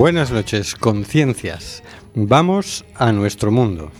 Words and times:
Buenas 0.00 0.30
noches, 0.30 0.76
conciencias. 0.76 1.82
Vamos 2.14 2.86
a 2.94 3.12
nuestro 3.12 3.50
mundo. 3.50 3.90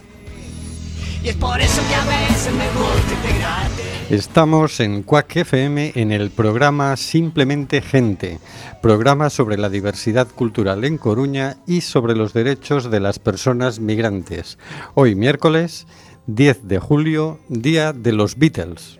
Estamos 4.08 4.80
en 4.80 5.02
Quack 5.02 5.36
FM 5.36 5.92
en 5.97 6.10
el 6.10 6.30
programa 6.30 6.97
Simplemente 6.97 7.82
Gente, 7.82 8.38
programa 8.80 9.28
sobre 9.28 9.58
la 9.58 9.69
diversidad 9.69 10.26
cultural 10.26 10.86
en 10.86 10.97
Coruña 10.97 11.58
y 11.66 11.82
sobre 11.82 12.16
los 12.16 12.32
derechos 12.32 12.91
de 12.91 13.00
las 13.00 13.19
personas 13.19 13.78
migrantes. 13.78 14.56
Hoy 14.94 15.14
miércoles 15.14 15.86
10 16.28 16.66
de 16.66 16.78
julio, 16.78 17.41
día 17.50 17.92
de 17.92 18.12
los 18.12 18.38
Beatles. 18.38 18.98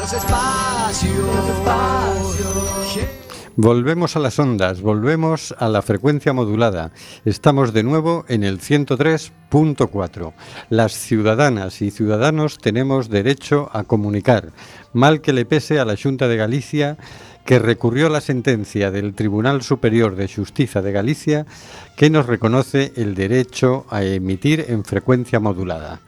Los 0.00 0.12
espacios, 0.12 1.18
los 1.18 1.48
espacios. 1.58 2.57
Volvemos 3.60 4.14
a 4.14 4.20
las 4.20 4.38
ondas, 4.38 4.82
volvemos 4.82 5.52
a 5.58 5.68
la 5.68 5.82
frecuencia 5.82 6.32
modulada. 6.32 6.92
Estamos 7.24 7.72
de 7.72 7.82
nuevo 7.82 8.24
en 8.28 8.44
el 8.44 8.60
103.4. 8.60 10.32
Las 10.70 10.92
ciudadanas 10.92 11.82
y 11.82 11.90
ciudadanos 11.90 12.58
tenemos 12.58 13.08
derecho 13.08 13.68
a 13.72 13.82
comunicar, 13.82 14.52
mal 14.92 15.20
que 15.20 15.32
le 15.32 15.44
pese 15.44 15.80
a 15.80 15.84
la 15.84 15.96
Junta 16.00 16.28
de 16.28 16.36
Galicia 16.36 16.98
que 17.44 17.58
recurrió 17.58 18.08
la 18.10 18.20
sentencia 18.20 18.92
del 18.92 19.14
Tribunal 19.14 19.62
Superior 19.62 20.14
de 20.14 20.28
Justicia 20.28 20.80
de 20.80 20.92
Galicia 20.92 21.44
que 21.96 22.10
nos 22.10 22.26
reconoce 22.26 22.92
el 22.94 23.16
derecho 23.16 23.86
a 23.90 24.04
emitir 24.04 24.66
en 24.68 24.84
frecuencia 24.84 25.40
modulada. 25.40 25.98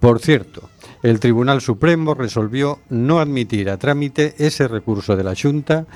Por 0.00 0.18
cierto, 0.18 0.68
el 1.02 1.20
Tribunal 1.20 1.60
Supremo 1.60 2.14
resolvió 2.14 2.78
no 2.88 3.20
admitir 3.20 3.68
a 3.70 3.76
trámite 3.76 4.34
ese 4.38 4.66
recurso 4.68 5.16
de 5.16 5.24
la 5.24 5.34
Junta, 5.40 5.86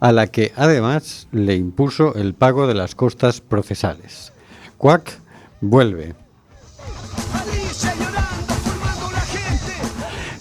a 0.00 0.12
la 0.12 0.26
que 0.28 0.52
además 0.56 1.26
le 1.32 1.56
impuso 1.56 2.14
el 2.14 2.34
pago 2.34 2.66
de 2.66 2.74
las 2.74 2.94
costas 2.94 3.40
procesales. 3.40 4.32
Cuac 4.78 5.18
vuelve. 5.60 6.14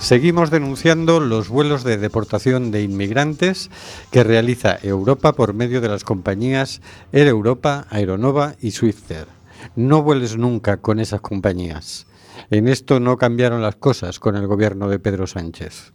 Seguimos 0.00 0.50
denunciando 0.50 1.20
los 1.20 1.48
vuelos 1.48 1.84
de 1.84 1.98
deportación 1.98 2.70
de 2.70 2.82
inmigrantes 2.82 3.70
que 4.10 4.24
realiza 4.24 4.78
Europa 4.82 5.34
por 5.34 5.52
medio 5.52 5.80
de 5.80 5.88
las 5.88 6.04
compañías 6.04 6.80
Air 7.12 7.28
Europa, 7.28 7.86
Aeronova 7.90 8.54
y 8.60 8.72
Swifter. 8.72 9.28
No 9.76 10.02
vueles 10.02 10.36
nunca 10.36 10.78
con 10.78 10.98
esas 11.00 11.20
compañías. 11.20 12.06
En 12.50 12.66
esto 12.66 12.98
no 12.98 13.18
cambiaron 13.18 13.62
las 13.62 13.76
cosas 13.76 14.18
con 14.18 14.36
el 14.36 14.46
gobierno 14.46 14.88
de 14.88 14.98
Pedro 14.98 15.26
Sánchez. 15.26 15.92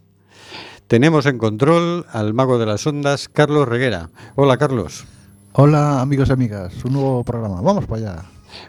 Tenemos 0.88 1.26
en 1.26 1.38
control 1.38 2.06
al 2.12 2.32
mago 2.32 2.58
de 2.58 2.66
las 2.66 2.86
ondas, 2.86 3.28
Carlos 3.28 3.66
Reguera. 3.66 4.10
Hola, 4.36 4.56
Carlos. 4.56 5.04
Hola 5.52 6.00
amigos 6.00 6.28
y 6.28 6.32
amigas, 6.32 6.84
un 6.84 6.92
nuevo 6.92 7.24
programa. 7.24 7.60
Vamos 7.60 7.86
para 7.86 7.96
allá. 7.96 8.22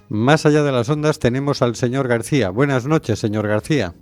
Más 0.10 0.44
allá 0.48 0.64
de 0.64 0.72
las 0.72 0.90
ondas 0.90 1.20
tenemos 1.20 1.62
al 1.62 1.76
señor 1.76 2.08
García. 2.08 2.50
Buenas 2.50 2.88
noches, 2.88 3.20
señor 3.20 3.48
García. 3.48 3.94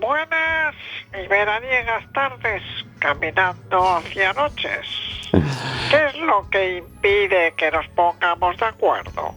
Buenas 0.00 0.76
y 1.12 1.26
veraniegas 1.26 2.12
tardes 2.12 2.62
caminando 3.00 3.96
hacia 3.96 4.32
noches. 4.34 4.86
¿Qué 5.90 6.06
es 6.06 6.16
lo 6.20 6.48
que 6.48 6.78
impide 6.78 7.54
que 7.56 7.72
nos 7.72 7.88
pongamos 7.88 8.56
de 8.56 8.66
acuerdo? 8.66 9.34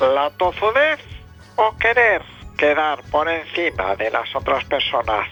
¿La 0.00 0.28
tozudez 0.36 1.00
o 1.56 1.74
querer 1.78 2.20
quedar 2.58 3.00
por 3.10 3.26
encima 3.26 3.96
de 3.96 4.10
las 4.10 4.36
otras 4.36 4.66
personas? 4.66 5.26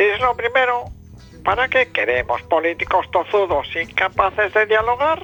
Si 0.00 0.06
es 0.06 0.18
lo 0.18 0.34
primero, 0.34 0.86
¿para 1.44 1.68
qué 1.68 1.88
queremos 1.92 2.40
políticos 2.44 3.04
tozudos 3.12 3.68
incapaces 3.76 4.54
de 4.54 4.64
dialogar? 4.64 5.22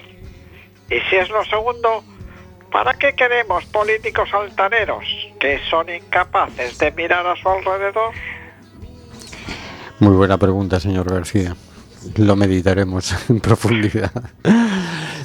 Y 0.90 1.00
si 1.08 1.16
es 1.16 1.30
lo 1.30 1.42
segundo, 1.46 2.04
¿para 2.70 2.92
qué 2.92 3.14
queremos 3.14 3.64
políticos 3.64 4.28
altaneros 4.34 5.02
que 5.40 5.58
son 5.70 5.88
incapaces 5.88 6.76
de 6.76 6.92
mirar 6.92 7.26
a 7.26 7.36
su 7.36 7.48
alrededor? 7.48 8.12
Muy 9.98 10.14
buena 10.14 10.36
pregunta, 10.36 10.78
señor 10.78 11.10
García. 11.10 11.56
Lo 12.16 12.36
meditaremos 12.36 13.14
en 13.30 13.40
profundidad. 13.40 14.12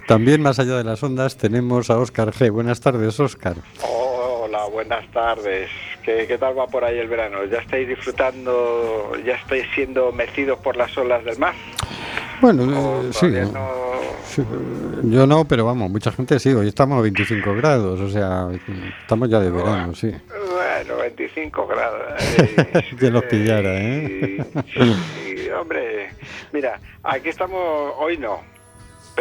También 0.08 0.42
más 0.42 0.60
allá 0.60 0.78
de 0.78 0.86
las 0.86 1.04
ondas 1.04 1.36
tenemos 1.36 1.90
a 1.90 2.00
Óscar 2.00 2.32
G. 2.32 2.52
Buenas 2.52 2.80
tardes, 2.80 3.20
Óscar. 3.20 3.58
Hola, 4.54 4.66
buenas 4.66 5.08
tardes. 5.12 5.70
¿Qué, 6.04 6.28
¿Qué 6.28 6.38
tal 6.38 6.60
va 6.60 6.68
por 6.68 6.84
ahí 6.84 6.98
el 6.98 7.08
verano? 7.08 7.46
¿Ya 7.46 7.60
estáis 7.60 7.88
disfrutando, 7.88 9.14
ya 9.26 9.36
estáis 9.36 9.66
siendo 9.74 10.12
mecidos 10.12 10.60
por 10.60 10.76
las 10.76 10.98
olas 10.98 11.24
del 11.24 11.40
mar? 11.40 11.54
Bueno, 12.42 12.64
¿O 12.64 13.02
eh, 13.02 13.14
sí, 13.14 13.28
¿no? 13.28 13.70
Sí, 14.26 14.44
Yo 15.04 15.26
no, 15.26 15.46
pero 15.46 15.64
vamos, 15.64 15.90
mucha 15.90 16.12
gente 16.12 16.38
sí. 16.38 16.50
Hoy 16.50 16.68
estamos 16.68 17.00
a 17.00 17.02
25 17.02 17.56
grados, 17.56 17.98
o 18.02 18.10
sea, 18.10 18.50
estamos 19.00 19.30
ya 19.30 19.40
de 19.40 19.52
verano, 19.52 19.96
sí. 19.96 20.14
Bueno, 20.28 20.98
25 21.00 21.68
grados. 21.68 22.02
eh, 22.38 22.84
Que 23.00 23.10
los 23.10 23.24
pillara, 23.24 23.70
¿eh? 23.74 24.44
Sí, 24.74 25.50
hombre, 25.58 26.10
mira, 26.52 26.78
aquí 27.04 27.30
estamos, 27.30 27.94
hoy 27.98 28.18
no, 28.18 28.42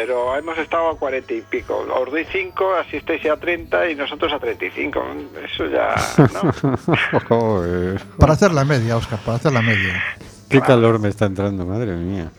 pero 0.02 0.35
hemos 0.35 0.56
estado 0.56 0.88
a 0.88 0.97
40 0.97 1.35
y 1.35 1.43
pico. 1.43 1.85
Os 1.94 2.11
doy 2.11 2.25
5, 2.25 2.75
así 2.76 2.97
estáis 2.97 3.23
ya 3.23 3.35
a 3.35 3.37
30 3.37 3.91
y 3.91 3.94
nosotros 3.94 4.32
a 4.32 4.38
35. 4.38 5.02
Eso 5.44 5.67
ya, 5.67 5.94
¿no? 6.32 7.20
Joder, 7.29 8.00
Para 8.19 8.32
hacer 8.32 8.50
la 8.52 8.64
media, 8.64 8.97
Oscar, 8.97 9.19
para 9.19 9.37
hacer 9.37 9.52
la 9.52 9.61
media. 9.61 10.02
qué 10.49 10.62
calor 10.62 10.99
me 11.00 11.11
está 11.11 11.26
entrando, 11.26 11.67
madre 11.67 11.93
mía. 11.93 12.31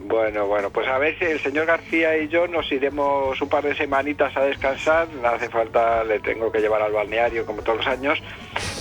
Bueno, 0.00 0.46
bueno, 0.46 0.70
pues 0.70 0.86
a 0.88 0.98
ver 0.98 1.18
si 1.18 1.24
el 1.24 1.40
señor 1.40 1.66
García 1.66 2.16
y 2.18 2.28
yo 2.28 2.46
nos 2.46 2.70
iremos 2.70 3.40
un 3.40 3.48
par 3.48 3.64
de 3.64 3.74
semanitas 3.74 4.36
a 4.36 4.42
descansar. 4.42 5.08
No 5.20 5.28
hace 5.28 5.48
falta, 5.48 6.04
le 6.04 6.20
tengo 6.20 6.52
que 6.52 6.60
llevar 6.60 6.82
al 6.82 6.92
balneario 6.92 7.46
como 7.46 7.62
todos 7.62 7.78
los 7.78 7.86
años. 7.86 8.22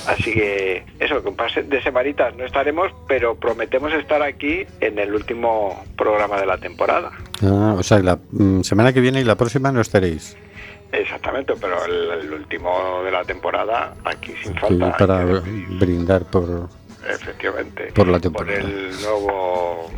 Así 0.08 0.34
que 0.34 0.84
eso, 1.00 1.24
que 1.24 1.30
un 1.30 1.36
par 1.36 1.52
de 1.52 1.82
semanitas 1.82 2.36
no 2.36 2.46
estaremos, 2.46 2.92
pero 3.08 3.36
prometemos 3.36 3.94
estar 3.94 4.22
aquí 4.22 4.68
en 4.82 5.00
el 5.00 5.16
último 5.16 5.84
programa 5.98 6.40
de 6.40 6.46
la 6.46 6.58
temporada. 6.58 7.12
Ah, 7.44 7.76
o 7.78 7.84
sea, 7.84 8.00
la 8.00 8.18
mm, 8.32 8.62
semana 8.62 8.94
que 8.94 9.02
viene 9.02 9.22
y 9.22 9.24
la 9.24 9.36
próxima 9.36 9.72
no 9.72 9.82
estaréis. 9.82 10.36
Exactamente, 10.92 11.54
pero 11.60 11.84
el, 11.86 12.26
el 12.26 12.34
último 12.34 13.02
de 13.04 13.12
la 13.12 13.24
temporada 13.26 13.94
aquí 14.06 14.34
sin 14.44 14.54
Sí, 14.54 14.60
falta. 14.60 14.96
para 14.98 15.26
brindar 15.26 16.24
por... 16.26 16.70
Efectivamente. 17.10 17.92
por 17.94 18.08
la 18.08 18.20
temporada. 18.20 18.62
Por 18.62 18.70
el 18.70 19.02
nuevo 19.02 19.92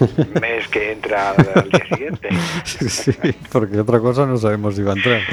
mes 0.40 0.68
que 0.68 0.92
entra 0.92 1.30
al, 1.30 1.48
al 1.54 1.70
día 1.70 1.86
siguiente. 1.88 2.28
Sí, 2.64 3.12
porque 3.50 3.80
otra 3.80 4.00
cosa 4.00 4.26
no 4.26 4.36
sabemos 4.36 4.74
si 4.76 4.82
va 4.82 4.92
a 4.92 4.96
entrar. 4.96 5.20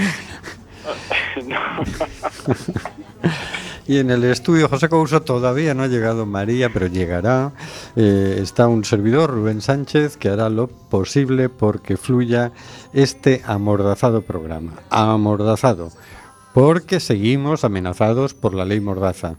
No. 1.46 1.60
Y 3.88 4.00
en 4.00 4.12
el 4.12 4.26
estudio 4.26 4.68
José 4.68 4.90
Couso 4.90 5.22
todavía 5.22 5.74
no 5.74 5.84
ha 5.84 5.88
llegado 5.88 6.26
María, 6.26 6.70
pero 6.74 6.88
llegará. 6.88 7.54
Eh, 7.96 8.40
está 8.42 8.68
un 8.68 8.84
servidor, 8.84 9.30
Rubén 9.30 9.62
Sánchez, 9.62 10.18
que 10.18 10.28
hará 10.28 10.50
lo 10.50 10.68
posible 10.68 11.48
porque 11.48 11.96
fluya 11.96 12.52
este 12.92 13.42
amordazado 13.46 14.24
programa. 14.24 14.74
Amordazado, 14.90 15.92
porque 16.54 17.00
seguimos 17.00 17.64
amenazados 17.64 18.34
por 18.34 18.54
la 18.54 18.66
ley 18.66 18.82
Mordaza. 18.82 19.38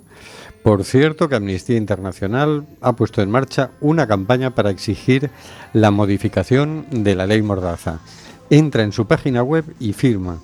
Por 0.63 0.85
cierto 0.85 1.29
que 1.29 1.37
Amnistía 1.37 1.77
Internacional 1.77 2.67
ha 2.81 2.95
puesto 2.95 3.21
en 3.21 3.31
marcha 3.31 3.73
una 3.83 4.07
campaña 4.07 4.55
para 4.55 4.71
exigir 4.71 5.31
la 5.75 5.91
modificación 5.91 6.87
de 6.91 7.15
la 7.15 7.27
ley 7.27 7.43
Mordaza. 7.43 8.01
Entra 8.49 8.83
en 8.83 8.93
su 8.93 9.07
página 9.07 9.43
web 9.43 9.65
y 9.79 9.93
firma. 9.93 10.39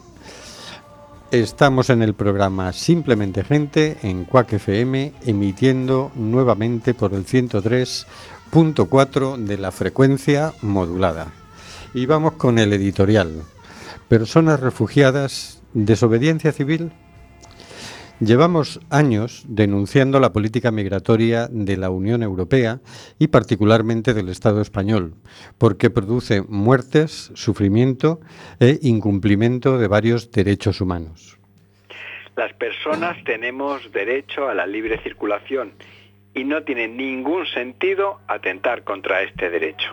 Estamos 1.31 1.89
en 1.91 2.03
el 2.03 2.15
programa 2.15 2.73
Simplemente 2.73 3.45
Gente 3.45 3.99
en 4.03 4.25
Quack 4.25 4.55
FM, 4.55 5.13
emitiendo 5.27 6.11
nuevamente 6.15 6.95
por 6.95 7.13
el 7.15 7.27
103.4 7.27 9.37
de 9.39 9.59
la 9.59 9.71
frecuencia 9.73 10.55
modulada. 10.63 11.33
Y 11.93 12.07
vamos 12.07 12.35
con 12.35 12.61
el 12.61 12.73
editorial. 12.73 13.43
Personas 14.09 14.61
refugiadas, 14.61 15.61
desobediencia 15.73 16.53
civil. 16.53 16.93
Llevamos 18.21 18.81
años 18.91 19.45
denunciando 19.49 20.21
la 20.21 20.33
política 20.33 20.71
migratoria 20.71 21.49
de 21.51 21.77
la 21.77 21.91
Unión 21.91 22.23
Europea 22.23 22.79
y 23.19 23.27
particularmente 23.27 24.15
del 24.15 24.29
Estado 24.29 24.61
español, 24.61 25.15
porque 25.59 25.91
produce 25.91 26.43
muertes, 26.43 27.33
sufrimiento 27.35 28.21
e 28.61 28.79
incumplimiento 28.83 29.79
de 29.79 29.89
varios 29.89 30.31
derechos 30.31 30.81
humanos. 30.81 31.39
Las 32.37 32.53
personas 32.53 33.17
tenemos 33.25 33.91
derecho 33.91 34.49
a 34.49 34.55
la 34.55 34.67
libre 34.67 35.01
circulación 35.03 35.73
y 36.35 36.45
no 36.45 36.63
tiene 36.63 36.87
ningún 36.87 37.47
sentido 37.47 38.21
atentar 38.29 38.85
contra 38.85 39.23
este 39.23 39.51
derecho. 39.51 39.93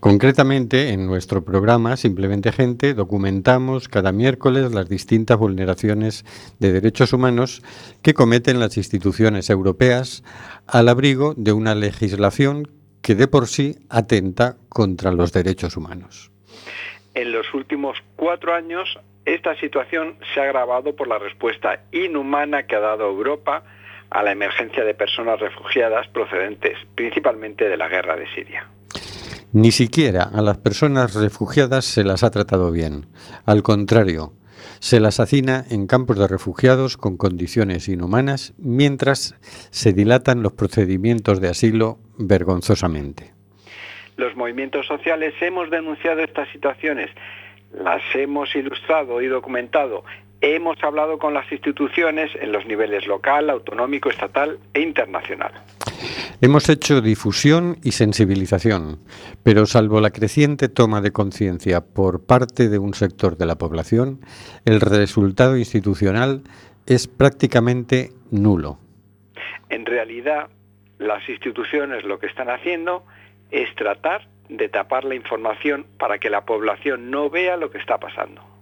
Concretamente, 0.00 0.90
en 0.90 1.06
nuestro 1.06 1.44
programa 1.44 1.96
Simplemente 1.96 2.52
Gente 2.52 2.94
documentamos 2.94 3.88
cada 3.88 4.12
miércoles 4.12 4.72
las 4.72 4.88
distintas 4.88 5.38
vulneraciones 5.38 6.24
de 6.60 6.72
derechos 6.72 7.12
humanos 7.12 7.62
que 8.00 8.14
cometen 8.14 8.60
las 8.60 8.76
instituciones 8.76 9.50
europeas 9.50 10.22
al 10.68 10.88
abrigo 10.88 11.34
de 11.36 11.52
una 11.52 11.74
legislación 11.74 12.68
que 13.02 13.16
de 13.16 13.26
por 13.26 13.48
sí 13.48 13.74
atenta 13.90 14.56
contra 14.68 15.10
los 15.10 15.32
derechos 15.32 15.76
humanos. 15.76 16.30
En 17.14 17.32
los 17.32 17.52
últimos 17.52 17.98
cuatro 18.14 18.54
años, 18.54 19.00
esta 19.24 19.58
situación 19.58 20.16
se 20.32 20.38
ha 20.40 20.44
agravado 20.44 20.94
por 20.94 21.08
la 21.08 21.18
respuesta 21.18 21.80
inhumana 21.90 22.68
que 22.68 22.76
ha 22.76 22.80
dado 22.80 23.08
Europa 23.08 23.64
a 24.10 24.22
la 24.22 24.30
emergencia 24.30 24.84
de 24.84 24.94
personas 24.94 25.40
refugiadas 25.40 26.06
procedentes 26.08 26.78
principalmente 26.94 27.68
de 27.68 27.76
la 27.76 27.88
guerra 27.88 28.14
de 28.14 28.28
Siria. 28.32 28.68
Ni 29.52 29.72
siquiera 29.72 30.24
a 30.24 30.42
las 30.42 30.58
personas 30.58 31.14
refugiadas 31.14 31.86
se 31.86 32.04
las 32.04 32.22
ha 32.22 32.30
tratado 32.30 32.70
bien. 32.70 33.06
Al 33.46 33.62
contrario, 33.62 34.34
se 34.78 35.00
las 35.00 35.20
hacina 35.20 35.64
en 35.70 35.86
campos 35.86 36.18
de 36.18 36.28
refugiados 36.28 36.98
con 36.98 37.16
condiciones 37.16 37.88
inhumanas 37.88 38.52
mientras 38.58 39.34
se 39.70 39.94
dilatan 39.94 40.42
los 40.42 40.52
procedimientos 40.52 41.40
de 41.40 41.48
asilo 41.48 41.98
vergonzosamente. 42.18 43.32
Los 44.18 44.36
movimientos 44.36 44.86
sociales 44.86 45.32
hemos 45.40 45.70
denunciado 45.70 46.22
estas 46.22 46.48
situaciones, 46.50 47.08
las 47.72 48.02
hemos 48.14 48.54
ilustrado 48.54 49.22
y 49.22 49.28
documentado, 49.28 50.04
hemos 50.40 50.82
hablado 50.82 51.18
con 51.18 51.34
las 51.34 51.50
instituciones 51.50 52.30
en 52.40 52.52
los 52.52 52.66
niveles 52.66 53.06
local, 53.06 53.50
autonómico, 53.50 54.10
estatal 54.10 54.58
e 54.74 54.80
internacional. 54.80 55.52
Hemos 56.40 56.68
hecho 56.68 57.00
difusión 57.00 57.78
y 57.82 57.92
sensibilización, 57.92 59.00
pero 59.42 59.66
salvo 59.66 60.00
la 60.00 60.10
creciente 60.10 60.68
toma 60.68 61.00
de 61.00 61.10
conciencia 61.10 61.80
por 61.80 62.24
parte 62.24 62.68
de 62.68 62.78
un 62.78 62.94
sector 62.94 63.36
de 63.36 63.46
la 63.46 63.58
población, 63.58 64.20
el 64.64 64.80
resultado 64.80 65.56
institucional 65.56 66.42
es 66.86 67.08
prácticamente 67.08 68.10
nulo. 68.30 68.78
En 69.68 69.84
realidad, 69.84 70.48
las 70.98 71.28
instituciones 71.28 72.04
lo 72.04 72.18
que 72.18 72.26
están 72.26 72.48
haciendo 72.48 73.04
es 73.50 73.74
tratar 73.74 74.28
de 74.48 74.68
tapar 74.68 75.04
la 75.04 75.14
información 75.14 75.86
para 75.98 76.18
que 76.18 76.30
la 76.30 76.44
población 76.44 77.10
no 77.10 77.28
vea 77.28 77.56
lo 77.56 77.70
que 77.70 77.78
está 77.78 77.98
pasando. 77.98 78.57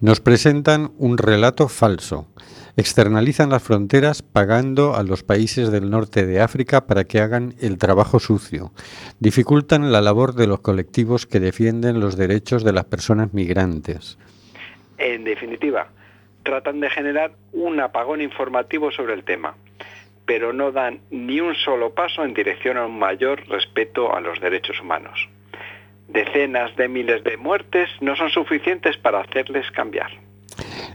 Nos 0.00 0.20
presentan 0.20 0.92
un 0.98 1.16
relato 1.16 1.68
falso. 1.68 2.28
Externalizan 2.76 3.48
las 3.48 3.62
fronteras 3.62 4.20
pagando 4.22 4.94
a 4.94 5.02
los 5.02 5.22
países 5.22 5.70
del 5.70 5.88
norte 5.88 6.26
de 6.26 6.42
África 6.42 6.86
para 6.86 7.04
que 7.04 7.20
hagan 7.20 7.54
el 7.62 7.78
trabajo 7.78 8.20
sucio. 8.20 8.72
Dificultan 9.20 9.90
la 9.92 10.02
labor 10.02 10.34
de 10.34 10.46
los 10.46 10.60
colectivos 10.60 11.26
que 11.26 11.40
defienden 11.40 11.98
los 11.98 12.18
derechos 12.18 12.62
de 12.62 12.74
las 12.74 12.84
personas 12.84 13.32
migrantes. 13.32 14.18
En 14.98 15.24
definitiva, 15.24 15.88
tratan 16.42 16.80
de 16.80 16.90
generar 16.90 17.32
un 17.52 17.80
apagón 17.80 18.20
informativo 18.20 18.90
sobre 18.90 19.14
el 19.14 19.24
tema, 19.24 19.56
pero 20.26 20.52
no 20.52 20.72
dan 20.72 21.00
ni 21.10 21.40
un 21.40 21.54
solo 21.54 21.94
paso 21.94 22.22
en 22.22 22.34
dirección 22.34 22.76
a 22.76 22.84
un 22.84 22.98
mayor 22.98 23.48
respeto 23.48 24.14
a 24.14 24.20
los 24.20 24.40
derechos 24.40 24.78
humanos. 24.78 25.26
Decenas 26.08 26.74
de 26.76 26.88
miles 26.88 27.24
de 27.24 27.36
muertes 27.36 27.88
no 28.00 28.16
son 28.16 28.30
suficientes 28.30 28.96
para 28.96 29.20
hacerles 29.20 29.70
cambiar. 29.72 30.10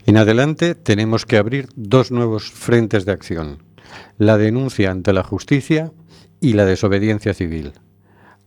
En 0.05 0.17
adelante 0.17 0.75
tenemos 0.75 1.25
que 1.25 1.37
abrir 1.37 1.67
dos 1.75 2.11
nuevos 2.11 2.51
frentes 2.51 3.05
de 3.05 3.11
acción, 3.11 3.63
la 4.17 4.37
denuncia 4.37 4.91
ante 4.91 5.13
la 5.13 5.23
justicia 5.23 5.91
y 6.39 6.53
la 6.53 6.65
desobediencia 6.65 7.33
civil. 7.33 7.73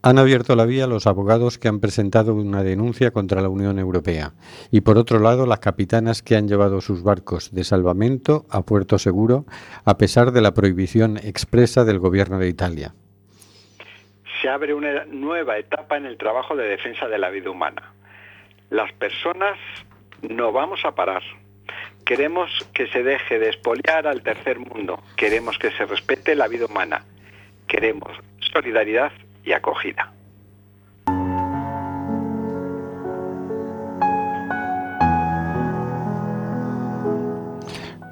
Han 0.02 0.18
abierto 0.18 0.54
la 0.54 0.66
vía 0.66 0.87
los 0.87 1.06
abogados 1.06 1.56
que 1.56 1.68
han 1.68 1.80
presentado 1.80 2.35
una 2.35 2.62
denuncia 2.62 3.11
contra 3.11 3.40
la 3.40 3.49
Unión 3.49 3.78
Europea 3.78 4.35
y 4.71 4.83
por 4.83 4.99
otro 4.99 5.18
lado 5.18 5.47
las 5.47 5.61
capitanas 5.61 6.23
que 6.23 6.37
han 6.37 6.47
llevado 6.47 6.83
sus 6.83 7.02
barcos 7.02 7.52
de 7.52 7.64
salvamento 7.64 8.44
a 8.50 8.62
puerto 8.62 8.99
seguro 8.99 9.47
a 9.87 9.97
pesar 9.97 10.33
de 10.33 10.42
la 10.42 10.52
prohibición 10.52 11.16
expresa 11.16 11.85
del 11.85 12.00
gobierno 12.00 12.38
de 12.38 12.49
Italia. 12.49 12.94
Se 14.45 14.51
abre 14.51 14.75
una 14.75 15.07
nueva 15.07 15.57
etapa 15.57 15.97
en 15.97 16.05
el 16.05 16.19
trabajo 16.19 16.55
de 16.55 16.69
defensa 16.69 17.09
de 17.09 17.17
la 17.17 17.31
vida 17.31 17.49
humana. 17.49 17.95
Las 18.69 18.93
personas 18.93 19.57
no 20.21 20.53
vamos 20.53 20.85
a 20.85 20.95
parar. 20.95 21.23
Queremos 22.05 22.51
que 22.75 22.87
se 22.89 23.03
deje 23.03 23.39
de 23.39 23.47
expoliar 23.47 24.07
al 24.07 24.23
tercer 24.23 24.59
mundo. 24.59 25.03
Queremos 25.17 25.57
que 25.57 25.71
se 25.71 25.87
respete 25.87 26.35
la 26.35 26.47
vida 26.47 26.67
humana. 26.67 27.07
Queremos 27.67 28.11
solidaridad 28.53 29.13
y 29.47 29.53
acogida. 29.53 30.13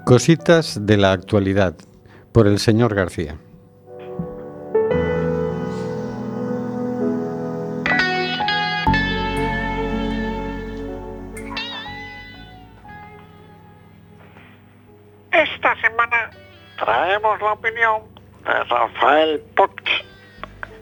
Cositas 0.06 0.86
de 0.86 0.96
la 0.96 1.12
actualidad 1.12 1.76
por 2.32 2.46
el 2.46 2.58
señor 2.58 2.94
García. 2.94 3.36
La 17.40 17.52
opinión 17.52 18.02
de 18.44 18.64
Rafael 18.64 19.40
Poch, 19.56 19.88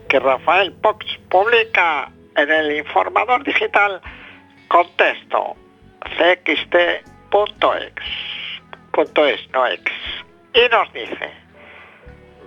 que 0.09 0.19
Rafael 0.19 0.73
Poch 0.73 1.05
publica 1.29 2.11
en 2.35 2.51
el 2.51 2.77
informador 2.77 3.43
digital 3.43 4.01
contexto 4.67 5.55
cxt.ex, 6.17 7.93
punto 8.91 9.25
es, 9.25 9.49
no 9.51 9.67
ex, 9.67 9.91
y 10.53 10.69
nos 10.69 10.91
dice, 10.93 11.31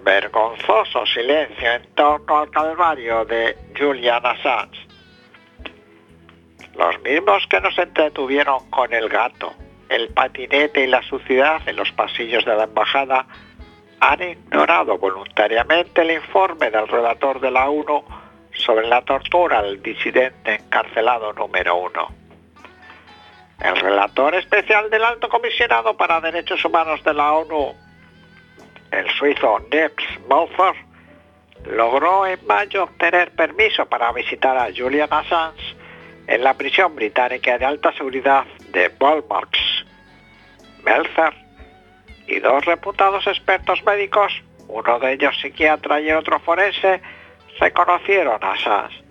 vergonzoso 0.04 1.06
silencio 1.06 1.72
en 1.72 1.94
torno 1.94 2.38
al 2.38 2.50
calvario 2.50 3.24
de 3.24 3.56
Julian 3.78 4.24
Assange. 4.24 4.86
Los 6.76 7.00
mismos 7.02 7.46
que 7.48 7.60
nos 7.60 7.78
entretuvieron 7.78 8.68
con 8.70 8.92
el 8.92 9.08
gato, 9.08 9.54
el 9.88 10.08
patinete 10.08 10.84
y 10.84 10.86
la 10.88 11.02
suciedad 11.02 11.60
en 11.68 11.76
los 11.76 11.92
pasillos 11.92 12.44
de 12.44 12.56
la 12.56 12.64
embajada 12.64 13.26
han 14.06 14.22
ignorado 14.22 14.98
voluntariamente 14.98 16.02
el 16.02 16.10
informe 16.10 16.70
del 16.70 16.86
relator 16.86 17.40
de 17.40 17.50
la 17.50 17.70
ONU 17.70 18.04
sobre 18.52 18.86
la 18.86 19.00
tortura 19.02 19.60
al 19.60 19.82
disidente 19.82 20.56
encarcelado 20.56 21.32
número 21.32 21.76
uno. 21.76 22.08
El 23.60 23.76
relator 23.76 24.34
especial 24.34 24.90
del 24.90 25.04
Alto 25.04 25.28
Comisionado 25.30 25.96
para 25.96 26.20
Derechos 26.20 26.62
Humanos 26.66 27.02
de 27.02 27.14
la 27.14 27.32
ONU, 27.32 27.74
el 28.90 29.10
suizo 29.12 29.60
Nips 29.72 30.04
Malfer, 30.28 30.74
logró 31.64 32.26
en 32.26 32.46
mayo 32.46 32.84
obtener 32.84 33.30
permiso 33.30 33.86
para 33.86 34.12
visitar 34.12 34.56
a 34.58 34.68
Julian 34.76 35.08
Assange 35.10 35.76
en 36.26 36.44
la 36.44 36.52
prisión 36.54 36.94
británica 36.94 37.56
de 37.56 37.64
alta 37.64 37.90
seguridad 37.92 38.44
de 38.70 38.88
Balmarks. 38.88 39.86
Melzer 40.84 41.43
y 42.26 42.40
dos 42.40 42.64
reputados 42.64 43.26
expertos 43.26 43.82
médicos, 43.84 44.32
uno 44.68 44.98
de 44.98 45.12
ellos 45.12 45.38
psiquiatra 45.40 46.00
y 46.00 46.10
otro 46.12 46.38
forense, 46.40 47.00
reconocieron 47.60 48.42
a 48.42 48.52
Assange. 48.52 49.02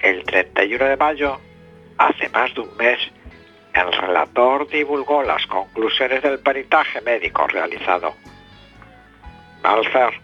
El 0.00 0.24
31 0.24 0.84
de 0.84 0.96
mayo, 0.96 1.38
hace 1.98 2.28
más 2.30 2.54
de 2.54 2.60
un 2.60 2.76
mes, 2.76 2.98
el 3.74 3.92
relator 3.92 4.68
divulgó 4.68 5.22
las 5.22 5.46
conclusiones 5.46 6.22
del 6.22 6.40
peritaje 6.40 7.00
médico 7.02 7.46
realizado. 7.46 8.14
Malfer 9.62 10.20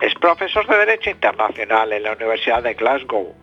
es 0.00 0.14
profesor 0.14 0.66
de 0.66 0.76
Derecho 0.78 1.10
Internacional 1.10 1.92
en 1.92 2.02
la 2.02 2.12
Universidad 2.12 2.62
de 2.62 2.74
Glasgow 2.74 3.34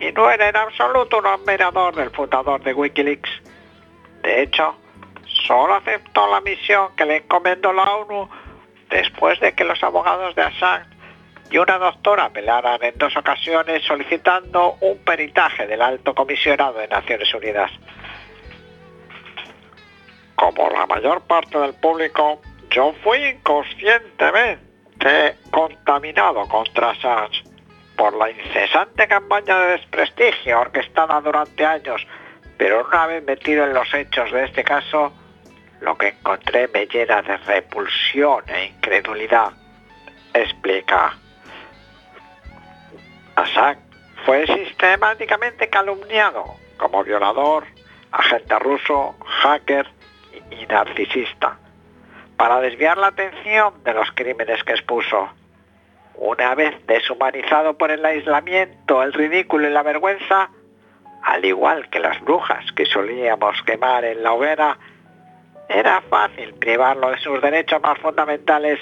y 0.00 0.10
no 0.12 0.30
era 0.30 0.48
en 0.48 0.56
absoluto 0.56 1.18
un 1.18 1.26
admirador 1.26 1.94
del 1.94 2.10
fundador 2.10 2.62
de 2.62 2.72
Wikileaks. 2.72 3.30
De 4.22 4.42
hecho, 4.42 4.74
solo 5.46 5.74
aceptó 5.74 6.30
la 6.30 6.40
misión 6.40 6.94
que 6.96 7.04
le 7.04 7.18
encomendó 7.18 7.72
la 7.72 7.96
ONU 7.96 8.28
después 8.88 9.38
de 9.40 9.54
que 9.54 9.64
los 9.64 9.82
abogados 9.82 10.34
de 10.34 10.42
Assange 10.42 10.88
y 11.50 11.58
una 11.58 11.78
doctora 11.78 12.30
pelearan 12.30 12.82
en 12.82 12.96
dos 12.96 13.16
ocasiones 13.16 13.82
solicitando 13.84 14.76
un 14.80 14.98
peritaje 14.98 15.66
del 15.66 15.82
alto 15.82 16.14
comisionado 16.14 16.78
de 16.78 16.88
Naciones 16.88 17.32
Unidas. 17.34 17.70
Como 20.36 20.70
la 20.70 20.86
mayor 20.86 21.22
parte 21.22 21.58
del 21.58 21.74
público, 21.74 22.40
yo 22.70 22.94
fui 23.02 23.18
inconscientemente 23.24 25.36
contaminado 25.50 26.46
contra 26.46 26.90
Assange 26.90 27.42
por 27.96 28.16
la 28.16 28.30
incesante 28.30 29.08
campaña 29.08 29.58
de 29.58 29.72
desprestigio 29.72 30.60
orquestada 30.60 31.20
durante 31.20 31.66
años, 31.66 32.06
pero 32.56 32.86
una 32.86 33.06
vez 33.06 33.24
metido 33.24 33.64
en 33.64 33.74
los 33.74 33.92
hechos 33.92 34.30
de 34.32 34.44
este 34.44 34.64
caso, 34.64 35.12
lo 35.80 35.96
que 35.96 36.08
encontré 36.08 36.68
me 36.68 36.86
llena 36.86 37.22
de 37.22 37.36
repulsión 37.38 38.44
e 38.48 38.66
incredulidad. 38.66 39.52
Explica. 40.34 41.16
Assange 43.36 43.80
fue 44.24 44.46
sistemáticamente 44.46 45.68
calumniado 45.68 46.44
como 46.76 47.02
violador, 47.04 47.64
agente 48.12 48.58
ruso, 48.58 49.16
hacker 49.42 49.86
y 50.50 50.66
narcisista, 50.66 51.58
para 52.36 52.60
desviar 52.60 52.98
la 52.98 53.08
atención 53.08 53.82
de 53.84 53.94
los 53.94 54.10
crímenes 54.12 54.62
que 54.64 54.72
expuso. 54.72 55.30
Una 56.14 56.54
vez 56.54 56.74
deshumanizado 56.86 57.78
por 57.78 57.90
el 57.90 58.04
aislamiento, 58.04 59.02
el 59.02 59.12
ridículo 59.12 59.68
y 59.68 59.72
la 59.72 59.82
vergüenza, 59.82 60.50
al 61.22 61.44
igual 61.44 61.88
que 61.88 62.00
las 62.00 62.20
brujas 62.20 62.64
que 62.72 62.86
solíamos 62.86 63.62
quemar 63.62 64.04
en 64.04 64.22
la 64.22 64.32
hoguera, 64.32 64.78
era 65.70 66.00
fácil 66.02 66.52
privarlo 66.54 67.10
de 67.10 67.18
sus 67.18 67.40
derechos 67.40 67.80
más 67.80 67.96
fundamentales 68.00 68.80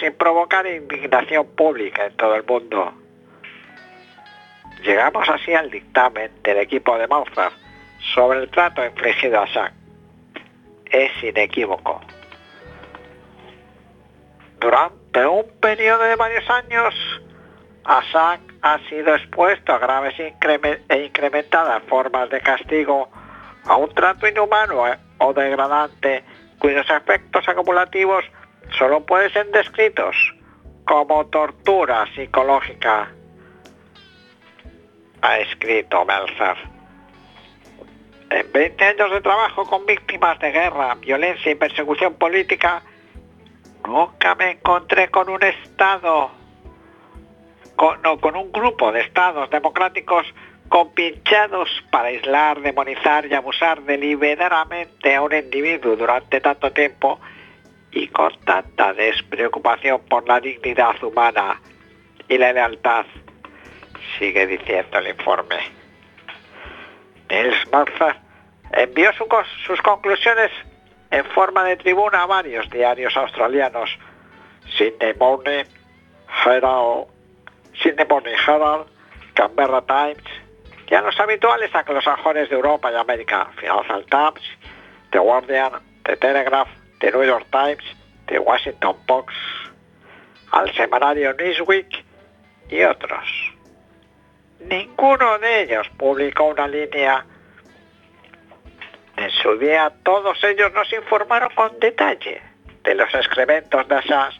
sin 0.00 0.14
provocar 0.14 0.66
indignación 0.66 1.46
pública 1.54 2.06
en 2.06 2.16
todo 2.16 2.34
el 2.34 2.44
mundo. 2.44 2.94
Llegamos 4.82 5.28
así 5.28 5.52
al 5.52 5.70
dictamen 5.70 6.32
del 6.42 6.56
equipo 6.58 6.96
de 6.96 7.06
Mauser 7.06 7.52
sobre 8.14 8.40
el 8.40 8.50
trato 8.50 8.84
infligido 8.84 9.40
a 9.40 9.44
Assange. 9.44 9.74
Es 10.86 11.22
inequívoco. 11.22 12.00
Durante 14.58 15.26
un 15.26 15.44
periodo 15.60 16.02
de 16.04 16.16
varios 16.16 16.48
años, 16.48 16.94
Assange 17.84 18.54
ha 18.62 18.78
sido 18.88 19.14
expuesto 19.14 19.74
a 19.74 19.78
graves 19.78 20.14
e 20.18 21.04
incrementadas 21.04 21.82
formas 21.84 22.30
de 22.30 22.40
castigo, 22.40 23.10
a 23.66 23.76
un 23.76 23.94
trato 23.94 24.26
inhumano 24.26 24.86
o 25.18 25.32
degradante, 25.32 26.24
cuyos 26.58 26.88
efectos 26.90 27.48
acumulativos 27.48 28.24
solo 28.78 29.04
pueden 29.04 29.32
ser 29.32 29.50
descritos 29.50 30.16
como 30.84 31.26
tortura 31.26 32.06
psicológica, 32.14 33.10
ha 35.22 35.38
escrito 35.38 36.04
Melzer. 36.04 36.56
En 38.30 38.50
20 38.50 38.84
años 38.84 39.10
de 39.10 39.20
trabajo 39.20 39.66
con 39.66 39.86
víctimas 39.86 40.38
de 40.40 40.50
guerra, 40.50 40.94
violencia 40.96 41.52
y 41.52 41.54
persecución 41.54 42.14
política, 42.14 42.82
nunca 43.86 44.34
me 44.34 44.52
encontré 44.52 45.10
con 45.10 45.28
un 45.28 45.42
Estado, 45.42 46.30
no, 48.02 48.20
con 48.20 48.36
un 48.36 48.50
grupo 48.50 48.90
de 48.90 49.00
Estados 49.02 49.50
democráticos 49.50 50.26
compinchados 50.72 51.68
para 51.90 52.08
aislar, 52.08 52.58
demonizar 52.62 53.26
y 53.26 53.34
abusar 53.34 53.82
deliberadamente 53.82 55.14
a 55.14 55.20
un 55.20 55.34
individuo 55.34 55.96
durante 55.96 56.40
tanto 56.40 56.72
tiempo 56.72 57.20
y 57.90 58.08
con 58.08 58.32
tanta 58.46 58.94
despreocupación 58.94 60.00
por 60.08 60.26
la 60.26 60.40
dignidad 60.40 60.94
humana 61.04 61.60
y 62.26 62.38
la 62.38 62.54
lealtad, 62.54 63.04
sigue 64.18 64.46
diciendo 64.46 64.96
el 64.96 65.08
informe. 65.08 65.58
Nils 67.28 67.70
Martha 67.70 68.16
envió 68.72 69.10
sus 69.66 69.82
conclusiones 69.82 70.50
en 71.10 71.24
forma 71.26 71.64
de 71.64 71.76
tribuna 71.76 72.22
a 72.22 72.26
varios 72.26 72.70
diarios 72.70 73.14
australianos, 73.14 73.90
Sydney 74.78 75.12
Morning 75.20 75.66
Herald, 76.46 77.08
Sydney 77.74 78.06
Morning 78.08 78.36
Herald, 78.46 78.86
Canberra 79.34 79.82
Times, 79.82 80.41
y 80.92 80.94
a 80.94 81.00
los 81.00 81.18
habituales 81.18 81.74
anglosajones 81.74 82.50
de 82.50 82.54
Europa 82.54 82.92
y 82.92 82.96
América, 82.96 83.48
Financial 83.56 84.04
Times, 84.10 84.42
The 85.10 85.18
Guardian, 85.20 85.72
The 86.04 86.18
Telegraph, 86.18 86.68
The 87.00 87.10
New 87.10 87.24
York 87.24 87.46
Times, 87.50 87.82
The 88.26 88.38
Washington 88.38 88.96
Post, 89.06 89.30
al 90.50 90.70
semanario 90.74 91.32
Newsweek 91.32 92.04
y 92.68 92.82
otros. 92.82 93.26
Ninguno 94.60 95.38
de 95.38 95.62
ellos 95.62 95.88
publicó 95.96 96.48
una 96.48 96.68
línea. 96.68 97.24
En 99.16 99.30
su 99.30 99.56
día 99.56 99.90
todos 100.02 100.44
ellos 100.44 100.74
nos 100.74 100.92
informaron 100.92 101.48
con 101.54 101.80
detalle 101.80 102.42
de 102.84 102.94
los 102.94 103.14
excrementos 103.14 103.88
de 103.88 103.94
Assange 103.94 104.38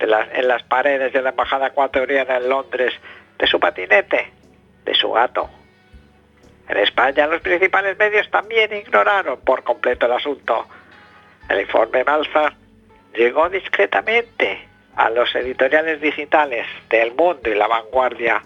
en 0.00 0.48
las 0.48 0.62
paredes 0.64 1.12
de 1.12 1.22
la 1.22 1.30
embajada 1.30 1.68
ecuatoriana 1.68 2.38
en 2.38 2.48
Londres, 2.48 2.92
de 3.38 3.46
su 3.46 3.60
patinete, 3.60 4.32
de 4.84 4.94
su 4.96 5.12
gato. 5.12 5.48
En 6.70 6.76
España 6.76 7.26
los 7.26 7.40
principales 7.40 7.98
medios 7.98 8.30
también 8.30 8.72
ignoraron 8.72 9.40
por 9.40 9.64
completo 9.64 10.06
el 10.06 10.12
asunto. 10.12 10.68
El 11.48 11.62
informe 11.62 12.04
Malfa 12.04 12.52
llegó 13.12 13.48
discretamente 13.48 14.68
a 14.94 15.10
los 15.10 15.34
editoriales 15.34 16.00
digitales 16.00 16.68
del 16.88 17.12
Mundo 17.12 17.50
y 17.50 17.56
La 17.56 17.66
Vanguardia 17.66 18.40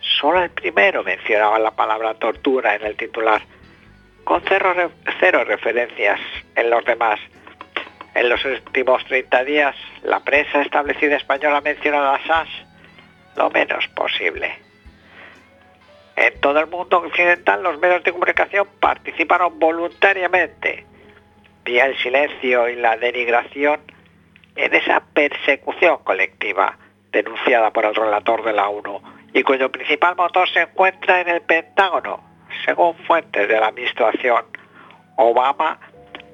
Solo 0.00 0.42
el 0.42 0.50
primero 0.50 1.04
mencionaba 1.04 1.60
la 1.60 1.70
palabra 1.70 2.14
tortura 2.14 2.74
en 2.74 2.84
el 2.84 2.96
titular, 2.96 3.40
con 4.24 4.42
cero, 4.48 5.44
referencias 5.44 6.18
en 6.56 6.68
los 6.68 6.84
demás. 6.84 7.20
En 8.16 8.28
los 8.28 8.44
últimos 8.44 9.04
30 9.04 9.44
días, 9.44 9.76
la 10.02 10.18
prensa 10.18 10.62
establecida 10.62 11.16
española 11.16 11.58
ha 11.58 11.60
mencionado 11.60 12.06
a 12.06 12.16
Assange 12.16 12.66
lo 13.36 13.48
menos 13.50 13.86
posible. 13.94 14.71
En 16.16 16.40
todo 16.40 16.60
el 16.60 16.66
mundo 16.66 16.98
occidental 16.98 17.62
los 17.62 17.78
medios 17.78 18.04
de 18.04 18.12
comunicación 18.12 18.68
participaron 18.80 19.58
voluntariamente, 19.58 20.86
vía 21.64 21.86
el 21.86 21.96
silencio 21.98 22.68
y 22.68 22.76
la 22.76 22.96
denigración, 22.96 23.80
en 24.56 24.74
esa 24.74 25.02
persecución 25.14 25.98
colectiva 26.04 26.76
denunciada 27.10 27.70
por 27.70 27.84
el 27.84 27.94
relator 27.94 28.44
de 28.44 28.52
la 28.52 28.68
ONU 28.68 29.00
y 29.32 29.42
cuyo 29.42 29.70
principal 29.72 30.16
motor 30.16 30.48
se 30.48 30.60
encuentra 30.60 31.20
en 31.20 31.28
el 31.28 31.40
Pentágono, 31.42 32.22
según 32.64 32.94
fuentes 33.06 33.48
de 33.48 33.58
la 33.58 33.68
administración 33.68 34.44
Obama, 35.16 35.78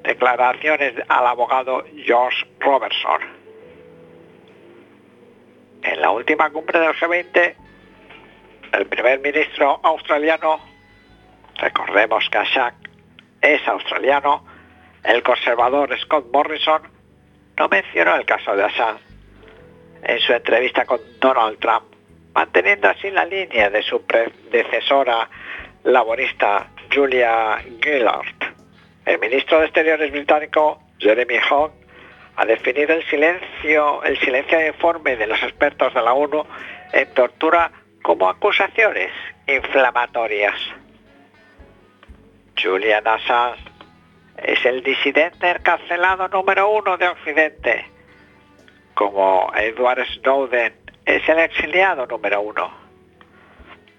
declaraciones 0.02 0.94
al 1.08 1.26
abogado 1.26 1.84
George 2.04 2.46
Robertson. 2.60 3.20
En 5.82 6.00
la 6.00 6.10
última 6.10 6.50
cumbre 6.50 6.78
del 6.78 6.94
G20, 6.94 7.54
el 8.72 8.86
primer 8.86 9.20
ministro 9.20 9.80
australiano, 9.82 10.60
recordemos 11.56 12.28
que 12.30 12.38
Assange 12.38 12.76
es 13.40 13.66
australiano, 13.68 14.44
el 15.04 15.22
conservador 15.22 15.96
Scott 16.00 16.26
Morrison, 16.32 16.82
no 17.56 17.68
mencionó 17.68 18.16
el 18.16 18.24
caso 18.24 18.54
de 18.54 18.64
Assange 18.64 19.02
en 20.02 20.18
su 20.20 20.32
entrevista 20.32 20.84
con 20.84 21.00
Donald 21.20 21.58
Trump 21.58 21.98
manteniendo 22.38 22.88
así 22.88 23.10
la 23.10 23.24
línea 23.24 23.68
de 23.68 23.82
su 23.82 24.00
predecesora 24.06 25.28
laborista 25.82 26.68
Julia 26.94 27.58
Gillard. 27.82 28.54
El 29.04 29.18
ministro 29.18 29.58
de 29.58 29.64
Exteriores 29.64 30.12
británico, 30.12 30.80
Jeremy 30.98 31.38
Hunt, 31.50 31.72
ha 32.36 32.44
definido 32.44 32.94
el 32.94 33.04
silencio, 33.06 34.04
el 34.04 34.16
silencio 34.20 34.64
informe 34.64 35.16
de 35.16 35.26
los 35.26 35.42
expertos 35.42 35.92
de 35.92 36.00
la 36.00 36.12
ONU 36.12 36.44
en 36.92 37.12
tortura 37.14 37.72
como 38.08 38.26
acusaciones 38.30 39.10
inflamatorias. 39.46 40.54
Julian 42.56 43.06
Assange 43.06 43.60
es 44.38 44.64
el 44.64 44.82
disidente 44.82 45.50
encarcelado 45.50 46.26
número 46.28 46.70
uno 46.70 46.96
de 46.96 47.06
Occidente, 47.06 47.84
como 48.94 49.52
Edward 49.54 50.06
Snowden 50.06 50.72
es 51.04 51.28
el 51.28 51.38
exiliado 51.38 52.06
número 52.06 52.40
uno. 52.40 52.72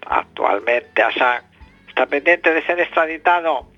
Actualmente 0.06 1.04
Assange 1.04 1.46
está 1.86 2.04
pendiente 2.06 2.52
de 2.52 2.66
ser 2.66 2.80
extraditado 2.80 3.68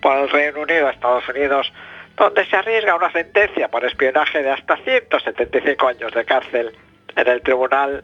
por 0.00 0.16
el 0.16 0.30
Reino 0.30 0.62
Unido 0.62 0.88
a 0.88 0.92
Estados 0.92 1.28
Unidos 1.28 1.70
donde 2.16 2.46
se 2.46 2.56
arriesga 2.56 2.96
una 2.96 3.12
sentencia 3.12 3.68
por 3.68 3.84
espionaje 3.84 4.42
de 4.42 4.52
hasta 4.52 4.74
175 4.78 5.86
años 5.86 6.14
de 6.14 6.24
cárcel 6.24 6.74
en 7.14 7.28
el 7.28 7.42
Tribunal 7.42 8.02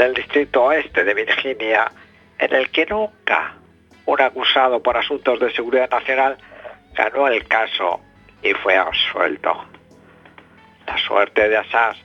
del 0.00 0.14
Distrito 0.14 0.62
Oeste 0.62 1.04
de 1.04 1.12
Virginia, 1.12 1.92
en 2.38 2.54
el 2.54 2.70
que 2.70 2.86
nunca 2.86 3.56
un 4.06 4.18
acusado 4.18 4.82
por 4.82 4.96
asuntos 4.96 5.38
de 5.38 5.52
seguridad 5.52 5.90
nacional 5.90 6.38
ganó 6.94 7.28
el 7.28 7.46
caso 7.46 8.00
y 8.42 8.54
fue 8.54 8.78
absuelto. 8.78 9.66
La 10.86 10.96
suerte 10.96 11.50
de 11.50 11.58
Assange 11.58 12.02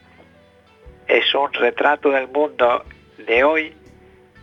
es 1.08 1.34
un 1.34 1.54
retrato 1.54 2.10
del 2.10 2.28
mundo 2.28 2.84
de 3.18 3.46
hoy, 3.46 3.74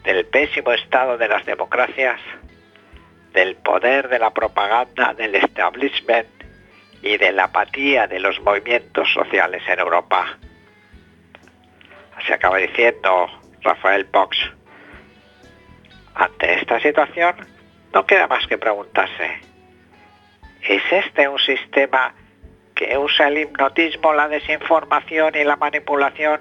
del 0.02 0.24
pésimo 0.24 0.72
estado 0.72 1.18
de 1.18 1.28
las 1.28 1.44
democracias, 1.44 2.22
del 3.34 3.56
poder 3.56 4.08
de 4.08 4.18
la 4.18 4.30
propaganda 4.30 5.12
del 5.12 5.34
establishment 5.34 6.26
y 7.02 7.18
de 7.18 7.32
la 7.32 7.44
apatía 7.44 8.06
de 8.06 8.18
los 8.18 8.40
movimientos 8.40 9.12
sociales 9.12 9.62
en 9.68 9.78
Europa. 9.78 10.38
Se 12.26 12.32
acaba 12.32 12.56
diciendo 12.56 13.41
Rafael 13.62 14.06
Pox. 14.06 14.36
Ante 16.14 16.54
esta 16.54 16.80
situación, 16.80 17.34
no 17.92 18.06
queda 18.06 18.26
más 18.26 18.46
que 18.46 18.58
preguntarse, 18.58 19.40
¿es 20.62 20.82
este 20.90 21.28
un 21.28 21.38
sistema 21.38 22.14
que 22.74 22.96
usa 22.98 23.28
el 23.28 23.38
hipnotismo, 23.38 24.12
la 24.12 24.28
desinformación 24.28 25.34
y 25.34 25.44
la 25.44 25.56
manipulación 25.56 26.40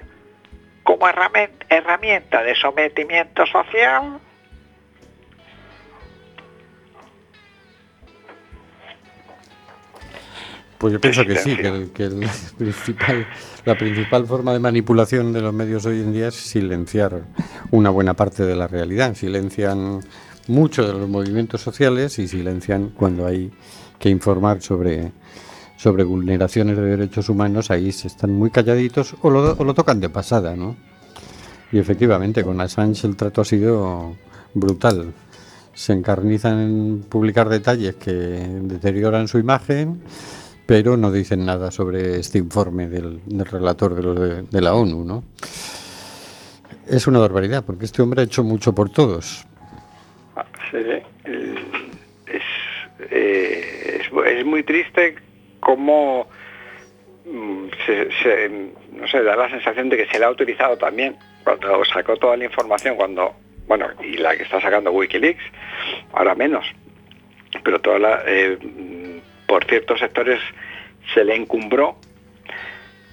como 0.83 1.07
herramienta 1.07 2.43
de 2.43 2.55
sometimiento 2.55 3.45
social? 3.45 4.19
Pues 10.77 10.93
yo 10.93 10.99
pienso 10.99 11.23
que 11.25 11.35
sí, 11.35 11.55
que, 11.55 11.67
el, 11.67 11.93
que 11.93 12.03
el 12.05 12.27
principal, 12.57 13.27
la 13.65 13.77
principal 13.77 14.25
forma 14.25 14.53
de 14.53 14.59
manipulación 14.59 15.33
de 15.33 15.41
los 15.41 15.53
medios 15.53 15.85
hoy 15.85 15.99
en 15.99 16.13
día 16.13 16.29
es 16.29 16.35
silenciar 16.35 17.21
una 17.69 17.89
buena 17.89 18.15
parte 18.15 18.43
de 18.43 18.55
la 18.55 18.67
realidad. 18.67 19.15
Silencian 19.15 20.01
mucho 20.47 20.85
de 20.85 20.93
los 20.93 21.07
movimientos 21.07 21.61
sociales 21.61 22.17
y 22.17 22.27
silencian 22.27 22.89
cuando 22.89 23.27
hay 23.27 23.51
que 23.99 24.09
informar 24.09 24.61
sobre, 24.61 25.11
sobre 25.77 26.03
vulneraciones 26.03 26.75
de 26.75 26.83
derechos 26.83 27.29
humanos, 27.29 27.69
ahí 27.69 27.91
se 27.91 28.07
están 28.07 28.31
muy 28.33 28.49
calladitos 28.49 29.15
o 29.21 29.29
lo, 29.29 29.53
lo 29.53 29.73
tocan 29.75 29.99
de 29.99 30.09
pasada, 30.09 30.55
¿no? 30.55 30.75
Y 31.71 31.77
efectivamente, 31.77 32.43
con 32.43 32.59
Assange 32.59 33.07
el 33.07 33.15
trato 33.15 33.41
ha 33.41 33.45
sido 33.45 34.15
brutal. 34.53 35.13
Se 35.73 35.93
encarnizan 35.93 36.59
en 36.59 37.05
publicar 37.07 37.47
detalles 37.47 37.95
que 37.95 38.11
deterioran 38.11 39.27
su 39.27 39.37
imagen 39.37 40.01
pero 40.65 40.97
no 40.97 41.11
dicen 41.11 41.45
nada 41.45 41.71
sobre 41.71 42.19
este 42.19 42.37
informe 42.37 42.87
del, 42.87 43.19
del 43.25 43.45
relator 43.45 43.95
de, 43.95 44.03
los 44.03 44.49
de, 44.49 44.61
la 44.61 44.73
ONU, 44.73 45.03
¿no? 45.03 45.23
Es 46.87 47.07
una 47.07 47.19
barbaridad, 47.19 47.63
porque 47.65 47.85
este 47.85 48.01
hombre 48.01 48.21
ha 48.21 48.25
hecho 48.25 48.43
mucho 48.43 48.73
por 48.73 48.89
todos. 48.89 49.45
Sí, 50.69 50.77
es, 51.27 52.41
eh, 53.11 54.01
es, 54.01 54.45
muy 54.45 54.63
triste 54.63 55.15
cómo 55.59 56.27
mm, 57.25 57.67
se, 57.85 58.09
se, 58.23 58.49
no 58.93 59.07
sé, 59.07 59.23
da 59.23 59.35
la 59.35 59.49
sensación 59.49 59.89
de 59.89 59.97
que 59.97 60.07
se 60.07 60.19
le 60.19 60.25
ha 60.25 60.29
utilizado 60.29 60.77
también 60.77 61.17
cuando 61.43 61.83
sacó 61.85 62.17
toda 62.17 62.37
la 62.37 62.45
información, 62.45 62.95
cuando, 62.95 63.33
bueno, 63.67 63.87
y 64.03 64.17
la 64.17 64.35
que 64.35 64.43
está 64.43 64.61
sacando 64.61 64.91
Wikileaks, 64.91 65.43
ahora 66.13 66.35
menos, 66.35 66.65
pero 67.63 67.79
toda 67.79 67.99
la... 67.99 68.23
Eh, 68.25 68.57
por 69.51 69.65
ciertos 69.65 69.99
sectores 69.99 70.39
se 71.13 71.25
le 71.25 71.35
encumbró, 71.35 71.97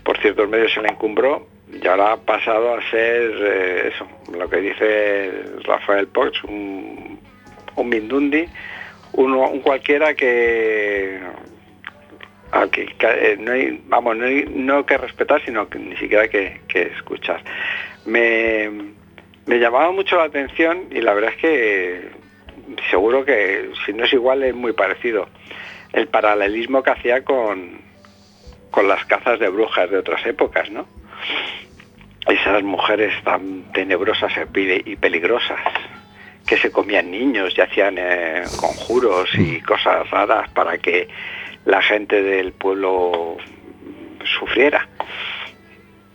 por 0.04 0.16
ciertos 0.18 0.48
medios 0.48 0.72
se 0.72 0.80
le 0.80 0.86
encumbró 0.86 1.48
y 1.68 1.84
ahora 1.84 2.12
ha 2.12 2.16
pasado 2.16 2.76
a 2.76 2.90
ser 2.90 3.32
eh, 3.40 3.90
eso, 3.92 4.06
lo 4.38 4.48
que 4.48 4.58
dice 4.58 5.32
Rafael 5.64 6.06
Poch, 6.06 6.44
un, 6.44 7.18
un 7.74 7.88
Mindundi, 7.88 8.44
un, 9.14 9.32
un 9.32 9.58
cualquiera 9.62 10.14
que, 10.14 11.18
que, 12.70 12.86
que, 12.86 13.36
no 13.40 13.50
hay, 13.50 13.82
vamos, 13.88 14.16
no, 14.16 14.26
no 14.50 14.86
que 14.86 14.96
respetar, 14.96 15.44
sino 15.44 15.68
que 15.68 15.80
ni 15.80 15.96
siquiera 15.96 16.28
que, 16.28 16.60
que 16.68 16.82
escuchar. 16.82 17.42
Me, 18.06 18.70
me 19.44 19.58
llamaba 19.58 19.90
mucho 19.90 20.14
la 20.14 20.26
atención 20.26 20.84
y 20.92 21.00
la 21.00 21.14
verdad 21.14 21.32
es 21.34 21.40
que 21.40 22.10
seguro 22.92 23.24
que 23.24 23.70
si 23.84 23.92
no 23.92 24.04
es 24.04 24.12
igual 24.12 24.44
es 24.44 24.54
muy 24.54 24.72
parecido 24.72 25.26
el 25.92 26.08
paralelismo 26.08 26.82
que 26.82 26.90
hacía 26.90 27.24
con, 27.24 27.80
con 28.70 28.88
las 28.88 29.04
cazas 29.06 29.38
de 29.38 29.48
brujas 29.48 29.90
de 29.90 29.98
otras 29.98 30.24
épocas, 30.26 30.70
¿no? 30.70 30.86
Esas 32.26 32.62
mujeres 32.62 33.12
tan 33.24 33.72
tenebrosas 33.72 34.32
y 34.54 34.96
peligrosas 34.96 35.60
que 36.46 36.58
se 36.58 36.70
comían 36.70 37.10
niños 37.10 37.52
y 37.56 37.60
hacían 37.60 37.96
eh, 37.98 38.42
conjuros 38.56 39.28
y 39.34 39.60
cosas 39.60 40.08
raras 40.10 40.50
para 40.50 40.78
que 40.78 41.08
la 41.64 41.82
gente 41.82 42.22
del 42.22 42.52
pueblo 42.52 43.36
sufriera. 44.38 44.86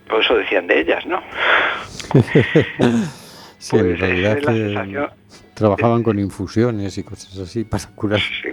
Por 0.07 0.21
eso 0.21 0.35
decían 0.35 0.67
de 0.67 0.81
ellas, 0.81 1.05
¿no? 1.05 1.21
sí, 3.57 3.71
pues 3.71 3.83
en 3.83 3.97
realidad 3.97 4.37
es 4.37 4.45
la 4.45 4.53
sensación 4.53 5.09
Trabajaban 5.53 6.03
con 6.03 6.19
infusiones 6.19 6.97
y 6.97 7.03
cosas 7.03 7.37
así 7.37 7.63
para 7.63 7.85
curar. 7.95 8.19
Sí, 8.19 8.49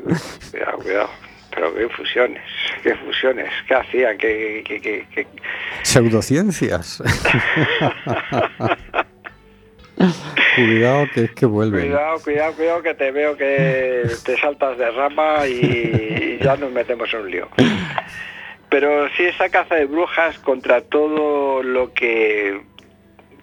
cuidado, 0.50 0.78
cuidado. 0.78 1.10
Pero 1.54 1.74
qué 1.74 1.82
infusiones, 1.82 2.42
qué 2.82 2.90
infusiones, 2.90 3.50
qué 3.66 3.74
hacían, 3.74 4.18
qué... 4.18 4.62
qué, 4.66 4.80
qué, 4.80 5.06
qué... 5.12 5.26
Pseudociencias. 5.82 7.02
cuidado 10.56 11.06
que 11.12 11.24
es 11.24 11.32
que 11.32 11.46
vuelven. 11.46 11.80
Cuidado, 11.88 12.20
cuidado, 12.22 12.52
cuidado 12.54 12.82
que 12.82 12.94
te 12.94 13.10
veo 13.10 13.36
que 13.36 14.04
te 14.24 14.36
saltas 14.38 14.78
de 14.78 14.90
rama 14.90 15.46
y, 15.46 16.38
y 16.38 16.38
ya 16.42 16.56
nos 16.56 16.70
metemos 16.70 17.12
en 17.12 17.20
un 17.20 17.30
lío. 17.30 17.48
Pero 18.68 19.08
sí 19.16 19.24
esa 19.24 19.48
caza 19.48 19.74
de 19.74 19.86
brujas 19.86 20.38
contra 20.38 20.80
todo 20.82 21.62
lo 21.62 21.92
que 21.92 22.60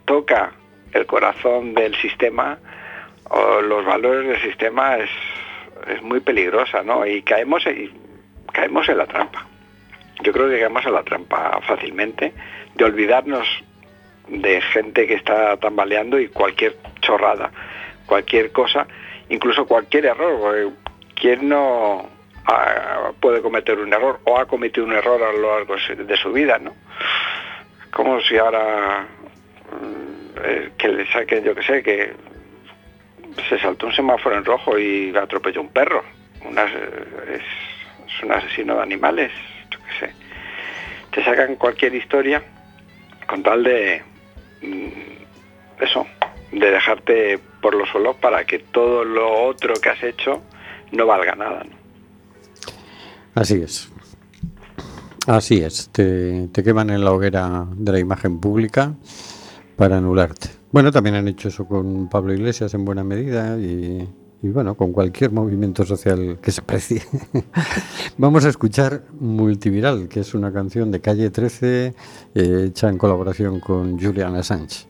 toca 0.05 0.53
el 0.93 1.05
corazón 1.05 1.73
del 1.73 1.93
sistema, 1.95 2.57
los 3.63 3.85
valores 3.85 4.27
del 4.27 4.41
sistema 4.41 4.97
es, 4.97 5.09
es 5.87 6.01
muy 6.01 6.19
peligrosa, 6.19 6.83
¿no? 6.83 7.05
Y 7.05 7.21
caemos, 7.21 7.65
y 7.67 7.91
caemos 8.51 8.87
en 8.89 8.97
la 8.97 9.05
trampa. 9.05 9.45
Yo 10.23 10.31
creo 10.31 10.49
que 10.49 10.59
caemos 10.59 10.85
en 10.85 10.93
la 10.93 11.03
trampa 11.03 11.59
fácilmente 11.67 12.33
de 12.75 12.85
olvidarnos 12.85 13.47
de 14.27 14.61
gente 14.61 15.07
que 15.07 15.15
está 15.15 15.57
tambaleando 15.57 16.19
y 16.19 16.27
cualquier 16.27 16.75
chorrada, 17.01 17.51
cualquier 18.05 18.51
cosa, 18.51 18.87
incluso 19.29 19.65
cualquier 19.65 20.07
error. 20.07 20.71
¿Quién 21.15 21.49
no 21.49 22.09
ha, 22.45 23.11
puede 23.19 23.41
cometer 23.41 23.79
un 23.79 23.93
error 23.93 24.19
o 24.25 24.37
ha 24.37 24.45
cometido 24.45 24.85
un 24.85 24.93
error 24.93 25.21
a 25.23 25.31
lo 25.31 25.57
largo 25.57 25.75
de 25.75 26.17
su 26.17 26.31
vida, 26.31 26.59
no? 26.59 26.73
Como 27.91 28.21
si 28.21 28.37
ahora 28.37 29.07
eh, 30.43 30.71
que 30.77 30.87
le 30.89 31.11
saquen, 31.11 31.43
yo 31.43 31.55
que 31.55 31.63
sé, 31.63 31.81
que 31.81 32.13
se 33.49 33.59
saltó 33.59 33.87
un 33.87 33.93
semáforo 33.93 34.37
en 34.37 34.45
rojo 34.45 34.77
y 34.77 35.15
atropelló 35.15 35.61
un 35.61 35.69
perro. 35.69 36.03
Una, 36.45 36.63
es, 36.63 37.41
un 38.23 38.31
asesino 38.31 38.75
de 38.75 38.83
animales, 38.83 39.31
yo 39.69 39.79
qué 39.79 40.07
sé. 40.07 40.13
Te 41.11 41.23
sacan 41.23 41.55
cualquier 41.55 41.95
historia 41.95 42.41
con 43.27 43.43
tal 43.43 43.63
de 43.63 44.01
mm, 44.61 45.83
eso, 45.83 46.07
de 46.51 46.71
dejarte 46.71 47.39
por 47.61 47.75
los 47.75 47.89
suelos 47.89 48.15
para 48.17 48.45
que 48.45 48.59
todo 48.59 49.03
lo 49.03 49.45
otro 49.45 49.73
que 49.75 49.89
has 49.89 50.03
hecho 50.03 50.41
no 50.91 51.05
valga 51.05 51.35
nada. 51.35 51.63
¿no? 51.63 51.75
Así 53.35 53.61
es. 53.61 53.91
Así 55.27 55.61
es. 55.61 55.89
Te, 55.91 56.47
te 56.47 56.63
queman 56.63 56.89
en 56.89 57.03
la 57.03 57.11
hoguera 57.11 57.65
de 57.69 57.91
la 57.91 57.99
imagen 57.99 58.39
pública 58.39 58.93
para 59.75 59.97
anularte. 59.97 60.56
Bueno, 60.69 60.91
también 60.91 61.15
han 61.15 61.27
hecho 61.29 61.47
eso 61.47 61.65
con 61.65 62.09
Pablo 62.09 62.33
Iglesias 62.33 62.73
en 62.73 62.83
buena 62.83 63.03
medida 63.03 63.57
y, 63.57 64.05
bueno, 64.41 64.75
con 64.75 64.91
cualquier 64.91 65.31
movimiento 65.31 65.85
social 65.85 66.39
que 66.41 66.51
se 66.51 66.61
precie. 66.61 67.01
Vamos 68.17 68.43
a 68.43 68.49
escuchar 68.49 69.05
Multiviral, 69.17 70.09
que 70.09 70.19
es 70.19 70.33
una 70.33 70.51
canción 70.51 70.91
de 70.91 70.99
Calle 70.99 71.29
13 71.29 71.95
eh, 72.35 72.65
hecha 72.67 72.89
en 72.89 72.97
colaboración 72.97 73.61
con 73.61 73.97
Julian 73.97 74.35
Assange. 74.35 74.87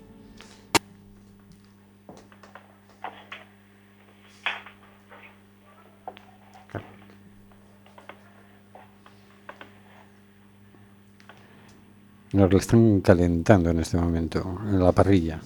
Nos 12.34 12.52
lo 12.52 12.58
están 12.58 13.02
calentando 13.02 13.70
en 13.70 13.80
este 13.80 13.98
momento, 13.98 14.60
en 14.68 14.80
la 14.80 14.92
parrilla. 14.92 15.40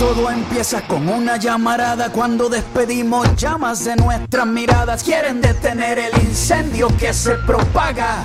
Todo 0.00 0.30
empieza 0.30 0.80
con 0.88 1.08
una 1.08 1.36
llamarada 1.36 2.10
cuando 2.10 2.48
despedimos 2.48 3.36
llamas 3.36 3.84
de 3.84 3.96
nuestras 3.96 4.46
miradas. 4.46 5.04
Quieren 5.04 5.42
detener 5.42 5.98
el 5.98 6.22
incendio 6.22 6.88
que 6.98 7.12
se 7.12 7.32
propaga, 7.46 8.24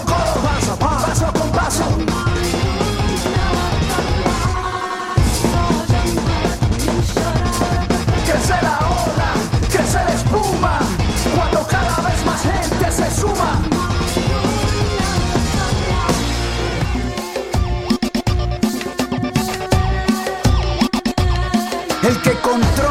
que 22.23 22.33
controla, 22.41 22.90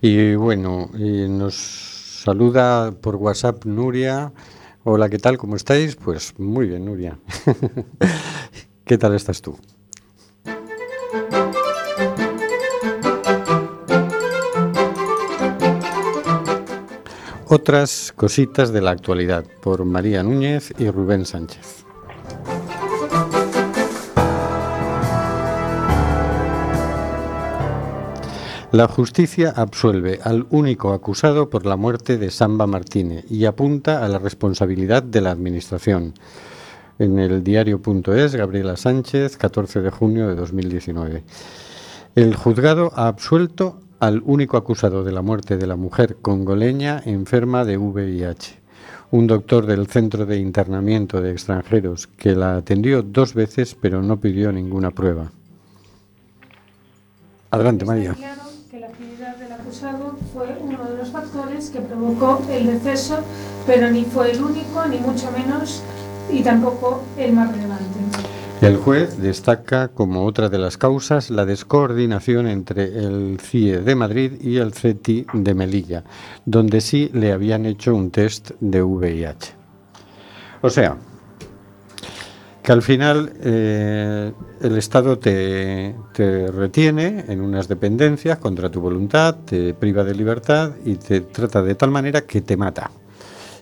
Y 0.00 0.36
bueno, 0.36 0.90
y 0.94 1.28
nos 1.28 1.54
saluda 1.56 2.92
por 2.92 3.16
WhatsApp 3.16 3.64
Nuria. 3.64 4.32
Hola, 4.84 5.08
¿qué 5.08 5.18
tal? 5.18 5.38
¿Cómo 5.38 5.56
estáis? 5.56 5.96
Pues 5.96 6.38
muy 6.38 6.68
bien, 6.68 6.84
Nuria. 6.84 7.18
¿Qué 8.84 8.96
tal 8.96 9.14
estás 9.16 9.42
tú? 9.42 9.58
Otras 17.48 18.12
cositas 18.14 18.72
de 18.72 18.80
la 18.80 18.92
actualidad 18.92 19.44
por 19.62 19.84
María 19.84 20.22
Núñez 20.22 20.72
y 20.78 20.90
Rubén 20.90 21.24
Sánchez. 21.24 21.77
La 28.78 28.86
justicia 28.86 29.52
absuelve 29.56 30.20
al 30.22 30.46
único 30.50 30.92
acusado 30.92 31.50
por 31.50 31.66
la 31.66 31.74
muerte 31.74 32.16
de 32.16 32.30
Samba 32.30 32.68
Martínez 32.68 33.24
y 33.28 33.44
apunta 33.44 34.04
a 34.04 34.08
la 34.08 34.20
responsabilidad 34.20 35.02
de 35.02 35.20
la 35.20 35.32
Administración. 35.32 36.14
En 37.00 37.18
el 37.18 37.42
diario.es, 37.42 38.36
Gabriela 38.36 38.76
Sánchez, 38.76 39.36
14 39.36 39.80
de 39.80 39.90
junio 39.90 40.28
de 40.28 40.36
2019. 40.36 41.24
El 42.14 42.36
juzgado 42.36 42.92
ha 42.94 43.08
absuelto 43.08 43.80
al 43.98 44.22
único 44.24 44.56
acusado 44.56 45.02
de 45.02 45.10
la 45.10 45.22
muerte 45.22 45.56
de 45.56 45.66
la 45.66 45.74
mujer 45.74 46.18
congoleña 46.22 47.02
enferma 47.04 47.64
de 47.64 47.78
VIH. 47.78 48.60
Un 49.10 49.26
doctor 49.26 49.66
del 49.66 49.88
Centro 49.88 50.24
de 50.24 50.38
Internamiento 50.38 51.20
de 51.20 51.32
Extranjeros 51.32 52.06
que 52.06 52.36
la 52.36 52.54
atendió 52.54 53.02
dos 53.02 53.34
veces 53.34 53.74
pero 53.74 54.02
no 54.02 54.20
pidió 54.20 54.52
ninguna 54.52 54.92
prueba. 54.92 55.32
Adelante, 57.50 57.84
María. 57.84 58.12
Está 58.12 58.34
claro 58.34 58.48
que 58.70 58.80
la 58.80 58.88
actividad 58.88 59.36
del 59.36 59.52
acusado 59.68 60.16
fue 60.32 60.56
uno 60.62 60.82
de 60.82 60.96
los 60.96 61.10
factores 61.10 61.68
que 61.68 61.80
provocó 61.80 62.42
el 62.50 62.66
deceso, 62.66 63.18
pero 63.66 63.90
ni 63.90 64.04
fue 64.04 64.32
el 64.32 64.42
único, 64.42 64.86
ni 64.86 64.98
mucho 64.98 65.30
menos, 65.30 65.82
y 66.32 66.42
tampoco 66.42 67.02
el 67.18 67.34
más 67.34 67.52
relevante. 67.52 67.84
El 68.62 68.78
juez 68.78 69.18
destaca 69.18 69.88
como 69.88 70.24
otra 70.24 70.48
de 70.48 70.58
las 70.58 70.78
causas 70.78 71.30
la 71.30 71.44
descoordinación 71.44 72.46
entre 72.48 72.84
el 72.98 73.38
CIE 73.40 73.80
de 73.80 73.94
Madrid 73.94 74.32
y 74.40 74.56
el 74.56 74.72
CETI 74.72 75.26
de 75.34 75.54
Melilla, 75.54 76.02
donde 76.46 76.80
sí 76.80 77.10
le 77.12 77.32
habían 77.32 77.66
hecho 77.66 77.94
un 77.94 78.10
test 78.10 78.52
de 78.60 78.82
VIH. 78.82 79.52
O 80.62 80.70
sea, 80.70 80.96
que 82.68 82.72
al 82.72 82.82
final 82.82 83.32
eh, 83.40 84.30
el 84.60 84.76
Estado 84.76 85.18
te, 85.18 85.94
te 86.12 86.48
retiene 86.48 87.24
en 87.26 87.40
unas 87.40 87.66
dependencias 87.66 88.36
contra 88.36 88.70
tu 88.70 88.82
voluntad, 88.82 89.36
te 89.46 89.72
priva 89.72 90.04
de 90.04 90.14
libertad 90.14 90.72
y 90.84 90.96
te 90.96 91.22
trata 91.22 91.62
de 91.62 91.74
tal 91.76 91.90
manera 91.90 92.26
que 92.26 92.42
te 92.42 92.58
mata. 92.58 92.90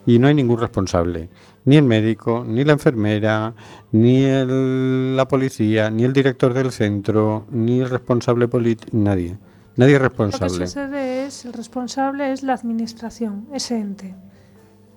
Y 0.07 0.19
no 0.19 0.27
hay 0.27 0.35
ningún 0.35 0.59
responsable, 0.59 1.29
ni 1.66 1.77
el 1.77 1.85
médico, 1.85 2.45
ni 2.45 2.64
la 2.64 2.73
enfermera, 2.73 3.55
ni 3.92 4.25
el- 4.25 5.14
la 5.16 5.29
policía, 5.29 5.88
ni 5.88 6.03
el 6.03 6.12
director 6.12 6.53
del 6.53 6.73
centro, 6.73 7.47
ni 7.53 7.79
el 7.83 7.88
responsable 7.90 8.49
político, 8.49 8.90
nadie. 8.97 9.38
Nadie 9.77 9.95
es 9.95 10.03
Lo 10.03 10.09
que 10.11 10.16
responsable. 10.19 10.66
sucede 10.66 11.27
es, 11.27 11.45
el 11.45 11.53
responsable 11.53 12.33
es 12.33 12.42
la 12.42 12.55
administración, 12.55 13.47
ese 13.55 13.79
ente. 13.79 14.16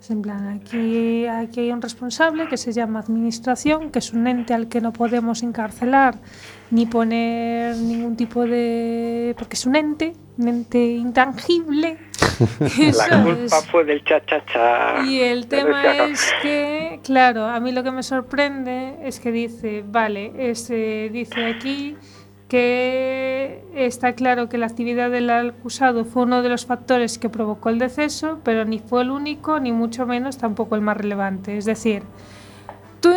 En 0.10 0.24
plan, 0.24 0.48
aquí, 0.48 1.28
aquí 1.28 1.60
hay 1.60 1.72
un 1.72 1.82
responsable 1.84 2.48
que 2.48 2.58
se 2.58 2.72
llama 2.74 3.00
administración, 3.00 3.91
que 3.91 4.00
es 4.00 4.12
un 4.12 4.26
ente 4.26 4.56
al 4.56 4.67
que 4.67 4.82
no 4.82 4.91
podemos 4.91 5.43
encarcelar 5.43 6.15
ni 6.72 6.88
poner 6.88 7.76
ningún 7.78 8.15
tipo 8.15 8.43
de... 8.45 9.36
porque 9.38 9.54
es 9.56 9.65
un 9.67 9.76
ente, 9.76 10.13
un 10.39 10.48
ente 10.48 10.84
intangible. 10.84 11.98
La 13.10 13.24
culpa 13.24 13.58
es. 13.58 13.65
fue 13.72 13.84
del 13.86 14.04
cha-cha-cha. 14.04 15.06
Y 15.06 15.19
el 15.22 15.45
tema 15.48 15.84
es 15.86 15.93
que- 16.02 16.12
es 16.12 16.34
que, 16.41 17.00
claro, 17.04 17.45
a 17.45 17.60
mí 17.60 17.72
lo 17.72 17.84
que 17.84 17.91
me 17.91 18.02
sorprende 18.02 18.95
es 19.04 19.19
que 19.19 19.32
dice, 19.32 19.84
vale, 19.88 20.32
es, 20.50 20.69
eh, 20.72 21.10
dice 21.13 21.45
aquí 21.45 21.95
que 22.49 23.63
está 23.75 24.13
claro 24.13 24.49
que 24.49 24.57
la 24.57 24.65
actividad 24.65 25.12
del 25.12 25.29
acusado 25.29 26.03
fue 26.03 26.23
uno 26.23 26.41
de 26.41 26.49
los 26.49 26.65
factores 26.65 27.19
que 27.19 27.29
provocó 27.29 27.69
el 27.69 27.77
deceso, 27.79 28.39
pero 28.43 28.65
ni 28.65 28.79
fue 28.79 29.03
el 29.03 29.12
único, 29.12 29.59
ni 29.59 29.71
mucho 29.71 30.05
menos 30.05 30.38
tampoco 30.38 30.75
el 30.75 30.81
más 30.81 30.97
relevante. 30.97 31.57
Es 31.57 31.65
decir, 31.65 32.03
tú 32.99 33.12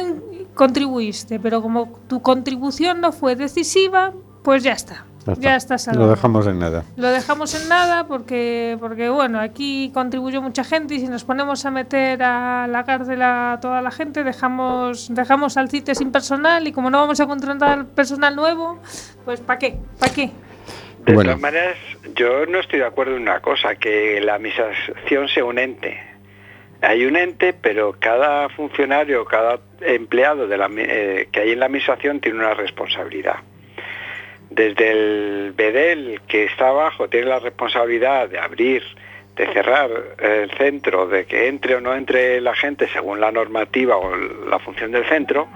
contribuiste, 0.55 1.41
pero 1.41 1.63
como 1.63 1.89
tu 2.09 2.21
contribución 2.21 3.01
no 3.01 3.11
fue 3.11 3.35
decisiva, 3.35 4.13
pues 4.45 4.63
ya 4.63 4.73
está. 4.73 5.07
Ya 5.27 5.33
está. 5.57 5.77
Ya 5.77 5.77
está 5.77 5.93
Lo 5.95 6.09
dejamos 6.09 6.47
en 6.47 6.59
nada. 6.59 6.85
Lo 6.97 7.09
dejamos 7.09 7.55
en 7.61 7.69
nada 7.69 8.07
porque, 8.07 8.77
porque, 8.81 9.09
bueno, 9.09 9.41
aquí 9.41 9.91
contribuyó 9.95 10.43
mucha 10.43 10.65
gente 10.65 10.95
y 10.95 11.01
si 11.01 11.09
nos 11.09 11.25
ponemos 11.25 11.65
a 11.67 11.71
meter 11.71 12.23
a 12.23 12.67
la 12.69 12.85
cárcel 12.85 13.23
a 13.23 13.59
toda 13.63 13.81
la 13.83 13.91
gente, 13.91 14.25
dejamos, 14.25 15.15
dejamos 15.15 15.57
al 15.57 15.71
CITE 15.71 15.95
sin 15.95 16.11
personal 16.13 16.67
y 16.67 16.73
como 16.73 16.91
no 16.91 16.99
vamos 16.99 17.21
a 17.21 17.27
contratar 17.27 17.87
personal 17.87 18.35
nuevo, 18.37 18.81
pues 19.25 19.41
¿para 19.41 19.59
qué? 19.59 19.77
¿Para 19.99 20.13
qué? 20.13 20.31
De 21.05 21.15
Bueno. 21.15 21.31
todas 21.31 21.41
maneras, 21.41 21.77
yo 22.15 22.47
no 22.47 22.61
estoy 22.61 22.79
de 22.79 22.87
acuerdo 22.87 23.17
en 23.17 23.23
una 23.23 23.41
cosa, 23.41 23.75
que 23.75 24.21
la 24.21 24.35
administración 24.35 25.29
sea 25.29 25.45
un 25.45 25.59
ente. 25.59 26.01
Hay 26.81 27.05
un 27.07 27.17
ente, 27.17 27.53
pero 27.53 27.95
cada 27.99 28.49
funcionario, 28.49 29.25
cada 29.25 29.59
empleado 29.81 30.47
de 30.49 30.57
la, 30.57 30.69
mi- 30.69 30.83
eh, 30.85 31.29
que 31.31 31.41
hay 31.41 31.53
en 31.53 31.61
la 31.61 31.67
administración 31.67 32.21
tiene 32.21 32.39
una 32.39 32.55
responsabilidad. 32.55 33.37
Desde 34.55 34.91
el 34.91 35.53
BEDEL, 35.57 36.21
que 36.29 36.45
está 36.45 36.69
abajo, 36.69 37.09
tiene 37.09 37.27
la 37.27 37.39
responsabilidad 37.39 38.29
de 38.29 38.39
abrir, 38.39 38.83
de 39.35 39.47
cerrar 39.53 39.91
el 40.19 40.51
centro, 40.51 41.07
de 41.07 41.25
que 41.25 41.49
entre 41.49 41.77
o 41.77 41.81
no 41.81 41.95
entre 41.95 42.39
la 42.43 42.55
gente 42.55 42.87
según 42.89 43.19
la 43.19 43.33
normativa 43.33 43.97
o 43.97 44.15
la 44.15 44.59
función 44.59 44.93
del 44.93 45.07
centro, 45.07 45.49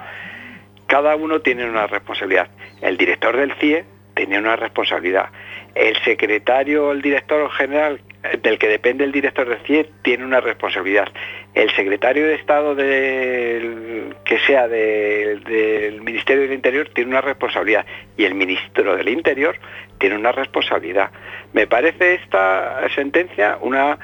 cada 0.86 1.14
uno 1.14 1.40
tiene 1.40 1.68
una 1.68 1.86
responsabilidad. 1.86 2.48
El 2.80 2.96
director 2.96 3.36
del 3.36 3.52
CIE 3.56 3.84
tiene 4.14 4.38
una 4.38 4.56
responsabilidad. 4.56 5.28
El 5.74 5.94
secretario 6.02 6.86
o 6.86 6.92
el 6.92 7.02
director 7.02 7.50
general 7.50 8.00
del 8.42 8.58
que 8.58 8.68
depende 8.68 9.04
el 9.04 9.12
director 9.12 9.48
del 9.48 9.58
CIE 9.66 9.90
tiene 10.02 10.24
una 10.24 10.40
responsabilidad. 10.40 11.08
El 11.54 11.70
secretario 11.70 12.26
de 12.26 12.34
Estado 12.34 12.74
del, 12.74 14.14
que 14.24 14.38
sea 14.40 14.68
del, 14.68 16.00
Ministerio 16.02 16.42
del 16.42 16.52
Interior 16.52 16.88
tiene 16.94 17.10
una 17.10 17.20
responsabilidad. 17.20 17.86
Y 18.16 18.24
el 18.24 18.34
ministro 18.34 18.96
del 18.96 19.08
Interior 19.08 19.56
tiene 19.98 20.16
una 20.16 20.32
responsabilidad. 20.32 21.10
Me 21.52 21.66
parece 21.66 22.14
esta 22.14 22.88
sentencia 22.94 23.58
una 23.60 23.98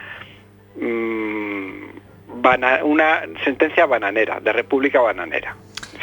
mm, 0.76 1.92
una 2.84 3.22
sentencia 3.44 3.86
bananera, 3.86 4.40
de 4.40 4.52
república 4.52 5.00
bananera, 5.00 5.54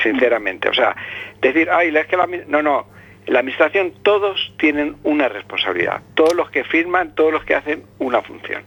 sinceramente. 0.01 0.69
O 0.69 0.73
sea, 0.73 0.95
decir, 1.41 1.69
ay, 1.69 1.95
es 1.95 2.07
que 2.07 2.15
la, 2.15 2.27
no, 2.47 2.61
no, 2.61 2.85
en 3.29 3.33
la 3.33 3.41
administración 3.41 3.93
todos 4.01 4.51
tienen 4.57 4.95
una 5.03 5.29
responsabilidad, 5.29 6.01
todos 6.15 6.33
los 6.33 6.49
que 6.49 6.63
firman, 6.63 7.13
todos 7.13 7.31
los 7.31 7.43
que 7.45 7.53
hacen 7.53 7.83
una 7.99 8.23
función. 8.23 8.63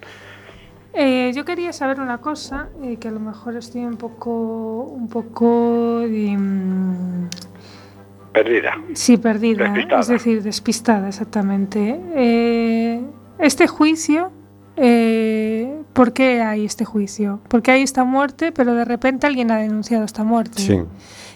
Eh, 0.95 1.33
yo 1.35 1.45
quería 1.45 1.73
saber 1.73 1.99
una 1.99 2.19
cosa, 2.19 2.69
eh, 2.81 2.97
que 3.01 3.09
a 3.09 3.11
lo 3.11 3.19
mejor 3.19 3.57
estoy 3.57 3.81
un 3.85 3.97
poco, 3.97 4.85
un 4.85 5.09
poco, 5.09 6.05
mm, 6.09 7.25
Perdida. 8.33 8.79
sí, 8.95 9.17
perdida, 9.17 9.65
Despistada. 9.65 10.01
es 10.01 10.07
decir, 10.07 10.43
despistada 10.45 11.09
exactamente. 11.09 12.01
Eh, 12.15 13.01
este 13.41 13.67
juicio, 13.67 14.31
eh, 14.77 15.75
¿por 15.93 16.13
qué 16.13 16.41
hay 16.41 16.67
este 16.67 16.85
juicio? 16.85 17.41
Porque 17.49 17.73
hay 17.73 17.83
esta 17.83 18.05
muerte, 18.05 18.53
pero 18.53 18.77
de 18.77 18.85
repente 18.85 19.27
alguien 19.27 19.51
ha 19.51 19.57
denunciado 19.57 20.05
esta 20.05 20.23
muerte. 20.23 20.63
Sí. 20.63 20.81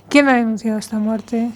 ¿Quién 0.08 0.28
ha 0.28 0.34
denunciado 0.36 0.78
esta 0.78 1.00
muerte? 1.00 1.50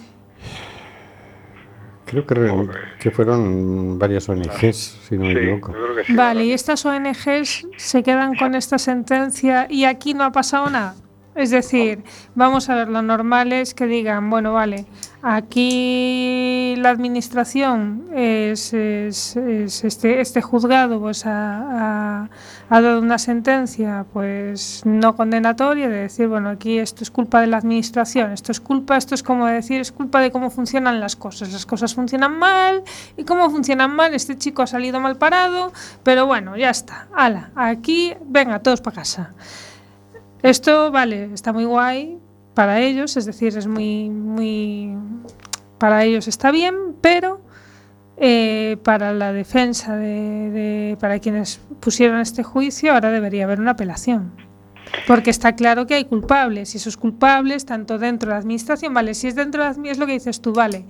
Creo 2.11 2.25
que, 2.27 2.35
re- 2.35 2.51
que 2.99 3.09
fueron 3.11 3.97
varias 3.97 4.27
ONGs, 4.29 4.75
si 5.07 5.17
no 5.17 5.25
me 5.25 5.31
Sí, 5.33 5.37
equivoco. 5.39 5.73
sí. 6.05 6.13
Vale, 6.13 6.45
y 6.45 6.51
estas 6.51 6.85
ONGs 6.85 7.67
se 7.77 8.03
quedan 8.03 8.35
con 8.35 8.53
esta 8.55 8.77
sentencia 8.77 9.65
y 9.69 9.85
aquí 9.85 10.13
no 10.13 10.23
ha 10.25 10.31
pasado 10.31 10.69
nada. 10.69 10.95
Es 11.33 11.49
decir, 11.49 12.03
vamos 12.35 12.69
a 12.69 12.75
ver, 12.75 12.89
lo 12.89 13.01
normal 13.01 13.53
es 13.53 13.73
que 13.73 13.87
digan, 13.87 14.29
bueno, 14.29 14.51
vale, 14.53 14.85
aquí 15.23 16.75
la 16.77 16.89
administración 16.89 18.07
es, 18.13 18.73
es- 18.73 19.35
es 19.35 19.83
este, 19.83 20.21
este 20.21 20.41
juzgado 20.41 20.99
pues 20.99 21.25
ha, 21.25 22.21
ha- 22.23 22.29
ha 22.69 22.81
dado 22.81 22.99
una 23.01 23.17
sentencia 23.17 24.05
pues 24.13 24.81
no 24.85 25.15
condenatoria 25.15 25.89
de 25.89 25.97
decir, 25.97 26.27
bueno, 26.27 26.49
aquí 26.49 26.79
esto 26.79 27.03
es 27.03 27.11
culpa 27.11 27.41
de 27.41 27.47
la 27.47 27.57
administración, 27.57 28.31
esto 28.31 28.51
es 28.51 28.59
culpa, 28.59 28.97
esto 28.97 29.13
es 29.15 29.23
como 29.23 29.45
decir, 29.45 29.81
es 29.81 29.91
culpa 29.91 30.21
de 30.21 30.31
cómo 30.31 30.49
funcionan 30.49 30.99
las 30.99 31.15
cosas. 31.15 31.51
Las 31.51 31.65
cosas 31.65 31.93
funcionan 31.93 32.37
mal 32.39 32.83
y 33.17 33.23
cómo 33.23 33.49
funcionan 33.49 33.95
mal, 33.95 34.13
este 34.13 34.37
chico 34.37 34.61
ha 34.63 34.67
salido 34.67 34.99
mal 34.99 35.17
parado, 35.17 35.71
pero 36.03 36.25
bueno, 36.25 36.55
ya 36.57 36.69
está. 36.69 37.07
Ala, 37.13 37.51
aquí, 37.55 38.13
venga, 38.25 38.59
todos 38.59 38.81
para 38.81 38.95
casa. 38.97 39.33
Esto, 40.41 40.91
vale, 40.91 41.29
está 41.33 41.53
muy 41.53 41.65
guay 41.65 42.17
para 42.53 42.79
ellos, 42.79 43.17
es 43.17 43.25
decir, 43.25 43.57
es 43.57 43.67
muy, 43.67 44.09
muy, 44.09 44.95
para 45.77 46.03
ellos 46.03 46.27
está 46.27 46.51
bien, 46.51 46.75
pero 47.01 47.41
eh, 48.17 48.77
para 48.83 49.13
la 49.13 49.33
defensa 49.33 49.95
de, 49.95 50.49
de- 50.51 50.97
para 50.99 51.19
quienes 51.19 51.59
pusieron 51.79 52.19
este 52.19 52.43
juicio, 52.43 52.93
ahora 52.93 53.09
debería 53.11 53.45
haber 53.45 53.59
una 53.59 53.71
apelación. 53.71 54.31
Porque 55.07 55.29
está 55.29 55.55
claro 55.55 55.87
que 55.87 55.93
hay 55.95 56.05
culpables, 56.05 56.73
y 56.73 56.77
esos 56.77 56.97
culpables, 56.97 57.65
tanto 57.65 57.97
dentro 57.97 58.27
de 58.29 58.33
la 58.35 58.39
administración, 58.39 58.93
vale, 58.93 59.13
si 59.13 59.27
es 59.27 59.35
dentro 59.35 59.61
de 59.61 59.65
la 59.67 59.71
administración, 59.71 59.91
es 59.93 59.99
lo 59.99 60.05
que 60.05 60.13
dices 60.13 60.41
tú, 60.41 60.53
vale. 60.53 60.85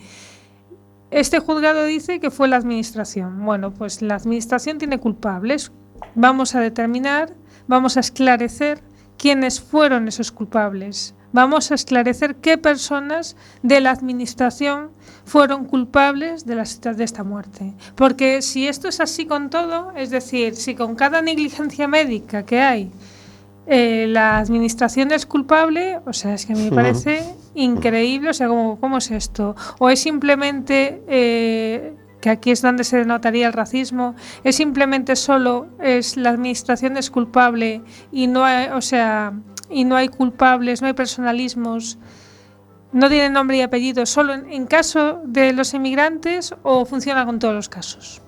Este 1.12 1.40
juzgado 1.40 1.84
dice 1.86 2.20
que 2.20 2.32
fue 2.32 2.48
la 2.48 2.56
administración. 2.56 3.46
Bueno, 3.46 3.74
pues 3.74 4.02
la 4.02 4.16
administración 4.16 4.78
tiene 4.78 4.98
culpables. 4.98 5.72
Vamos 6.16 6.56
a 6.56 6.62
determinar, 6.62 7.34
vamos 7.68 7.98
a 7.98 8.00
esclarecer 8.00 8.82
quiénes 9.18 9.60
fueron 9.62 10.08
esos 10.08 10.32
culpables. 10.32 11.14
Vamos 11.34 11.72
a 11.72 11.76
esclarecer 11.76 12.36
qué 12.36 12.58
personas 12.58 13.36
de 13.64 13.80
la 13.82 13.92
administración 13.92 14.90
fueron 15.26 15.66
culpables 15.66 16.46
de, 16.46 16.56
las- 16.56 16.82
de 16.82 17.04
esta 17.04 17.24
muerte. 17.24 17.74
Porque 17.96 18.42
si 18.42 18.68
esto 18.68 18.88
es 18.88 19.00
así 19.00 19.26
con 19.26 19.50
todo, 19.50 19.92
es 19.96 20.10
decir, 20.10 20.56
si 20.56 20.76
con 20.76 20.96
cada 20.96 21.22
negligencia 21.22 21.88
médica 21.88 22.44
que 22.46 22.62
hay 22.62 22.92
eh, 23.68 24.08
la 24.10 24.40
administración 24.40 25.12
es 25.12 25.26
culpable, 25.26 26.00
o 26.06 26.14
sea, 26.14 26.34
es 26.34 26.46
que 26.46 26.56
me 26.56 26.72
parece 26.72 27.24
increíble, 27.54 28.32
o 28.32 28.34
sea, 28.34 28.48
¿cómo, 28.48 28.80
cómo 28.80 28.98
es 28.98 29.12
esto? 29.12 29.56
¿O 29.80 29.90
es 29.90 30.00
simplemente, 30.02 31.02
eh, 31.08 31.94
que 32.20 32.30
aquí 32.32 32.52
es 32.52 32.62
donde 32.64 32.84
se 32.84 32.98
denotaría 32.98 33.48
el 33.48 33.54
racismo, 33.54 34.16
es 34.44 34.56
simplemente 34.56 35.16
solo, 35.16 35.68
es 35.80 36.18
la 36.18 36.32
administración 36.32 36.98
es 36.98 37.12
culpable 37.12 37.82
y 38.12 38.28
no 38.28 38.44
hay, 38.44 38.68
o 38.70 38.82
sea, 38.82 39.34
y 39.72 39.84
no 39.86 39.96
hay 39.96 40.08
culpables, 40.10 40.82
no 40.82 40.88
hay 40.88 40.94
personalismos, 40.94 41.98
no 42.92 43.10
tiene 43.10 43.30
nombre 43.30 43.58
y 43.58 43.62
apellido, 43.62 44.06
solo 44.06 44.34
en, 44.34 44.52
en 44.52 44.68
caso 44.68 45.22
de 45.26 45.54
los 45.54 45.74
emigrantes 45.74 46.54
o 46.64 46.86
funciona 46.86 47.26
con 47.26 47.40
todos 47.40 47.54
los 47.54 47.70
casos? 47.70 48.22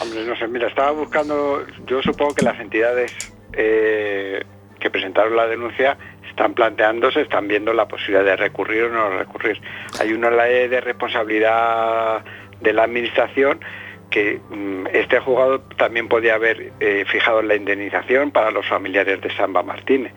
Hombre, 0.00 0.26
no 0.26 0.36
sé, 0.36 0.46
mira, 0.46 0.68
estaba 0.68 0.90
buscando, 0.90 1.64
yo 1.86 2.02
supongo 2.02 2.34
que 2.34 2.44
las 2.44 2.60
entidades 2.60 3.12
eh, 3.54 4.44
que 4.78 4.90
presentaron 4.90 5.36
la 5.36 5.46
denuncia 5.46 5.96
están 6.28 6.52
planteándose, 6.52 7.22
están 7.22 7.48
viendo 7.48 7.72
la 7.72 7.88
posibilidad 7.88 8.24
de 8.24 8.36
recurrir 8.36 8.84
o 8.84 8.88
no 8.90 9.08
recurrir. 9.08 9.58
Hay 9.98 10.12
una 10.12 10.30
ley 10.30 10.68
de 10.68 10.82
responsabilidad 10.82 12.22
de 12.60 12.72
la 12.74 12.84
administración 12.84 13.60
que 14.16 14.40
mm, 14.48 14.86
este 14.94 15.20
juzgado 15.20 15.60
también 15.76 16.08
podía 16.08 16.36
haber 16.36 16.72
eh, 16.80 17.04
fijado 17.06 17.42
la 17.42 17.54
indemnización 17.54 18.30
para 18.30 18.50
los 18.50 18.66
familiares 18.66 19.20
de 19.20 19.30
Samba 19.36 19.62
Martínez. 19.62 20.10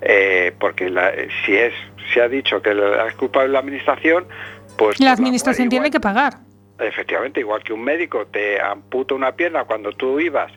Eh, 0.00 0.52
porque 0.58 0.88
la- 0.88 1.12
si 1.44 1.54
es 1.54 1.74
se 2.14 2.22
ha 2.22 2.28
dicho 2.28 2.62
que 2.62 2.72
la 2.72 3.06
es 3.06 3.14
culpable 3.16 3.50
la 3.52 3.58
administración, 3.58 4.26
pues 4.78 4.98
La 4.98 5.12
administración 5.12 5.66
igual- 5.66 5.70
tiene 5.82 5.90
que 5.90 6.00
pagar. 6.00 6.34
Efectivamente, 6.78 7.40
igual 7.40 7.62
que 7.62 7.74
un 7.74 7.84
médico 7.84 8.26
te 8.28 8.58
amputa 8.62 9.14
una 9.14 9.32
pierna 9.32 9.64
cuando 9.64 9.92
tú 9.92 10.18
ibas 10.20 10.50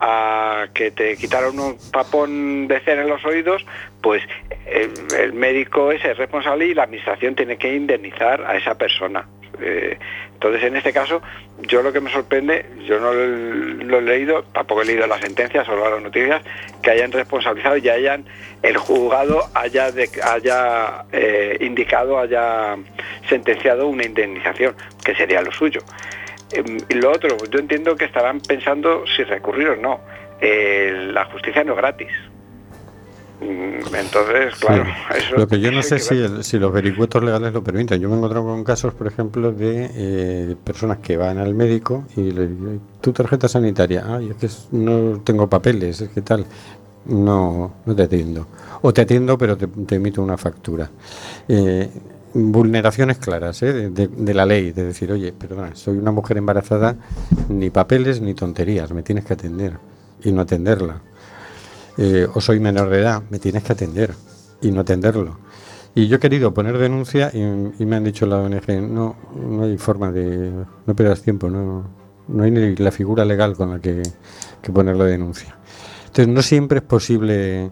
a 0.00 0.66
que 0.74 0.90
te 0.90 1.16
quitaron 1.16 1.58
un 1.58 1.78
tapón 1.90 2.68
de 2.68 2.80
cera 2.80 3.00
en 3.02 3.08
los 3.08 3.24
oídos, 3.24 3.64
pues 4.02 4.22
el, 4.66 4.90
el 5.18 5.32
médico 5.32 5.90
es 5.92 6.04
el 6.04 6.16
responsable 6.16 6.66
y 6.66 6.74
la 6.74 6.82
administración 6.82 7.34
tiene 7.34 7.56
que 7.56 7.74
indemnizar 7.74 8.42
a 8.44 8.56
esa 8.56 8.76
persona. 8.76 9.26
Eh, 9.62 9.98
Entonces, 10.40 10.62
en 10.62 10.74
este 10.74 10.94
caso, 10.94 11.20
yo 11.68 11.82
lo 11.82 11.92
que 11.92 12.00
me 12.00 12.10
sorprende, 12.10 12.64
yo 12.86 12.98
no 12.98 13.12
lo, 13.12 13.98
he 13.98 14.00
leído, 14.00 14.42
tampoco 14.54 14.80
he 14.80 14.86
leído 14.86 15.06
las 15.06 15.20
sentencias, 15.20 15.66
solo 15.66 15.90
las 15.90 16.00
noticias, 16.00 16.42
que 16.82 16.92
hayan 16.92 17.12
responsabilizado 17.12 17.76
y 17.76 17.90
hayan, 17.90 18.24
el 18.62 18.78
juzgado 18.78 19.50
haya, 19.52 19.90
haya 20.22 21.04
eh, 21.12 21.58
indicado, 21.60 22.18
haya 22.18 22.74
sentenciado 23.28 23.86
una 23.88 24.06
indemnización, 24.06 24.74
que 25.04 25.14
sería 25.14 25.42
lo 25.42 25.52
suyo. 25.52 25.82
Em, 26.52 26.78
lo 26.88 27.10
otro, 27.10 27.36
yo 27.50 27.58
entiendo 27.58 27.94
que 27.94 28.06
estarán 28.06 28.40
pensando 28.40 29.04
si 29.14 29.24
recurrir 29.24 29.68
o 29.68 29.76
no. 29.76 30.00
Eh, 30.40 31.10
la 31.12 31.26
justicia 31.26 31.62
no 31.64 31.72
es 31.72 31.76
gratis. 31.76 32.08
Mm, 33.40 33.94
Entonces, 33.94 34.54
claro, 34.60 34.84
Sí. 34.84 34.90
eso 35.18 35.36
Lo 35.36 35.48
que 35.48 35.60
yo 35.60 35.72
no 35.72 35.82
sé 35.82 35.96
que 35.96 36.00
si, 36.02 36.14
el- 36.16 36.44
si 36.44 36.58
los 36.58 36.72
vericuetos 36.72 37.22
legales 37.24 37.52
lo 37.52 37.64
permiten. 37.64 38.00
Yo 38.00 38.08
me 38.08 38.14
he 38.14 38.18
encontrado 38.18 38.44
con 38.46 38.64
casos, 38.64 38.92
por 38.94 39.06
ejemplo, 39.06 39.52
de 39.52 39.90
eh, 39.94 40.56
personas 40.62 40.98
que 40.98 41.16
van 41.16 41.38
al 41.38 41.54
médico 41.54 42.04
y 42.16 42.30
le 42.32 42.46
digo, 42.48 42.72
tu 43.00 43.12
tarjeta 43.12 43.48
sanitaria, 43.48 44.04
ay, 44.06 44.30
es 44.30 44.36
que 44.36 44.76
no 44.76 45.20
tengo 45.20 45.48
papeles, 45.48 46.00
es 46.02 46.10
que 46.10 46.20
tal. 46.22 46.44
No, 47.06 47.72
no 47.86 47.96
te 47.96 48.02
atiendo. 48.02 48.46
O 48.82 48.92
te 48.92 49.00
atiendo, 49.00 49.38
pero 49.38 49.56
te, 49.56 49.66
te 49.66 49.94
emito 49.96 50.22
una 50.22 50.36
factura. 50.36 50.90
Eh, 51.48 51.88
vulneraciones 52.34 53.18
claras 53.18 53.62
¿eh? 53.62 53.72
de, 53.72 53.88
de- 53.90 54.06
de 54.08 54.34
la 54.34 54.44
ley, 54.46 54.72
de 54.72 54.84
decir, 54.84 55.10
oye, 55.10 55.32
perdona, 55.32 55.74
soy 55.74 55.96
una 55.98 56.12
mujer 56.12 56.36
embarazada, 56.36 56.94
ni 57.48 57.70
papeles 57.70 58.20
ni 58.20 58.34
tonterías, 58.34 58.92
me 58.92 59.02
tienes 59.02 59.24
que 59.24 59.32
atender 59.32 59.78
y 60.22 60.30
no 60.30 60.42
atenderla 60.42 61.00
eh, 62.00 62.26
o 62.32 62.40
soy 62.40 62.58
menor 62.58 62.88
de 62.88 63.00
edad, 63.00 63.22
me 63.30 63.38
tienes 63.38 63.62
que 63.62 63.72
atender 63.72 64.14
y 64.60 64.72
no 64.72 64.80
atenderlo. 64.80 65.38
Y 65.94 66.08
yo 66.08 66.16
he 66.16 66.18
querido 66.18 66.54
poner 66.54 66.78
denuncia 66.78 67.30
y, 67.32 67.38
y 67.38 67.86
me 67.86 67.96
han 67.96 68.04
dicho 68.04 68.24
la 68.26 68.38
ONG, 68.38 68.82
no, 68.82 69.16
no 69.36 69.64
hay 69.64 69.76
forma 69.76 70.10
de, 70.10 70.50
no 70.86 70.96
pierdas 70.96 71.20
tiempo, 71.22 71.50
no, 71.50 72.00
no 72.28 72.42
hay 72.42 72.50
ni 72.50 72.76
la 72.76 72.90
figura 72.90 73.24
legal 73.24 73.54
con 73.54 73.70
la 73.70 73.78
que, 73.80 74.02
poner 74.72 74.96
la 74.96 75.04
denuncia. 75.04 75.56
Entonces 76.06 76.28
no 76.28 76.42
siempre 76.42 76.78
es 76.78 76.84
posible 76.84 77.70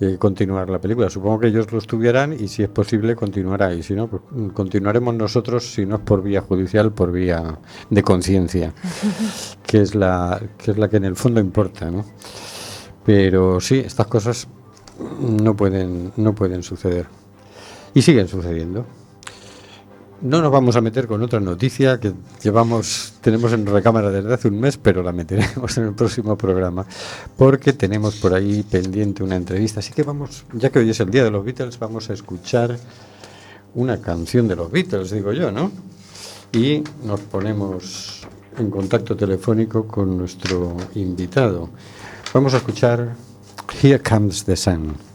eh, 0.00 0.16
continuar 0.18 0.68
la 0.70 0.80
película. 0.80 1.08
Supongo 1.10 1.40
que 1.40 1.48
ellos 1.48 1.70
lo 1.72 1.78
estudiarán 1.78 2.32
y 2.32 2.48
si 2.48 2.62
es 2.62 2.68
posible 2.68 3.14
continuará 3.14 3.72
y 3.74 3.82
si 3.82 3.94
no, 3.94 4.08
pues 4.08 4.22
continuaremos 4.54 5.14
nosotros, 5.14 5.72
si 5.72 5.86
no 5.86 5.96
es 5.96 6.02
por 6.02 6.22
vía 6.22 6.40
judicial, 6.40 6.92
por 6.92 7.12
vía 7.12 7.58
de 7.90 8.02
conciencia, 8.02 8.72
que 9.66 9.82
es 9.82 9.94
la 9.94 10.40
que 10.58 10.72
es 10.72 10.78
la 10.78 10.88
que 10.88 10.96
en 10.96 11.04
el 11.04 11.16
fondo 11.16 11.40
importa, 11.40 11.90
¿no? 11.90 12.04
Pero 13.08 13.58
sí, 13.58 13.78
estas 13.78 14.06
cosas 14.06 14.48
no 15.18 15.56
pueden, 15.56 16.12
no 16.18 16.34
pueden 16.34 16.62
suceder. 16.62 17.06
Y 17.94 18.02
siguen 18.02 18.28
sucediendo. 18.28 18.84
No 20.20 20.42
nos 20.42 20.52
vamos 20.52 20.76
a 20.76 20.82
meter 20.82 21.06
con 21.06 21.22
otra 21.22 21.40
noticia 21.40 21.98
que 21.98 22.12
llevamos, 22.42 23.14
tenemos 23.22 23.50
en 23.54 23.64
recámara 23.64 24.10
desde 24.10 24.34
hace 24.34 24.48
un 24.48 24.60
mes, 24.60 24.76
pero 24.76 25.02
la 25.02 25.12
meteremos 25.12 25.74
en 25.78 25.84
el 25.84 25.94
próximo 25.94 26.36
programa, 26.36 26.84
porque 27.34 27.72
tenemos 27.72 28.16
por 28.16 28.34
ahí 28.34 28.62
pendiente 28.62 29.22
una 29.22 29.36
entrevista. 29.36 29.80
Así 29.80 29.94
que 29.94 30.02
vamos, 30.02 30.44
ya 30.52 30.68
que 30.68 30.80
hoy 30.80 30.90
es 30.90 31.00
el 31.00 31.10
día 31.10 31.24
de 31.24 31.30
los 31.30 31.42
Beatles, 31.42 31.78
vamos 31.78 32.10
a 32.10 32.12
escuchar 32.12 32.76
una 33.74 34.02
canción 34.02 34.46
de 34.48 34.56
los 34.56 34.70
Beatles, 34.70 35.12
digo 35.12 35.32
yo, 35.32 35.50
¿no? 35.50 35.72
Y 36.52 36.84
nos 37.06 37.20
ponemos 37.20 38.26
en 38.58 38.70
contacto 38.70 39.16
telefónico 39.16 39.86
con 39.86 40.18
nuestro 40.18 40.76
invitado. 40.94 41.70
Vamos 42.32 42.52
a 42.52 42.58
escuchar 42.58 43.16
Here 43.82 43.98
Comes 43.98 44.44
the 44.44 44.54
Sun. 44.54 45.07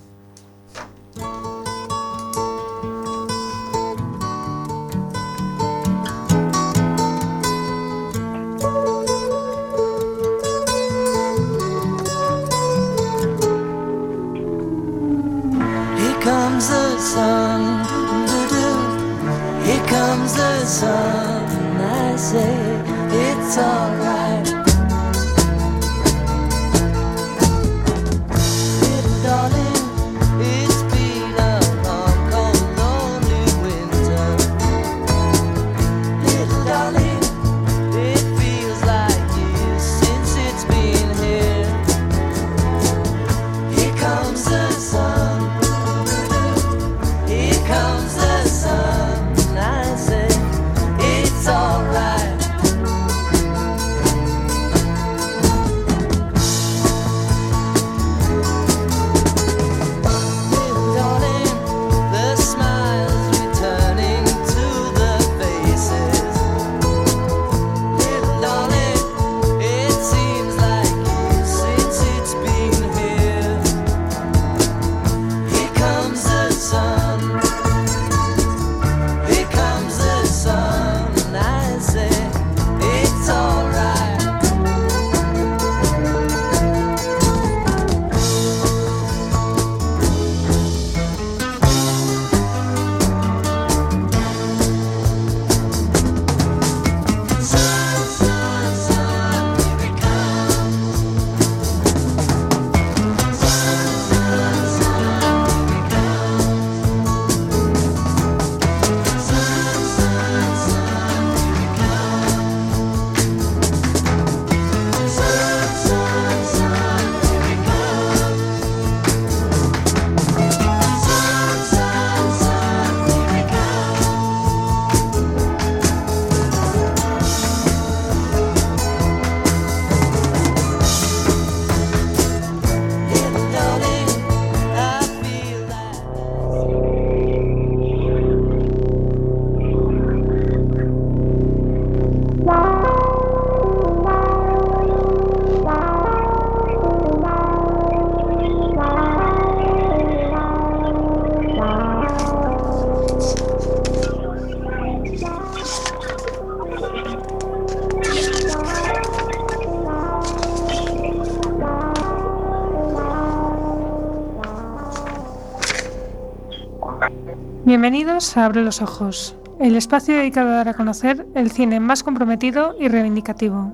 Bienvenidos 167.73 168.37
a 168.37 168.45
Abre 168.45 168.61
los 168.61 168.83
Ojos, 168.83 169.35
el 169.59 169.75
espacio 169.75 170.15
dedicado 170.15 170.49
a 170.49 170.57
dar 170.57 170.69
a 170.69 170.73
conocer 170.75 171.25
el 171.33 171.49
cine 171.49 171.79
más 171.79 172.03
comprometido 172.03 172.75
y 172.79 172.87
reivindicativo. 172.87 173.73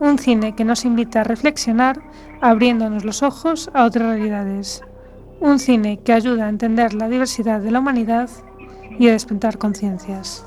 Un 0.00 0.18
cine 0.18 0.56
que 0.56 0.64
nos 0.64 0.84
invita 0.84 1.20
a 1.20 1.24
reflexionar 1.24 2.02
abriéndonos 2.40 3.04
los 3.04 3.22
ojos 3.22 3.70
a 3.72 3.84
otras 3.84 4.08
realidades. 4.08 4.82
Un 5.38 5.60
cine 5.60 6.00
que 6.00 6.12
ayuda 6.12 6.46
a 6.46 6.48
entender 6.48 6.92
la 6.92 7.08
diversidad 7.08 7.60
de 7.60 7.70
la 7.70 7.78
humanidad 7.78 8.28
y 8.98 9.06
a 9.06 9.12
despertar 9.12 9.58
conciencias. 9.58 10.44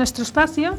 Nuestro 0.00 0.22
espacio 0.22 0.78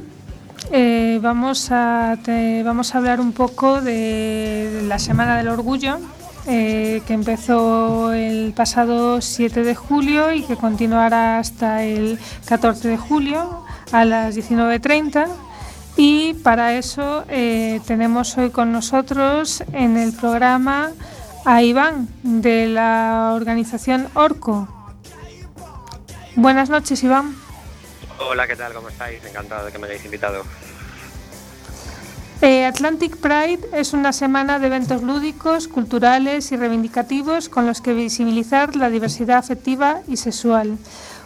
eh, 0.71 1.19
vamos, 1.21 1.69
a, 1.69 2.17
vamos 2.65 2.95
a 2.95 2.97
hablar 2.97 3.19
un 3.19 3.33
poco 3.33 3.79
de 3.79 4.81
la 4.87 4.97
Semana 4.97 5.37
del 5.37 5.47
Orgullo, 5.47 5.99
eh, 6.47 7.03
que 7.05 7.13
empezó 7.13 8.13
el 8.13 8.51
pasado 8.53 9.21
7 9.21 9.61
de 9.61 9.75
julio 9.75 10.31
y 10.33 10.41
que 10.41 10.55
continuará 10.55 11.37
hasta 11.37 11.83
el 11.83 12.17
14 12.45 12.87
de 12.87 12.97
julio 12.97 13.63
a 13.91 14.05
las 14.05 14.35
19.30. 14.35 15.27
Y 15.97 16.33
para 16.35 16.73
eso 16.73 17.23
eh, 17.29 17.79
tenemos 17.85 18.35
hoy 18.39 18.49
con 18.49 18.71
nosotros 18.71 19.63
en 19.71 19.97
el 19.97 20.13
programa 20.13 20.89
a 21.45 21.61
Iván 21.61 22.07
de 22.23 22.65
la 22.65 23.33
organización 23.35 24.07
Orco. 24.15 24.67
Buenas 26.35 26.71
noches, 26.71 27.03
Iván. 27.03 27.40
Hola, 28.23 28.47
¿qué 28.47 28.55
tal? 28.55 28.73
¿Cómo 28.73 28.89
estáis? 28.89 29.23
Encantado 29.25 29.65
de 29.65 29.71
que 29.71 29.79
me 29.79 29.87
hayáis 29.87 30.05
invitado. 30.05 30.43
Eh, 32.41 32.65
Atlantic 32.65 33.17
Pride 33.17 33.59
es 33.73 33.93
una 33.93 34.13
semana 34.13 34.59
de 34.59 34.67
eventos 34.67 35.03
lúdicos, 35.03 35.67
culturales 35.67 36.51
y 36.51 36.57
reivindicativos 36.57 37.49
con 37.49 37.65
los 37.65 37.81
que 37.81 37.93
visibilizar 37.93 38.75
la 38.75 38.89
diversidad 38.89 39.37
afectiva 39.37 40.01
y 40.07 40.17
sexual. 40.17 40.77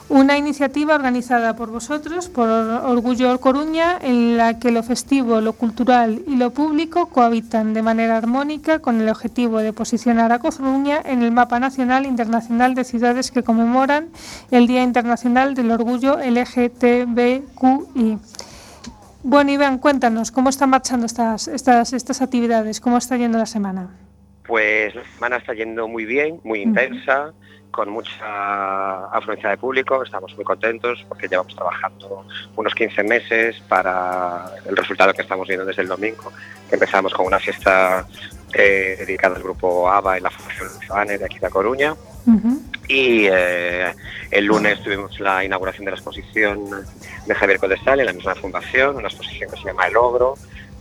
Una 0.08 0.38
iniciativa 0.38 0.94
organizada 0.94 1.56
por 1.56 1.72
vosotros, 1.72 2.30
por 2.30 2.48
Orgullo 2.48 3.40
Coruña, 3.40 3.98
en 4.00 4.38
la 4.38 4.60
que 4.60 4.70
lo 4.70 4.84
festivo, 4.84 5.42
lo 5.42 5.54
cultural 5.54 6.22
y 6.28 6.36
lo 6.36 6.52
público 6.52 7.08
cohabitan 7.08 7.74
de 7.74 7.82
manera 7.82 8.16
armónica 8.16 8.78
con 8.80 9.02
el 9.02 9.10
objetivo 9.10 9.60
de 9.60 9.74
posicionar 9.74 10.32
a 10.32 10.38
Coruña 10.38 11.02
en 11.04 11.24
el 11.24 11.32
mapa 11.32 11.60
nacional 11.60 12.06
e 12.06 12.08
internacional 12.08 12.76
de 12.76 12.84
ciudades 12.84 13.32
que 13.32 13.42
conmemoran 13.42 14.10
el 14.52 14.68
Día 14.68 14.84
Internacional 14.84 15.56
del 15.56 15.72
Orgullo 15.72 16.20
LGTBQI. 16.20 17.40
Bueno, 19.24 19.52
Iván, 19.52 19.80
cuéntanos, 19.80 20.30
¿cómo 20.30 20.50
están 20.50 20.70
marchando 20.70 21.08
estas, 21.08 21.48
estas, 21.48 21.94
estas 21.94 22.22
actividades? 22.22 22.80
¿Cómo 22.80 22.98
está 22.98 23.18
yendo 23.18 23.40
la 23.40 23.48
semana? 23.48 23.90
Pues 24.46 24.94
la 24.94 25.04
semana 25.16 25.38
está 25.38 25.56
yendo 25.56 25.88
muy 25.88 26.06
bien, 26.06 26.40
muy 26.44 26.62
intensa, 26.62 27.34
con 27.76 27.90
mucha 27.90 29.06
afluencia 29.08 29.50
de 29.50 29.58
público. 29.58 30.02
Estamos 30.02 30.34
muy 30.38 30.46
contentos 30.46 31.06
porque 31.10 31.28
llevamos 31.28 31.54
trabajando 31.54 32.26
unos 32.56 32.74
15 32.74 33.04
meses 33.04 33.62
para 33.68 34.46
el 34.66 34.78
resultado 34.78 35.14
que 35.14 35.24
estamos 35.24 35.46
viendo 35.46 35.66
desde 35.66 35.82
el 35.82 35.90
domingo. 35.90 36.32
que 36.70 36.76
Empezamos 36.76 37.14
con 37.14 37.26
una 37.26 37.38
fiesta 37.38 38.08
eh, 38.54 38.96
dedicada 38.98 39.36
al 39.36 39.44
grupo 39.44 39.90
ABA 39.90 40.20
y 40.20 40.22
la 40.22 40.30
Fundación 40.30 40.70
Luciane 40.70 41.18
de 41.18 41.26
aquí 41.26 41.38
de 41.38 41.50
Coruña. 41.50 41.96
Y 42.88 43.28
eh, 43.30 43.94
el 44.32 44.46
lunes 44.46 44.82
tuvimos 44.82 45.20
la 45.20 45.44
inauguración 45.44 45.84
de 45.84 45.92
la 45.92 45.98
exposición 45.98 46.70
de 47.26 47.36
Javier 47.36 47.60
Codesal 47.60 48.00
en 48.00 48.06
la 48.06 48.14
misma 48.14 48.36
fundación, 48.36 48.96
una 48.96 49.10
exposición 49.10 49.52
que 49.52 49.58
se 49.58 49.66
llama 49.66 49.86
El 49.88 49.98
Ogro, 49.98 50.36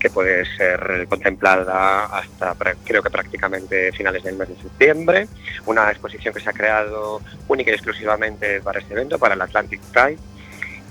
que 0.05 0.11
puede 0.11 0.45
ser 0.59 1.07
contemplada 1.09 2.05
hasta 2.05 2.55
creo 2.85 3.03
que 3.03 3.09
prácticamente 3.09 3.91
finales 3.93 4.23
del 4.23 4.37
mes 4.37 4.51
de 4.51 4.57
septiembre. 4.57 5.29
Una 5.65 5.91
exposición 5.91 6.35
que 6.35 6.41
se 6.41 6.51
ha 6.51 6.53
creado 6.53 7.23
única 7.49 7.71
y 7.71 7.75
exclusivamente 7.75 8.61
para 8.61 8.81
este 8.81 8.93
evento, 8.93 9.19
para 9.19 9.33
el 9.33 9.41
Atlantic 9.41 9.81
Pride. 9.81 10.19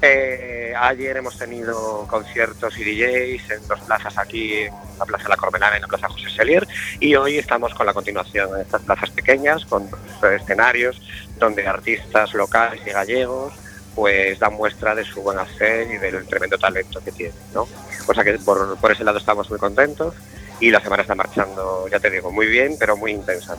Eh, 0.02 0.74
ayer 0.76 1.16
hemos 1.16 1.38
tenido 1.38 2.08
conciertos 2.08 2.76
y 2.80 2.84
DJs 2.84 3.52
en 3.52 3.68
dos 3.68 3.82
plazas 3.82 4.18
aquí, 4.18 4.62
en 4.64 4.74
la 4.98 5.06
Plaza 5.06 5.30
La 5.30 5.38
Corbenana 5.38 5.74
y 5.74 5.76
en 5.76 5.82
la 5.84 5.88
Plaza 5.90 6.10
José 6.10 6.32
Selier, 6.32 6.68
y 7.00 7.14
hoy 7.14 7.38
estamos 7.38 7.72
con 7.76 7.86
la 7.86 7.94
continuación 7.94 8.52
de 8.56 8.64
estas 8.64 8.82
plazas 8.82 9.12
pequeñas, 9.12 9.64
con 9.66 9.88
escenarios 10.36 11.00
donde 11.38 11.68
artistas 11.68 12.34
locales 12.34 12.82
y 12.86 12.90
gallegos 12.90 13.54
pues 13.96 14.40
dan 14.40 14.54
muestra 14.54 14.96
de 14.96 15.04
su 15.04 15.22
buen 15.22 15.40
hacer 15.40 15.92
y 15.92 15.98
del 15.98 16.26
tremendo 16.26 16.58
talento 16.58 17.02
que 17.04 17.12
tienen, 17.12 17.36
¿no? 17.54 17.68
O 18.08 18.14
sea 18.14 18.24
que 18.24 18.34
por, 18.40 18.78
por 18.78 18.92
ese 18.92 19.04
lado 19.04 19.18
estamos 19.18 19.50
muy 19.50 19.60
contentos 19.60 20.16
y 20.60 20.72
la 20.72 20.80
semana 20.80 21.02
está 21.02 21.16
marchando, 21.16 21.88
ya 21.90 22.00
te 22.00 22.10
digo, 22.10 22.32
muy 22.32 22.48
bien, 22.48 22.76
pero 22.80 22.96
muy 22.96 23.12
intensa. 23.12 23.56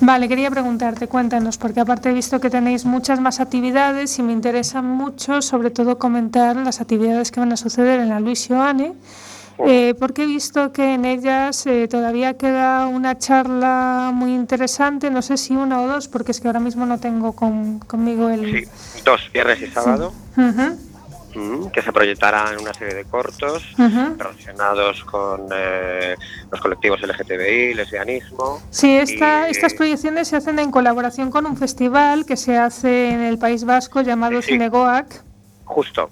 Vale, 0.00 0.28
quería 0.28 0.50
preguntarte, 0.50 1.08
cuéntanos, 1.08 1.58
porque 1.58 1.80
aparte 1.80 2.10
he 2.10 2.12
visto 2.12 2.40
que 2.40 2.50
tenéis 2.50 2.84
muchas 2.84 3.20
más 3.20 3.40
actividades 3.40 4.18
y 4.18 4.22
me 4.22 4.32
interesa 4.32 4.80
mucho, 4.80 5.42
sobre 5.42 5.70
todo, 5.70 5.98
comentar 5.98 6.56
las 6.56 6.80
actividades 6.80 7.30
que 7.30 7.40
van 7.40 7.52
a 7.52 7.56
suceder 7.56 8.00
en 8.00 8.08
la 8.08 8.20
Luis 8.20 8.46
Joane, 8.48 8.94
eh, 9.66 9.94
porque 9.98 10.22
he 10.22 10.26
visto 10.26 10.72
que 10.72 10.94
en 10.94 11.04
ellas 11.04 11.66
eh, 11.66 11.88
todavía 11.88 12.34
queda 12.36 12.86
una 12.86 13.18
charla 13.18 14.10
muy 14.14 14.34
interesante, 14.34 15.10
no 15.10 15.22
sé 15.22 15.36
si 15.36 15.54
una 15.54 15.80
o 15.80 15.86
dos, 15.88 16.08
porque 16.08 16.32
es 16.32 16.40
que 16.40 16.46
ahora 16.48 16.60
mismo 16.60 16.86
no 16.86 16.98
tengo 16.98 17.32
con- 17.32 17.78
conmigo 17.80 18.28
el... 18.28 18.44
Sí, 18.64 18.68
dos, 19.04 19.20
viernes 19.32 19.60
y 19.62 19.66
sábado, 19.66 20.12
Ujú, 20.36 20.78
mm, 21.40 21.70
que 21.70 21.82
se 21.82 21.92
proyectarán 21.92 22.60
una 22.60 22.72
serie 22.74 22.94
de 22.94 23.04
cortos 23.04 23.62
ujú. 23.78 24.14
relacionados 24.18 25.04
con 25.04 25.48
eh, 25.52 26.14
los 26.50 26.60
colectivos 26.60 27.00
LGTBI, 27.02 27.74
lesbianismo. 27.74 28.60
Sí, 28.70 28.96
esta- 28.96 29.48
Y- 29.48 29.52
estas 29.52 29.74
proyecciones 29.74 30.28
se 30.28 30.36
hacen 30.36 30.58
en 30.58 30.70
colaboración 30.70 31.30
con 31.30 31.46
un 31.46 31.56
festival 31.56 32.24
que 32.26 32.36
se 32.36 32.56
hace 32.56 33.10
en 33.10 33.20
el 33.20 33.38
País 33.38 33.64
Vasco 33.64 34.00
llamado 34.02 34.40
Sí. 34.42 34.52
Cinegoac. 34.52 35.22
Justo. 35.64 36.08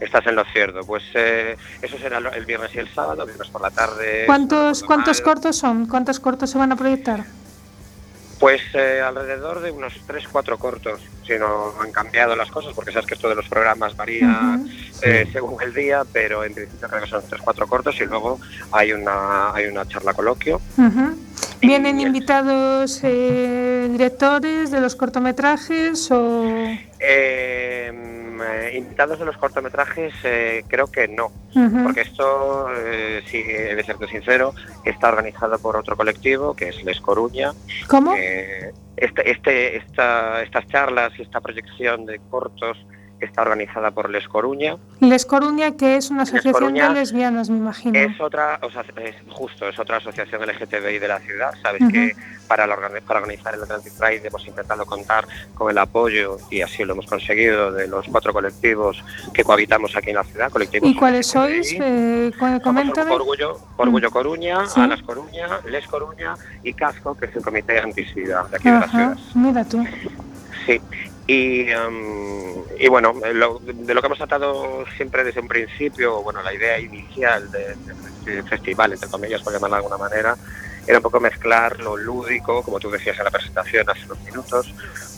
Estás 0.00 0.26
en 0.26 0.36
lo 0.36 0.44
cierto. 0.52 0.80
Pues 0.86 1.02
eh, 1.14 1.56
eso 1.82 1.98
será 1.98 2.18
el 2.18 2.44
viernes 2.44 2.74
y 2.74 2.78
el 2.78 2.92
sábado, 2.94 3.24
viernes 3.26 3.48
por 3.48 3.60
la 3.62 3.70
tarde. 3.70 4.24
¿Cuántos, 4.26 4.82
¿Cuántos 4.84 5.18
mal. 5.18 5.24
cortos 5.24 5.56
son? 5.56 5.86
¿Cuántos 5.86 6.20
cortos 6.20 6.50
se 6.50 6.58
van 6.58 6.72
a 6.72 6.76
proyectar? 6.76 7.24
Pues 8.38 8.60
eh, 8.74 9.00
alrededor 9.04 9.58
de 9.60 9.72
unos 9.72 9.94
3-4 10.06 10.58
cortos, 10.58 11.00
si 11.26 11.36
no 11.36 11.72
han 11.82 11.90
cambiado 11.90 12.36
las 12.36 12.48
cosas, 12.52 12.72
porque 12.72 12.92
sabes 12.92 13.04
que 13.06 13.14
esto 13.14 13.28
de 13.28 13.34
los 13.34 13.48
programas 13.48 13.96
varía 13.96 14.60
eh, 15.02 15.28
según 15.32 15.60
el 15.60 15.74
día, 15.74 16.04
pero 16.12 16.44
en 16.44 16.54
principio 16.54 16.86
creo 16.88 17.02
que 17.02 17.08
son 17.08 17.22
3-4 17.22 17.66
cortos 17.66 18.00
y 18.00 18.04
luego 18.04 18.38
hay 18.70 18.92
una, 18.92 19.52
hay 19.52 19.66
una 19.66 19.88
charla 19.88 20.14
coloquio. 20.14 20.60
¿Vienen 21.60 21.98
Y- 21.98 22.04
invitados 22.04 23.00
eh, 23.02 23.88
directores 23.90 24.70
de 24.70 24.80
los 24.82 24.94
cortometrajes 24.94 26.08
o...? 26.12 26.44
Eh, 28.42 28.58
eh, 28.68 28.78
invitados 28.78 29.18
de 29.18 29.24
los 29.24 29.36
cortometrajes, 29.36 30.12
eh, 30.24 30.64
creo 30.68 30.86
que 30.86 31.08
no, 31.08 31.30
porque 31.84 32.02
esto, 32.02 32.68
eh, 32.76 33.22
sí, 33.26 33.42
he 33.46 33.74
de 33.74 33.84
serte 33.84 34.06
sincero, 34.08 34.54
está 34.84 35.08
organizado 35.08 35.58
por 35.58 35.76
otro 35.76 35.96
colectivo, 35.96 36.54
que 36.54 36.68
es 36.68 36.84
Les 36.84 37.00
Coruña. 37.00 37.52
¿Cómo? 37.88 38.14
Eh, 38.16 38.72
este, 38.96 39.30
este, 39.30 39.76
esta, 39.76 40.42
estas 40.42 40.66
charlas 40.68 41.12
y 41.18 41.22
esta 41.22 41.40
proyección 41.40 42.06
de 42.06 42.20
cortos 42.30 42.76
está 43.20 43.42
organizada 43.42 43.90
por 43.90 44.10
Les 44.10 44.28
Coruña. 44.28 44.76
Les 45.00 45.26
Coruña, 45.26 45.76
que 45.76 45.96
es 45.96 46.10
una 46.10 46.22
asociación 46.22 46.52
Coruña 46.52 46.88
de 46.88 47.00
lesbianas, 47.00 47.50
me 47.50 47.58
imagino. 47.58 47.98
Es 47.98 48.20
otra, 48.20 48.58
o 48.62 48.70
sea, 48.70 48.84
es 49.02 49.16
justo, 49.28 49.68
es 49.68 49.78
otra 49.78 49.98
asociación 49.98 50.42
LGTBI 50.42 50.98
de 50.98 51.08
la 51.08 51.18
ciudad. 51.20 51.50
Sabes 51.62 51.82
que 51.90 52.14
para, 52.46 52.66
la 52.66 52.76
para 52.76 53.20
organizar 53.20 53.54
el 53.54 53.62
Atlantic 53.62 53.92
Pride 53.98 54.26
hemos 54.26 54.46
intentado 54.46 54.86
contar 54.86 55.26
con 55.54 55.70
el 55.70 55.78
apoyo, 55.78 56.38
y 56.50 56.62
así 56.62 56.84
lo 56.84 56.94
hemos 56.94 57.06
conseguido, 57.06 57.72
de 57.72 57.88
los 57.88 58.06
cuatro 58.08 58.32
colectivos 58.32 59.04
que 59.32 59.44
cohabitamos 59.44 59.96
aquí 59.96 60.10
en 60.10 60.16
la 60.16 60.24
ciudad. 60.24 60.50
Colectivos 60.50 60.88
¿Y 60.88 60.94
cuáles 60.94 61.26
sois? 61.26 61.74
Eh, 61.78 62.32
coméntame. 62.62 63.10
Orgullo, 63.12 63.58
Orgullo 63.76 64.10
Coruña, 64.10 64.66
Sí. 64.66 64.80
Alas 64.80 65.02
Coruña, 65.02 65.60
Les 65.66 65.86
Coruña 65.86 66.34
y 66.62 66.72
Casco, 66.72 67.16
que 67.16 67.26
es 67.26 67.36
el 67.36 67.42
comité 67.42 67.78
antisida 67.80 68.44
de 68.50 68.56
aquí 68.56 68.68
de 68.68 68.80
la 68.80 68.88
ciudad. 68.88 69.16
mira 69.34 69.64
tú. 69.64 69.84
Sí, 70.66 70.80
y, 71.26 71.70
em, 71.70 72.57
y 72.78 72.88
bueno, 72.88 73.14
lo- 73.32 73.60
de 73.64 73.94
lo 73.94 74.00
que 74.00 74.06
hemos 74.06 74.18
tratado 74.18 74.84
siempre 74.96 75.24
desde 75.24 75.40
un 75.40 75.48
principio, 75.48 76.22
bueno, 76.22 76.42
la 76.42 76.52
idea 76.54 76.78
inicial 76.78 77.50
de- 77.50 77.74
de- 77.76 78.32
del 78.34 78.44
festival, 78.44 78.92
entre 78.92 79.08
comillas, 79.08 79.42
por 79.42 79.52
llamarlo 79.52 79.76
de 79.76 79.82
alguna 79.84 79.96
manera, 79.98 80.36
era 80.86 80.98
un 80.98 81.02
poco 81.02 81.20
mezclar 81.20 81.80
lo 81.80 81.96
lúdico, 81.96 82.62
como 82.62 82.78
tú 82.78 82.90
decías 82.90 83.18
en 83.18 83.24
la 83.24 83.30
presentación 83.30 83.88
hace 83.90 84.04
unos 84.06 84.20
minutos, 84.24 84.74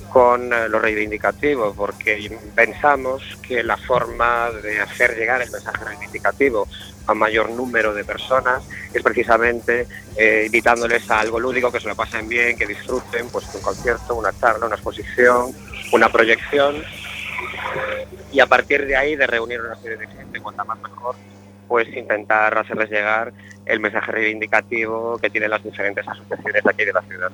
con 0.09 0.53
eh, 0.53 0.69
lo 0.69 0.81
reivindicativo, 0.81 1.73
porque 1.75 2.37
pensamos 2.55 3.23
que 3.47 3.63
la 3.63 3.77
forma 3.77 4.51
de 4.51 4.81
hacer 4.81 5.17
llegar 5.17 5.41
el 5.41 5.51
mensaje 5.53 5.85
reivindicativo 5.85 6.67
a 7.07 7.15
mayor 7.15 7.51
número 7.51 7.95
de 7.95 8.05
personas 8.05 8.65
es 8.93 9.03
precisamente 9.03 9.87
eh, 10.17 10.45
invitándoles 10.47 11.09
a 11.11 11.21
algo 11.21 11.39
lúdico, 11.39 11.71
que 11.71 11.79
se 11.79 11.87
lo 11.89 11.95
pasen 11.95 12.29
bien, 12.29 12.57
que 12.59 12.67
disfruten, 12.67 13.29
pues 13.31 13.47
un 13.55 13.61
concierto, 13.63 14.17
una 14.17 14.33
charla, 14.33 14.67
una 14.67 14.75
exposición, 14.75 15.53
una 15.93 16.09
proyección, 16.11 16.83
y 18.32 18.41
a 18.41 18.47
partir 18.47 18.86
de 18.86 18.97
ahí 18.97 19.16
de 19.16 19.26
reunir 19.26 19.61
una 19.61 19.76
serie 19.76 19.97
de 19.97 20.07
gente, 20.07 20.41
cuanta 20.41 20.64
más 20.64 20.80
mejor, 20.80 21.16
pues 21.68 21.88
intentar 21.97 22.57
hacerles 22.59 22.91
llegar 22.91 23.32
el 23.64 23.78
mensaje 23.78 24.11
reivindicativo 24.11 25.18
que 25.18 25.30
tienen 25.30 25.51
las 25.51 25.62
diferentes 25.62 26.07
asociaciones 26.07 26.66
aquí 26.66 26.84
de 26.84 26.93
la 26.93 27.03
ciudad. 27.03 27.30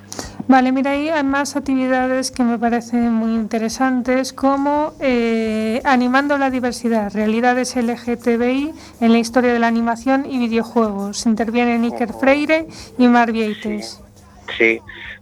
Vale, 0.47 0.71
mira, 0.71 0.91
ahí 0.91 1.09
hay 1.09 1.23
más 1.23 1.55
actividades 1.55 2.31
que 2.31 2.43
me 2.43 2.59
parecen 2.59 3.11
muy 3.11 3.33
interesantes, 3.33 4.33
como 4.33 4.93
eh, 4.99 5.81
Animando 5.83 6.37
la 6.37 6.49
diversidad, 6.49 7.11
realidades 7.13 7.75
LGTBI 7.75 8.73
en 9.01 9.11
la 9.11 9.17
historia 9.17 9.53
de 9.53 9.59
la 9.59 9.67
animación 9.67 10.25
y 10.29 10.37
videojuegos. 10.37 11.25
Intervienen 11.25 11.83
Iker 11.83 12.13
Freire 12.13 12.67
y 12.97 13.07
Mar 13.07 13.31
Vieites. 13.31 13.99
Sí, 13.99 14.06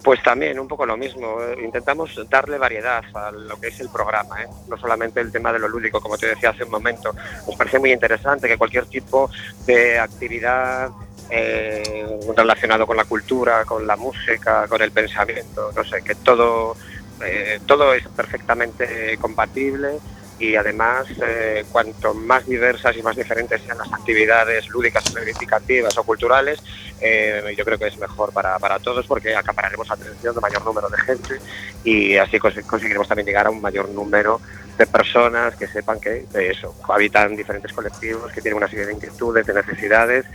pues 0.04 0.22
también 0.22 0.60
un 0.60 0.68
poco 0.68 0.86
lo 0.86 0.98
mismo. 0.98 1.38
Intentamos 1.64 2.20
darle 2.30 2.58
variedad 2.58 3.04
a 3.14 3.32
lo 3.32 3.60
que 3.60 3.68
es 3.68 3.80
el 3.80 3.90
programa, 3.90 4.44
¿eh? 4.44 4.48
no 4.68 4.78
solamente 4.78 5.20
el 5.20 5.32
tema 5.32 5.52
de 5.52 5.60
lo 5.60 5.68
lúdico, 5.68 6.02
como 6.02 6.18
te 6.18 6.28
decía 6.28 6.50
hace 6.50 6.64
un 6.64 6.72
momento. 6.72 7.14
Nos 7.48 7.56
parece 7.56 7.80
muy 7.80 7.92
interesante 7.92 8.48
que 8.48 8.58
cualquier 8.58 8.86
tipo 8.86 9.30
de 9.66 10.00
actividad 10.00 10.90
eh, 11.30 12.20
relacionado 12.36 12.86
con 12.86 12.98
la 12.98 13.06
cultura, 13.06 13.66
con 13.66 13.88
la 13.88 13.96
música, 13.96 14.68
con 14.68 14.82
el 14.82 14.92
pensamiento, 14.92 15.72
no 15.76 15.84
sé, 15.84 16.02
que 16.04 16.16
todo, 16.16 16.76
eh, 17.24 17.60
todo 17.66 17.94
es 17.94 18.08
perfectamente 18.10 19.18
compatible 19.20 20.00
y 20.40 20.56
además 20.56 21.06
eh, 21.26 21.66
cuanto 21.72 22.14
más 22.14 22.46
diversas 22.46 22.96
y 22.98 23.02
más 23.02 23.16
diferentes 23.16 23.62
sean 23.62 23.78
las 23.78 23.92
actividades 23.94 24.68
lúdicas, 24.70 25.14
reivindicativas 25.14 25.98
o 25.98 26.04
culturales, 26.04 26.60
eh, 27.02 27.54
yo 27.58 27.64
creo 27.64 27.78
que 27.78 27.88
es 27.88 27.98
mejor 27.98 28.32
para, 28.34 28.58
para 28.60 28.80
todos 28.80 29.06
porque 29.08 29.36
acapararemos 29.36 29.90
atención 29.90 30.36
de 30.36 30.42
mayor 30.42 30.64
número 30.66 30.90
de 30.90 30.98
gente 30.98 31.36
y 31.84 32.18
así 32.18 32.38
cons- 32.38 32.66
conseguiremos 32.66 33.08
también 33.08 33.28
llegar 33.28 33.48
a 33.48 33.50
un 33.50 33.62
mayor 33.62 33.88
número 33.90 34.42
de 34.78 34.86
personas 34.88 35.56
que 35.56 35.68
sepan 35.68 36.00
que 36.02 36.26
eso, 36.34 36.76
habitan 36.90 37.36
diferentes 37.36 37.72
colectivos, 37.72 38.32
que 38.34 38.42
tienen 38.42 38.58
una 38.58 38.68
serie 38.68 38.86
de 38.88 38.94
inquietudes, 38.94 39.46
de 39.46 39.54
necesidades 39.54 40.26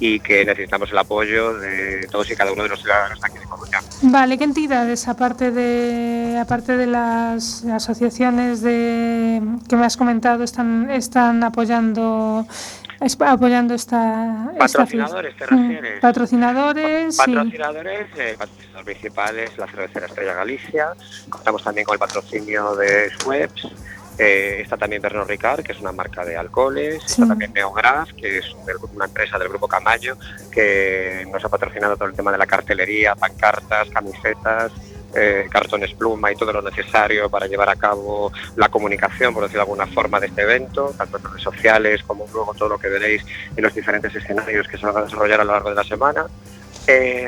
y 0.00 0.20
que 0.20 0.44
necesitamos 0.44 0.90
el 0.90 0.98
apoyo 0.98 1.54
de 1.54 2.06
todos 2.10 2.30
y 2.30 2.36
cada 2.36 2.52
uno 2.52 2.62
de 2.62 2.68
los 2.68 2.80
ciudadanos 2.80 3.18
aquí 3.22 3.38
de 3.38 3.44
Coruña. 3.44 3.80
Vale, 4.02 4.38
¿qué 4.38 4.44
entidades, 4.44 5.08
aparte 5.08 5.50
de, 5.50 6.38
aparte 6.40 6.76
de 6.76 6.86
las 6.86 7.64
asociaciones 7.64 8.62
de, 8.62 9.42
que 9.68 9.76
me 9.76 9.86
has 9.86 9.96
comentado, 9.96 10.44
están, 10.44 10.90
están 10.90 11.42
apoyando, 11.42 12.46
apoyando 13.20 13.74
esta... 13.74 14.52
esta 14.52 14.58
Patrocinadores, 14.58 15.32
¿te 15.32 15.38
fiesta? 15.38 15.56
Mm, 15.56 15.68
refieres? 15.68 16.00
Patrocinadores, 16.00 17.16
sí. 17.16 17.34
Patrocinadores, 17.34 18.06
eh, 18.16 18.36
patrocinadores 18.38 18.84
principales, 18.84 19.58
la 19.58 19.66
cervecera 19.66 20.06
Estrella 20.06 20.34
Galicia, 20.34 20.92
contamos 21.28 21.64
también 21.64 21.84
con 21.84 21.94
el 21.94 21.98
patrocinio 21.98 22.76
de 22.76 23.10
Schweppes, 23.10 23.66
eh, 24.18 24.60
está 24.62 24.76
también 24.76 25.00
Pernod 25.00 25.28
Ricard, 25.28 25.62
que 25.62 25.72
es 25.72 25.80
una 25.80 25.92
marca 25.92 26.24
de 26.24 26.36
alcoholes, 26.36 27.02
Sí. 27.06 27.12
está 27.22 27.28
también 27.28 27.52
Neograph, 27.52 28.10
que 28.12 28.38
es 28.38 28.46
una 28.94 29.04
empresa 29.04 29.38
del 29.38 29.48
grupo 29.48 29.68
Camayo, 29.68 30.16
que 30.50 31.26
nos 31.32 31.44
ha 31.44 31.48
patrocinado 31.48 31.96
todo 31.96 32.08
el 32.08 32.14
tema 32.14 32.32
de 32.32 32.38
la 32.38 32.46
cartelería, 32.46 33.14
pancartas, 33.14 33.88
camisetas, 33.90 34.72
eh, 35.14 35.46
cartones 35.50 35.94
pluma 35.94 36.30
y 36.30 36.36
todo 36.36 36.52
lo 36.52 36.60
necesario 36.60 37.30
para 37.30 37.46
llevar 37.46 37.70
a 37.70 37.76
cabo 37.76 38.30
la 38.56 38.68
comunicación, 38.68 39.32
por 39.32 39.44
decirlo 39.44 39.64
de 39.64 39.70
alguna 39.70 39.86
forma, 39.86 40.20
de 40.20 40.26
este 40.26 40.42
evento, 40.42 40.92
tanto 40.98 41.16
en 41.16 41.24
redes 41.24 41.42
sociales 41.42 42.02
como 42.06 42.26
luego 42.32 42.52
todo 42.54 42.68
lo 42.68 42.78
que 42.78 42.88
veréis 42.88 43.24
en 43.56 43.62
los 43.64 43.74
diferentes 43.74 44.14
escenarios 44.14 44.68
que 44.68 44.76
se 44.76 44.84
van 44.84 44.96
a 44.98 45.02
desarrollar 45.02 45.40
a 45.40 45.44
lo 45.44 45.52
largo 45.52 45.70
de 45.70 45.76
la 45.76 45.84
semana. 45.84 46.26
Eh, 46.86 47.26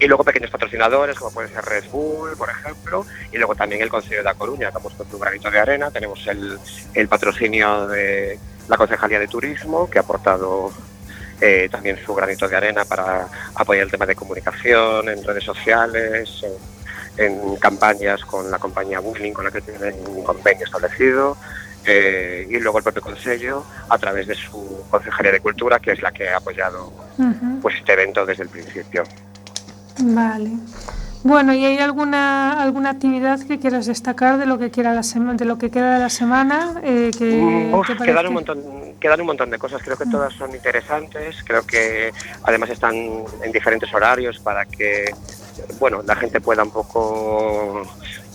y 0.00 0.06
luego 0.06 0.24
pequeños 0.24 0.50
patrocinadores, 0.50 1.18
como 1.18 1.30
puede 1.32 1.48
ser 1.48 1.64
Red 1.64 1.84
Bull, 1.90 2.36
por 2.36 2.50
ejemplo, 2.50 3.06
y 3.32 3.36
luego 3.38 3.54
también 3.54 3.80
el 3.82 3.88
Consejo 3.88 4.16
de 4.16 4.22
La 4.22 4.34
Coruña, 4.34 4.70
que 4.70 4.78
ha 4.78 4.80
puesto 4.80 5.04
su 5.10 5.18
granito 5.18 5.50
de 5.50 5.58
arena. 5.58 5.90
Tenemos 5.90 6.26
el, 6.26 6.58
el 6.94 7.08
patrocinio 7.08 7.86
de 7.86 8.38
la 8.68 8.76
Concejalía 8.76 9.18
de 9.18 9.28
Turismo, 9.28 9.88
que 9.88 9.98
ha 9.98 10.02
aportado 10.02 10.72
eh, 11.40 11.68
también 11.70 11.98
su 12.04 12.14
granito 12.14 12.48
de 12.48 12.56
arena 12.56 12.84
para 12.84 13.28
apoyar 13.54 13.84
el 13.84 13.90
tema 13.90 14.06
de 14.06 14.14
comunicación 14.14 15.08
en 15.08 15.22
redes 15.22 15.44
sociales, 15.44 16.44
en, 17.16 17.24
en 17.26 17.56
campañas 17.56 18.24
con 18.24 18.50
la 18.50 18.58
compañía 18.58 19.00
Booking, 19.00 19.32
con 19.32 19.44
la 19.44 19.50
que 19.50 19.60
tienen 19.60 19.94
un 20.08 20.24
convenio 20.24 20.64
establecido. 20.64 21.36
eh, 21.86 22.46
y 22.48 22.58
luego 22.58 22.78
el 22.78 22.84
propio 22.84 23.02
Consejo 23.02 23.66
a 23.88 23.98
través 23.98 24.26
de 24.26 24.34
su 24.34 24.84
Concejalía 24.90 25.32
de 25.32 25.40
Cultura, 25.40 25.78
que 25.78 25.92
es 25.92 26.02
la 26.02 26.12
que 26.12 26.28
ha 26.28 26.38
apoyado 26.38 26.92
pues 27.60 27.76
este 27.76 27.92
evento 27.92 28.24
desde 28.26 28.42
el 28.44 28.48
principio. 28.48 29.04
Vale. 29.98 30.50
Bueno, 31.22 31.54
¿y 31.54 31.64
hay 31.64 31.78
alguna 31.78 32.60
alguna 32.60 32.90
actividad 32.90 33.40
que 33.40 33.58
quieras 33.58 33.86
destacar 33.86 34.36
de 34.38 34.44
lo 34.44 34.58
que 34.58 34.70
quiera 34.70 34.92
la 34.92 35.02
semana, 35.02 35.34
de 35.34 35.46
lo 35.46 35.56
que 35.56 35.70
queda 35.70 35.94
de 35.94 36.00
la 36.00 36.10
semana? 36.10 36.74
eh, 36.82 37.10
que, 37.16 37.24
Mm, 37.40 37.74
uf, 37.74 37.86
que 37.86 37.96
quedan, 37.96 38.26
un 38.26 38.34
montón, 38.34 38.62
quedan 39.00 39.20
un 39.22 39.26
montón 39.28 39.50
de 39.50 39.58
cosas, 39.58 39.82
creo 39.82 39.96
que 39.96 40.04
todas 40.06 40.34
son 40.34 40.54
interesantes, 40.54 41.36
creo 41.46 41.62
que 41.66 42.12
además 42.42 42.68
están 42.70 42.94
en 42.94 43.52
diferentes 43.52 43.92
horarios 43.94 44.38
para 44.40 44.66
que 44.66 45.06
bueno, 45.78 46.02
la 46.04 46.14
gente 46.16 46.40
pueda 46.42 46.62
un 46.62 46.70
poco 46.70 47.82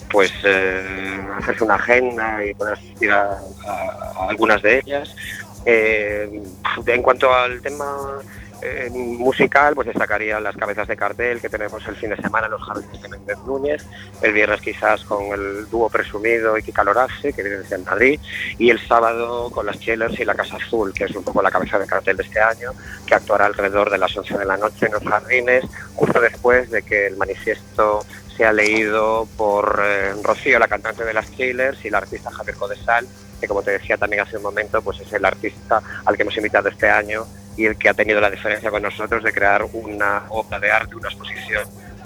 pues 0.10 0.32
eh, 0.44 1.20
hacerse 1.38 1.64
una 1.64 1.76
agenda 1.76 2.44
y 2.44 2.56
poder 2.56 2.74
asistir 2.74 3.12
a, 3.12 3.22
a- 3.68 4.14
a 4.26 4.30
algunas 4.30 4.62
de 4.64 4.80
ellas. 4.80 5.16
Eh, 5.66 6.42
en 6.88 7.02
cuanto 7.04 7.32
al 7.32 7.62
tema 7.62 7.86
eh, 8.62 8.90
musical, 8.92 9.76
pues 9.76 9.88
destacaría 9.88 10.40
las 10.40 10.56
cabezas 10.56 10.88
de 10.88 10.98
cartel 10.98 11.40
que 11.40 11.50
tenemos 11.50 11.86
el 11.88 11.96
fin 11.96 12.10
de 12.10 12.18
semana 12.18 12.48
en 12.48 12.52
los 12.52 12.62
jardines 12.62 13.02
de 13.02 13.10
Méndez 13.10 13.38
Núñez, 13.46 13.86
el 14.22 14.34
viernes 14.34 14.62
quizás 14.62 15.04
con 15.06 15.28
el 15.34 15.70
dúo 15.70 15.90
Presumido 15.90 16.58
y 16.58 16.64
Kika 16.64 16.84
Lorace, 16.84 17.34
que 17.34 17.42
viene 17.42 17.60
desde 17.60 17.78
Madrid, 17.78 18.20
y 18.58 18.70
el 18.70 18.80
sábado 18.86 19.50
con 19.50 19.66
las 19.66 19.80
Chillers 19.80 20.20
y 20.20 20.26
la 20.26 20.36
Casa 20.36 20.58
Azul, 20.58 20.94
que 20.94 21.06
es 21.06 21.16
un 21.16 21.24
poco 21.24 21.42
la 21.42 21.52
cabeza 21.52 21.80
de 21.80 21.88
cartel 21.88 22.18
de 22.18 22.24
este 22.24 22.40
año, 22.40 22.72
que 23.06 23.16
actuará 23.16 23.46
alrededor 23.46 23.90
de 23.90 23.98
las 23.98 24.16
11 24.16 24.38
de 24.38 24.46
la 24.46 24.58
noche 24.58 24.88
en 24.88 24.94
los 24.94 25.04
jardines, 25.04 25.64
justo 25.96 26.20
después 26.20 26.70
de 26.70 26.82
que 26.82 27.08
el 27.08 27.18
manifiesto 27.18 28.06
sea 28.36 28.54
leído 28.54 29.28
por 29.38 29.82
eh, 29.84 30.14
Rocío, 30.24 30.60
la 30.60 30.68
cantante 30.68 31.04
de 31.04 31.14
las 31.14 31.32
Chillers, 31.32 31.84
y 31.84 31.90
el 31.90 31.96
artista 31.96 32.32
Javier 32.32 32.58
Codesal, 32.58 33.08
que 33.40 33.48
como 33.48 33.62
te 33.62 33.72
decía 33.72 33.98
también 33.98 34.22
hace 34.22 34.38
un 34.38 34.44
momento, 34.44 34.82
pues 34.82 35.00
es 35.00 35.12
el 35.14 35.24
artista 35.24 35.82
al 36.06 36.16
que 36.16 36.24
hemos 36.24 36.36
invitado 36.36 36.68
este 36.70 36.90
año 36.90 37.26
y 37.60 37.66
el 37.66 37.78
que 37.78 37.90
ha 37.90 37.94
tenido 37.94 38.22
la 38.22 38.32
diferencia 38.32 38.72
con 38.72 38.82
nosotros 38.82 39.22
de 39.22 39.34
crear 39.34 39.66
una 39.74 40.24
obra 40.30 40.60
de 40.60 40.72
arte, 40.72 40.96
una 40.96 41.10
exposición 41.10 41.64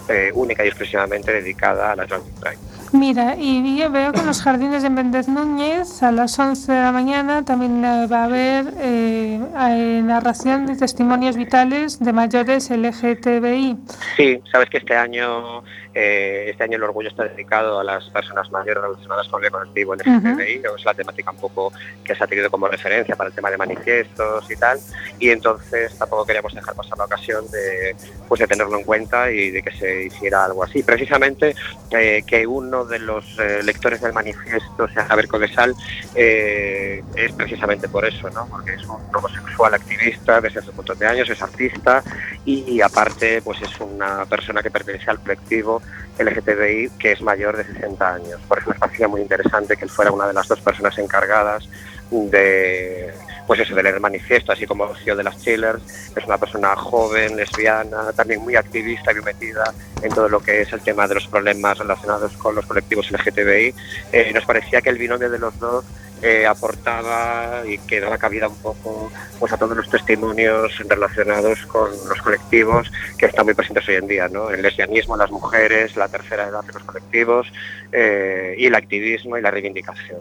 eh, 0.08 0.32
única 0.34 0.64
y 0.64 0.68
exclusivamente 0.68 1.32
dedicada 1.32 1.92
a 1.92 1.96
la 1.96 2.02
Atlantic 2.02 2.34
Pride. 2.40 2.58
Mira, 2.92 3.36
y 3.38 3.78
yo 3.78 3.90
veo 3.90 4.12
que 4.12 4.20
en 4.20 4.26
los 4.26 4.42
jardines 4.42 4.82
de 4.82 4.90
Méndez 4.90 5.28
Núñez 5.28 6.02
a 6.02 6.10
las 6.10 6.38
11 6.38 6.72
de 6.72 6.80
la 6.80 6.92
mañana 6.92 7.44
también 7.44 7.82
va 7.82 8.22
a 8.22 8.24
haber 8.24 8.66
eh, 8.78 10.00
narración 10.04 10.66
de 10.66 10.76
testimonios 10.76 11.36
vitales 11.36 12.00
de 12.00 12.12
mayores 12.12 12.70
LGTBI. 12.70 13.76
Sí, 14.16 14.40
sabes 14.50 14.68
que 14.70 14.78
este 14.78 14.96
año, 14.96 15.62
eh, 15.94 16.46
este 16.50 16.64
año 16.64 16.76
el 16.76 16.82
orgullo 16.82 17.08
está 17.08 17.24
dedicado 17.24 17.78
a 17.78 17.84
las 17.84 18.10
personas 18.10 18.50
mayores 18.50 18.82
relacionadas 18.82 19.28
con 19.28 19.44
el 19.44 19.50
colectivo 19.50 19.94
LGTBI, 19.94 20.60
que 20.60 20.68
es 20.76 20.84
la 20.84 20.92
temática 20.92 21.30
un 21.30 21.36
poco 21.36 21.72
que 22.02 22.16
se 22.16 22.24
ha 22.24 22.26
tenido 22.26 22.50
como 22.50 22.66
referencia 22.66 23.14
para 23.14 23.28
el 23.28 23.34
tema 23.34 23.50
de 23.50 23.56
manifiestos 23.56 24.50
y 24.50 24.56
tal, 24.56 24.80
y 25.20 25.30
entonces 25.30 25.96
tampoco 25.96 26.26
queríamos 26.26 26.52
dejar 26.52 26.74
pasar 26.74 26.98
la 26.98 27.04
ocasión 27.04 27.48
de, 27.52 27.94
pues, 28.28 28.40
de 28.40 28.48
tenerlo 28.48 28.76
en 28.76 28.84
cuenta 28.84 29.30
y 29.30 29.50
de 29.50 29.62
que 29.62 29.70
se 29.70 30.04
hiciera 30.06 30.44
algo 30.44 30.64
así. 30.64 30.82
Precisamente 30.82 31.54
eh, 31.90 32.24
que 32.26 32.44
uno 32.44 32.84
de 32.84 32.98
los 32.98 33.38
eh, 33.38 33.62
lectores 33.62 34.00
del 34.00 34.12
manifiesto 34.12 34.88
sea 34.88 35.04
Javier 35.04 35.28
Codesal 35.28 35.74
es 36.14 37.32
precisamente 37.36 37.88
por 37.88 38.04
eso, 38.04 38.28
¿no? 38.30 38.46
porque 38.46 38.74
es 38.74 38.84
un 38.84 38.96
homosexual 39.14 39.74
activista 39.74 40.40
desde 40.40 40.60
hace 40.60 40.70
un 40.70 40.76
montón 40.76 40.98
de 40.98 41.06
años, 41.06 41.30
es 41.30 41.40
artista 41.40 42.02
y 42.44 42.80
aparte 42.80 43.40
pues 43.42 43.62
es 43.62 43.80
una 43.80 44.24
persona 44.26 44.62
que 44.62 44.70
pertenece 44.70 45.10
al 45.10 45.20
colectivo 45.20 45.82
LGTBI 46.18 46.90
que 46.98 47.12
es 47.12 47.22
mayor 47.22 47.56
de 47.56 47.64
60 47.64 48.14
años. 48.14 48.40
Por 48.48 48.58
eso 48.58 48.70
nos 48.70 48.78
parecía 48.78 49.08
muy 49.08 49.20
interesante 49.20 49.76
que 49.76 49.84
él 49.84 49.90
fuera 49.90 50.12
una 50.12 50.26
de 50.26 50.32
las 50.32 50.48
dos 50.48 50.60
personas 50.60 50.96
encargadas 50.98 51.68
de 52.10 53.12
pues 53.46 53.60
eso 53.60 53.74
de 53.74 53.82
leer 53.82 54.00
manifiesto, 54.00 54.52
así 54.52 54.66
como 54.66 54.94
CEO 54.94 55.16
de 55.16 55.24
las 55.24 55.40
Chillers, 55.40 55.82
es 56.16 56.24
una 56.24 56.38
persona 56.38 56.74
joven, 56.76 57.36
lesbiana, 57.36 58.12
también 58.12 58.40
muy 58.40 58.56
activista 58.56 59.12
y 59.12 59.22
metida 59.22 59.72
en 60.02 60.12
todo 60.12 60.28
lo 60.28 60.40
que 60.40 60.62
es 60.62 60.72
el 60.72 60.80
tema 60.80 61.06
de 61.06 61.14
los 61.14 61.26
problemas 61.28 61.78
relacionados 61.78 62.32
con 62.36 62.54
los 62.54 62.66
colectivos 62.66 63.10
LGTBI. 63.10 63.74
Eh, 64.12 64.32
nos 64.34 64.44
parecía 64.44 64.80
que 64.80 64.90
el 64.90 64.98
binomio 64.98 65.30
de 65.30 65.38
los 65.38 65.58
dos 65.58 65.84
eh, 66.22 66.46
aportaba 66.46 67.64
y 67.66 67.76
que 67.78 68.00
daba 68.00 68.16
cabida 68.16 68.48
un 68.48 68.56
poco 68.56 69.12
pues 69.38 69.52
a 69.52 69.58
todos 69.58 69.76
los 69.76 69.90
testimonios 69.90 70.78
relacionados 70.88 71.66
con 71.66 71.90
los 72.08 72.22
colectivos 72.22 72.90
que 73.18 73.26
están 73.26 73.44
muy 73.44 73.52
presentes 73.52 73.86
hoy 73.88 73.96
en 73.96 74.06
día, 74.06 74.28
¿no? 74.28 74.48
El 74.48 74.62
lesbianismo, 74.62 75.18
las 75.18 75.30
mujeres, 75.30 75.96
la 75.96 76.08
tercera 76.08 76.48
edad 76.48 76.64
de 76.64 76.72
los 76.72 76.84
colectivos 76.84 77.52
eh, 77.92 78.54
y 78.56 78.66
el 78.66 78.74
activismo 78.74 79.36
y 79.36 79.42
la 79.42 79.50
reivindicación. 79.50 80.20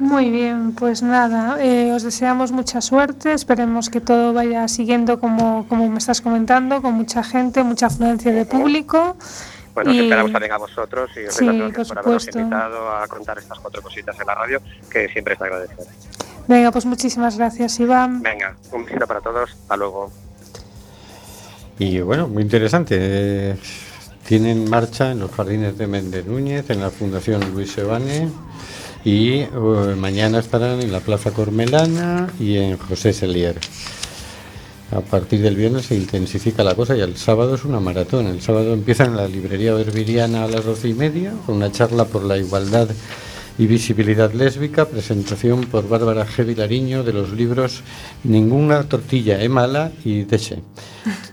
Muy 0.00 0.30
bien, 0.30 0.72
pues 0.72 1.02
nada, 1.02 1.62
eh, 1.62 1.92
os 1.92 2.02
deseamos 2.02 2.52
mucha 2.52 2.80
suerte, 2.80 3.34
esperemos 3.34 3.90
que 3.90 4.00
todo 4.00 4.32
vaya 4.32 4.66
siguiendo 4.66 5.20
como, 5.20 5.68
como 5.68 5.90
me 5.90 5.98
estás 5.98 6.22
comentando, 6.22 6.80
con 6.80 6.94
mucha 6.94 7.22
gente, 7.22 7.62
mucha 7.62 7.86
afluencia 7.86 8.32
de 8.32 8.46
público. 8.46 9.16
Bueno, 9.74 9.90
os 9.90 9.96
Y- 9.96 10.00
esperamos 10.00 10.32
también 10.32 10.52
a 10.52 10.56
vosotros 10.56 11.10
y 11.16 11.26
os 11.26 11.34
Sí, 11.34 11.44
por 11.44 11.86
por 11.86 11.98
habernos 11.98 12.26
invitado 12.34 12.90
a 12.96 13.06
contar 13.08 13.38
estas 13.38 13.58
cuatro 13.58 13.82
cositas 13.82 14.18
en 14.18 14.26
la 14.26 14.34
radio, 14.34 14.60
que 14.90 15.06
siempre 15.10 15.34
es 15.34 15.38
de 15.40 15.44
agradecer. 15.46 15.86
Venga, 16.48 16.72
pues 16.72 16.86
muchísimas 16.86 17.36
gracias, 17.36 17.78
Iván. 17.78 18.22
Venga, 18.22 18.56
un 18.72 18.86
besito 18.86 19.06
para 19.06 19.20
todos, 19.20 19.50
hasta 19.52 19.76
luego. 19.76 20.10
Y 21.78 22.00
bueno, 22.00 22.26
muy 22.26 22.42
interesante. 22.42 22.96
Eh, 22.98 23.56
Tienen 24.26 24.68
marcha 24.70 25.10
en 25.10 25.18
los 25.20 25.30
jardines 25.32 25.76
de 25.76 25.86
Méndez 25.86 26.24
Núñez, 26.24 26.70
en 26.70 26.80
la 26.80 26.90
Fundación 26.90 27.40
Luis 27.52 27.72
Sebane 27.72 28.28
y 29.04 29.40
eh, 29.40 29.48
mañana 29.96 30.38
estarán 30.38 30.80
en 30.80 30.92
la 30.92 31.00
Plaza 31.00 31.30
Cormelana 31.30 32.28
y 32.38 32.56
en 32.56 32.76
José 32.76 33.12
Selier. 33.12 33.56
A 34.92 35.00
partir 35.00 35.40
del 35.40 35.54
viernes 35.54 35.86
se 35.86 35.94
intensifica 35.94 36.64
la 36.64 36.74
cosa 36.74 36.96
y 36.96 37.00
el 37.00 37.16
sábado 37.16 37.54
es 37.54 37.64
una 37.64 37.78
maratón. 37.78 38.26
El 38.26 38.42
sábado 38.42 38.72
empieza 38.72 39.04
en 39.04 39.16
la 39.16 39.28
librería 39.28 39.72
Berbiriana 39.72 40.44
a 40.44 40.48
las 40.48 40.64
doce 40.64 40.88
y 40.88 40.94
media 40.94 41.32
con 41.46 41.56
una 41.56 41.70
charla 41.70 42.06
por 42.06 42.24
la 42.24 42.36
igualdad 42.36 42.88
y 43.56 43.66
visibilidad 43.66 44.32
lésbica, 44.32 44.86
presentación 44.86 45.66
por 45.66 45.88
Bárbara 45.88 46.26
G. 46.26 46.44
Vilariño 46.44 47.04
de 47.04 47.12
los 47.12 47.30
libros 47.32 47.82
Ninguna 48.24 48.82
tortilla 48.84 49.40
es 49.40 49.50
mala 49.50 49.92
y 50.04 50.24
Deche. 50.24 50.62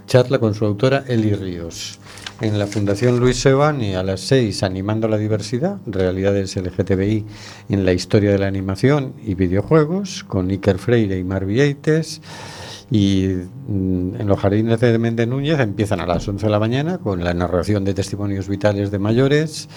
Charla 0.05 0.38
con 0.38 0.53
su 0.53 0.65
autora 0.65 1.03
Eli 1.07 1.34
Ríos. 1.34 1.99
En 2.39 2.59
la 2.59 2.67
Fundación 2.67 3.19
Luis 3.19 3.39
Sebani 3.39 3.95
a 3.95 4.03
las 4.03 4.21
6, 4.21 4.61
Animando 4.61 5.07
la 5.07 5.17
Diversidad, 5.17 5.79
Realidades 5.88 6.55
LGTBI 6.55 7.25
en 7.69 7.83
la 7.83 7.93
Historia 7.93 8.31
de 8.31 8.38
la 8.38 8.45
Animación 8.45 9.15
y 9.25 9.33
Videojuegos, 9.33 10.23
con 10.23 10.51
Iker 10.51 10.77
Freire 10.77 11.17
y 11.17 11.23
Mar 11.23 11.45
Vieites. 11.45 12.21
Y 12.91 13.25
mm, 13.67 14.21
en 14.21 14.27
los 14.27 14.39
jardines 14.39 14.79
de 14.79 14.99
Méndez 14.99 15.27
Núñez 15.27 15.59
empiezan 15.59 15.99
a 15.99 16.05
las 16.05 16.27
11 16.27 16.45
de 16.45 16.51
la 16.51 16.59
mañana 16.59 16.99
con 16.99 17.23
la 17.23 17.33
narración 17.33 17.83
de 17.83 17.95
testimonios 17.95 18.47
vitales 18.47 18.91
de 18.91 18.99
mayores. 18.99 19.67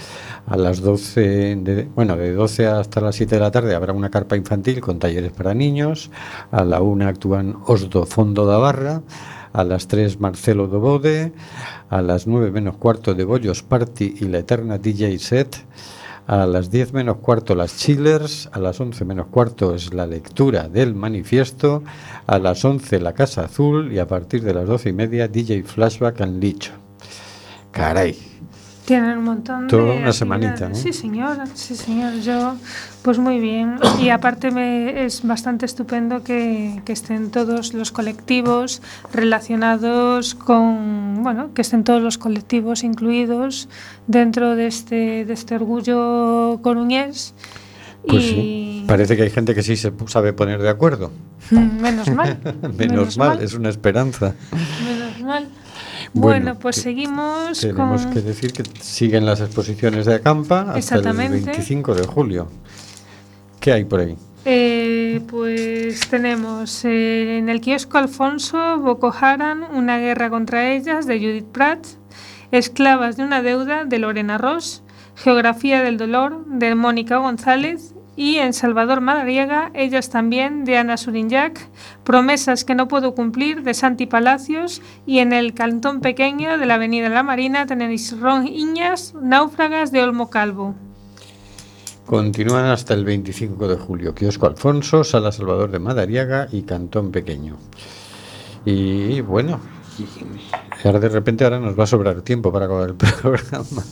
A 0.46 0.58
las 0.58 0.82
12, 0.82 1.56
de, 1.56 1.88
bueno, 1.94 2.14
de 2.16 2.34
12 2.34 2.66
hasta 2.66 3.00
las 3.00 3.16
7 3.16 3.36
de 3.36 3.40
la 3.40 3.50
tarde 3.50 3.74
habrá 3.74 3.94
una 3.94 4.10
carpa 4.10 4.36
infantil 4.36 4.82
con 4.82 4.98
talleres 4.98 5.32
para 5.32 5.54
niños. 5.54 6.10
A 6.50 6.62
la 6.64 6.82
1 6.82 7.08
actúan 7.08 7.56
Osdo 7.64 8.04
Fondo 8.04 8.44
da 8.44 8.58
Barra. 8.58 9.02
A 9.52 9.64
las 9.64 9.88
3 9.88 10.20
Marcelo 10.20 10.66
Dobode. 10.66 11.32
A 11.88 12.02
las 12.02 12.26
9 12.26 12.50
menos 12.50 12.76
cuarto 12.76 13.14
de 13.14 13.24
Bollos 13.24 13.62
Party 13.62 14.14
y 14.20 14.24
la 14.26 14.38
Eterna 14.38 14.78
DJ 14.78 15.18
Set. 15.18 15.64
A 16.26 16.46
las 16.46 16.70
10 16.70 16.92
menos 16.92 17.16
cuarto 17.16 17.56
las 17.56 17.76
chillers, 17.76 18.48
a 18.52 18.60
las 18.60 18.78
11 18.78 19.04
menos 19.04 19.26
cuarto 19.26 19.74
es 19.74 19.92
la 19.92 20.06
lectura 20.06 20.68
del 20.68 20.94
manifiesto, 20.94 21.82
a 22.26 22.38
las 22.38 22.64
11 22.64 23.00
la 23.00 23.14
Casa 23.14 23.46
Azul 23.46 23.92
y 23.92 23.98
a 23.98 24.06
partir 24.06 24.44
de 24.44 24.54
las 24.54 24.68
12 24.68 24.90
y 24.90 24.92
media 24.92 25.26
DJ 25.26 25.64
Flashback 25.64 26.20
en 26.20 26.38
Licho. 26.38 26.70
Caray, 27.72 28.16
Tienen 28.90 29.18
un 29.18 29.24
montón 29.24 29.68
Toda 29.68 29.94
de 29.94 29.98
una 29.98 30.12
semanita. 30.12 30.68
¿no? 30.68 30.74
Sí, 30.74 30.92
señor, 30.92 31.38
sí, 31.54 31.76
señor. 31.76 32.14
Yo, 32.22 32.56
pues 33.02 33.20
muy 33.20 33.38
bien. 33.38 33.78
Y 34.00 34.08
aparte 34.08 34.50
me, 34.50 35.04
es 35.04 35.24
bastante 35.24 35.64
estupendo 35.64 36.24
que, 36.24 36.82
que 36.84 36.92
estén 36.92 37.30
todos 37.30 37.72
los 37.72 37.92
colectivos 37.92 38.82
relacionados 39.12 40.34
con, 40.34 41.22
bueno, 41.22 41.54
que 41.54 41.62
estén 41.62 41.84
todos 41.84 42.02
los 42.02 42.18
colectivos 42.18 42.82
incluidos 42.82 43.68
dentro 44.08 44.56
de 44.56 44.66
este, 44.66 45.24
de 45.24 45.32
este 45.34 45.54
orgullo 45.54 46.58
coruñés. 46.60 47.32
pues 48.04 48.24
y 48.24 48.28
sí, 48.28 48.84
parece 48.88 49.16
que 49.16 49.22
hay 49.22 49.30
gente 49.30 49.54
que 49.54 49.62
sí 49.62 49.76
se 49.76 49.92
sabe 50.08 50.32
poner 50.32 50.60
de 50.60 50.68
acuerdo. 50.68 51.12
Mm, 51.52 51.80
menos 51.80 52.10
mal. 52.10 52.38
Menos, 52.76 53.16
mal, 53.16 53.40
es 53.40 53.54
una 53.54 53.68
esperanza. 53.68 54.34
Menos 54.84 55.20
mal. 55.20 55.48
Bueno, 56.12 56.44
Bueno, 56.44 56.58
pues 56.60 56.76
seguimos 56.76 57.60
Tenemos 57.60 58.02
con... 58.02 58.12
que 58.12 58.20
decir 58.20 58.52
que 58.52 58.64
siguen 58.80 59.24
las 59.26 59.40
exposiciones 59.40 60.06
de 60.06 60.16
Acampa 60.16 60.60
hasta 60.60 60.72
el 60.72 60.78
Exactamente. 60.78 61.50
25 61.52 61.94
de 61.94 62.06
julio. 62.06 62.48
¿Qué 63.60 63.72
hay 63.72 63.84
por 63.84 64.00
ahí? 64.00 64.16
Eh, 64.44 65.20
pues 65.28 66.00
tenemos 66.08 66.84
eh, 66.84 67.38
en 67.38 67.48
el 67.48 67.60
kiosco 67.60 67.98
Alfonso, 67.98 68.78
Boko 68.78 69.14
Haram, 69.18 69.64
Una 69.74 69.98
guerra 69.98 70.30
contra 70.30 70.72
ellas, 70.72 71.06
de 71.06 71.18
Judith 71.18 71.44
Pratt, 71.52 71.86
Esclavas 72.50 73.16
de 73.16 73.24
una 73.24 73.42
deuda, 73.42 73.84
de 73.84 73.98
Lorena 73.98 74.38
Ross, 74.38 74.82
Geografía 75.14 75.82
del 75.82 75.98
dolor, 75.98 76.44
de 76.46 76.74
Mónica 76.74 77.18
González, 77.18 77.89
y 78.16 78.36
en 78.36 78.52
Salvador 78.52 79.00
Madariaga, 79.00 79.70
Ellas 79.74 80.10
también, 80.10 80.64
de 80.64 80.76
Ana 80.76 80.96
Surinyac, 80.96 81.68
Promesas 82.04 82.64
que 82.64 82.74
no 82.74 82.88
puedo 82.88 83.14
cumplir, 83.14 83.62
de 83.62 83.74
Santi 83.74 84.06
Palacios, 84.06 84.82
y 85.06 85.18
en 85.18 85.32
el 85.32 85.54
Cantón 85.54 86.00
Pequeño 86.00 86.58
de 86.58 86.66
la 86.66 86.74
Avenida 86.74 87.08
La 87.08 87.22
Marina 87.22 87.66
tenéis 87.66 88.18
Ron 88.18 88.46
Iñas, 88.46 89.14
Náufragas, 89.20 89.92
de 89.92 90.02
Olmo 90.02 90.30
Calvo. 90.30 90.74
Continúan 92.06 92.64
hasta 92.64 92.94
el 92.94 93.04
25 93.04 93.68
de 93.68 93.76
julio. 93.76 94.14
Kiosco 94.14 94.46
Alfonso, 94.46 95.04
Sala 95.04 95.30
Salvador 95.30 95.70
de 95.70 95.78
Madariaga 95.78 96.48
y 96.50 96.62
Cantón 96.62 97.12
Pequeño. 97.12 97.56
Y 98.64 99.20
bueno, 99.20 99.60
ahora 100.84 100.98
de 100.98 101.08
repente 101.08 101.44
ahora 101.44 101.60
nos 101.60 101.78
va 101.78 101.84
a 101.84 101.86
sobrar 101.86 102.22
tiempo 102.22 102.52
para 102.52 102.66
acabar 102.66 102.88
el 102.88 102.94
programa. 102.96 103.84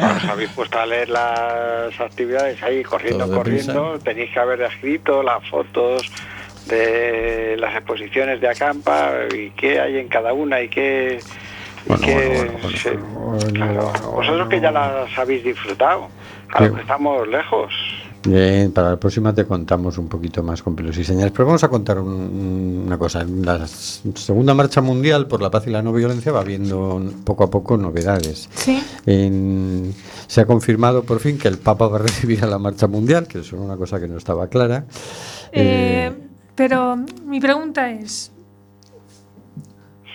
Os 0.00 0.24
habéis 0.24 0.50
puesto 0.50 0.78
a 0.78 0.86
leer 0.86 1.08
las 1.08 2.00
actividades 2.00 2.62
ahí, 2.62 2.82
corriendo, 2.82 3.26
Todo 3.26 3.36
corriendo. 3.36 3.98
Tenéis 4.02 4.30
que 4.32 4.40
haber 4.40 4.62
escrito 4.62 5.22
las 5.22 5.46
fotos 5.48 6.10
de 6.66 7.56
las 7.58 7.74
exposiciones 7.74 8.40
de 8.40 8.48
Acampa 8.48 9.12
y 9.34 9.50
qué 9.50 9.80
hay 9.80 9.98
en 9.98 10.08
cada 10.08 10.32
una 10.32 10.60
y 10.60 10.68
qué... 10.68 11.18
y 11.86 11.88
Bueno, 11.88 13.38
claro. 13.52 13.82
bueno, 13.82 14.10
Vosotros 14.12 14.48
que 14.48 14.60
ya 14.60 14.70
las 14.70 15.18
habéis 15.18 15.44
disfrutado, 15.44 16.08
a 16.52 16.62
los 16.62 16.74
que 16.74 16.80
estamos 16.82 17.26
lejos. 17.28 17.72
Bien, 18.24 18.70
para 18.70 18.90
la 18.90 18.96
próxima 18.98 19.34
te 19.34 19.44
contamos 19.44 19.98
un 19.98 20.06
poquito 20.08 20.42
más 20.44 20.62
con 20.62 20.76
pelos 20.76 20.96
y 20.96 21.02
señales. 21.04 21.32
Pero 21.32 21.46
vamos 21.46 21.64
a 21.64 21.68
contar 21.68 21.98
un- 21.98 22.84
una 22.86 22.96
cosa. 22.96 23.24
La 23.24 23.66
segunda 23.66 24.54
marcha 24.54 24.80
mundial 24.80 25.26
por 25.26 25.42
la 25.42 25.50
paz 25.50 25.66
y 25.66 25.70
la 25.70 25.82
no 25.82 25.92
violencia 25.92 26.30
va 26.30 26.40
habiendo 26.40 27.02
poco 27.24 27.44
a 27.44 27.50
poco 27.50 27.76
novedades. 27.76 28.48
Sí. 28.54 28.82
En- 29.06 29.94
se 30.28 30.40
ha 30.40 30.46
confirmado 30.46 31.02
por 31.02 31.18
fin 31.20 31.36
que 31.36 31.48
el 31.48 31.58
Papa 31.58 31.88
va 31.88 31.96
a 31.96 32.02
recibir 32.02 32.42
a 32.44 32.46
la 32.46 32.58
marcha 32.58 32.86
mundial, 32.86 33.26
que 33.26 33.38
era 33.38 33.56
una 33.58 33.76
cosa 33.76 34.00
que 34.00 34.08
no 34.08 34.16
estaba 34.16 34.46
clara. 34.48 34.84
Eh, 35.52 36.10
Eh, 36.10 36.12
pero 36.54 36.96
mi 37.26 37.40
pregunta 37.40 37.90
es, 37.90 38.31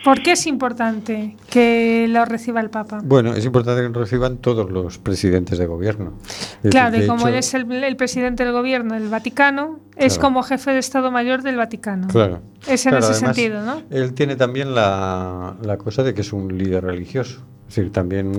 ¿por 0.08 0.24
qué 0.24 0.32
es 0.34 0.48
importante 0.48 1.36
que 1.50 2.08
lo 2.10 2.24
reciba 2.26 2.62
el 2.62 2.70
Papa? 2.70 3.02
bueno, 3.04 3.34
es 3.34 3.44
importante 3.46 3.82
que 3.82 3.90
lo 3.90 4.00
reciban 4.00 4.38
todos 4.38 4.72
los 4.72 4.98
presidentes 4.98 5.58
de 5.58 5.66
gobierno. 5.66 6.14
Es 6.64 6.72
Claro, 6.72 6.92
decir, 6.92 7.06
y 7.06 7.08
como 7.08 7.20
hecho- 7.22 7.28
él 7.30 7.36
es 7.36 7.54
el, 7.54 7.72
el 7.84 7.96
presidente 7.96 8.44
del 8.44 8.54
gobierno 8.54 8.94
del 8.94 9.10
Vaticano, 9.10 9.80
es 9.96 10.14
Claro. 10.14 10.22
como 10.22 10.44
jefe 10.44 10.72
de 10.72 10.80
Estado 10.80 11.12
Mayor 11.12 11.42
del 11.44 11.56
Vaticano. 11.58 12.08
Claro. 12.08 12.40
Es 12.68 12.86
en 12.86 12.92
Claro, 12.92 13.06
ese 13.06 13.14
además, 13.16 13.36
sentido, 13.36 13.62
¿no? 13.64 13.82
Él 13.90 14.14
tiene 14.14 14.36
también 14.36 14.74
la, 14.76 15.56
la 15.62 15.78
cosa 15.78 16.04
de 16.04 16.14
que 16.14 16.22
es 16.22 16.32
un 16.34 16.58
líder 16.58 16.84
religioso. 16.86 17.42
Es 17.68 17.76
decir, 17.76 17.92
también 17.92 18.32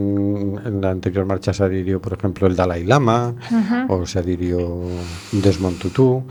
en 0.64 0.80
la 0.80 0.88
anterior 0.90 1.26
marcha 1.26 1.52
se 1.52 1.62
adhirió, 1.62 2.00
por 2.00 2.14
ejemplo, 2.14 2.46
el 2.46 2.56
Dalai 2.56 2.84
Lama 2.84 3.34
Ujú. 3.50 3.92
o 3.92 4.06
se 4.06 4.20
adhirió 4.20 4.84
Desmond 5.32 5.78
Tutu. 5.78 6.22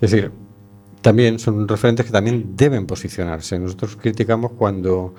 Es 0.00 0.10
decir, 0.10 0.32
también 1.00 1.38
son 1.38 1.66
referentes 1.66 2.06
que 2.06 2.12
también 2.12 2.56
deben 2.56 2.86
posicionarse. 2.86 3.58
Nosotros 3.58 3.96
criticamos 3.96 4.52
cuando, 4.52 5.14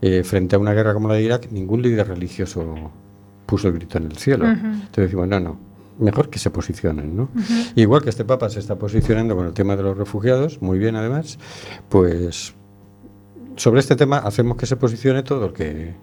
eh, 0.00 0.22
frente 0.24 0.56
a 0.56 0.58
una 0.58 0.72
guerra 0.72 0.94
como 0.94 1.08
la 1.08 1.14
de 1.14 1.22
Irak, 1.22 1.48
ningún 1.50 1.82
líder 1.82 2.08
religioso 2.08 2.90
puso 3.46 3.68
el 3.68 3.74
grito 3.74 3.98
en 3.98 4.04
el 4.04 4.16
cielo. 4.16 4.48
Entonces 4.48 5.04
decimos, 5.04 5.28
no, 5.28 5.40
no, 5.40 5.58
mejor 5.98 6.30
que 6.30 6.38
se 6.38 6.50
posicionen, 6.50 7.16
¿no? 7.16 7.28
Igual 7.74 8.02
que 8.02 8.10
este 8.10 8.24
Papa 8.24 8.48
se 8.48 8.60
está 8.60 8.76
posicionando 8.76 9.36
con 9.36 9.46
el 9.46 9.52
tema 9.52 9.76
de 9.76 9.82
los 9.82 9.96
refugiados, 9.96 10.62
muy 10.62 10.78
bien 10.78 10.96
además, 10.96 11.38
pues 11.88 12.54
sobre 13.56 13.80
este 13.80 13.96
tema 13.96 14.18
hacemos 14.18 14.56
que 14.56 14.66
se 14.66 14.76
posicione 14.76 15.22
todo 15.22 15.46
el 15.46 15.52
que, 15.52 15.94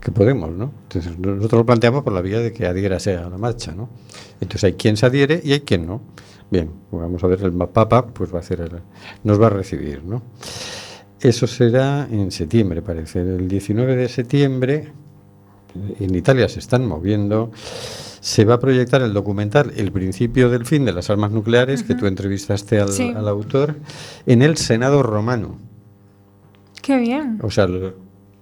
que 0.00 0.10
podemos, 0.12 0.50
¿no? 0.50 0.72
Entonces 0.84 1.18
nosotros 1.18 1.60
lo 1.60 1.66
planteamos 1.66 2.02
por 2.04 2.12
la 2.12 2.20
vía 2.20 2.38
de 2.40 2.52
que 2.52 2.66
adhiérase 2.66 3.16
a 3.16 3.28
la 3.28 3.38
marcha, 3.38 3.72
¿no? 3.72 3.88
Entonces 4.40 4.64
hay 4.64 4.72
quien 4.74 4.96
se 4.96 5.06
adhiere 5.06 5.40
y 5.44 5.52
hay 5.52 5.60
quien 5.60 5.86
no. 5.86 6.00
Bien, 6.50 6.70
pues 6.90 7.02
vamos 7.02 7.22
a 7.24 7.26
ver, 7.26 7.42
el 7.42 7.52
Papa 7.52 8.06
pues 8.06 8.32
va 8.32 8.36
a 8.38 8.40
hacer 8.40 8.60
el- 8.60 8.80
nos 9.24 9.40
va 9.40 9.48
a 9.48 9.50
recibir, 9.50 10.04
¿no? 10.04 10.22
Eso 11.20 11.46
será 11.46 12.06
en 12.10 12.30
septiembre, 12.30 12.82
parece. 12.82 13.20
El 13.20 13.48
19 13.48 13.96
de 13.96 14.08
septiembre 14.08 14.92
en 15.98 16.14
Italia 16.14 16.48
se 16.48 16.60
están 16.60 16.86
moviendo. 16.86 17.50
Se 18.20 18.44
va 18.44 18.54
a 18.54 18.58
proyectar 18.60 19.02
el 19.02 19.12
documental 19.12 19.72
El 19.76 19.92
principio 19.92 20.50
del 20.50 20.66
fin 20.66 20.84
de 20.84 20.92
las 20.92 21.10
armas 21.10 21.30
nucleares, 21.32 21.82
que 21.82 21.94
tú 21.94 22.06
entrevistaste 22.06 22.80
al, 22.80 22.90
Sí. 22.90 23.12
al 23.16 23.28
autor, 23.28 23.76
en 24.26 24.42
el 24.42 24.56
Senado 24.56 25.02
romano. 25.02 25.58
Qué 26.82 26.98
bien. 26.98 27.38
O 27.42 27.50
sea, 27.50 27.66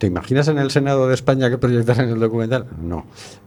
¿te 0.04 0.08
imaginas 0.08 0.48
en 0.48 0.58
el 0.58 0.70
Senado 0.70 1.08
de 1.08 1.14
España 1.14 1.48
que 1.48 1.56
proyectaran 1.56 2.10
el 2.10 2.20
documental? 2.20 2.66
No, 2.78 3.06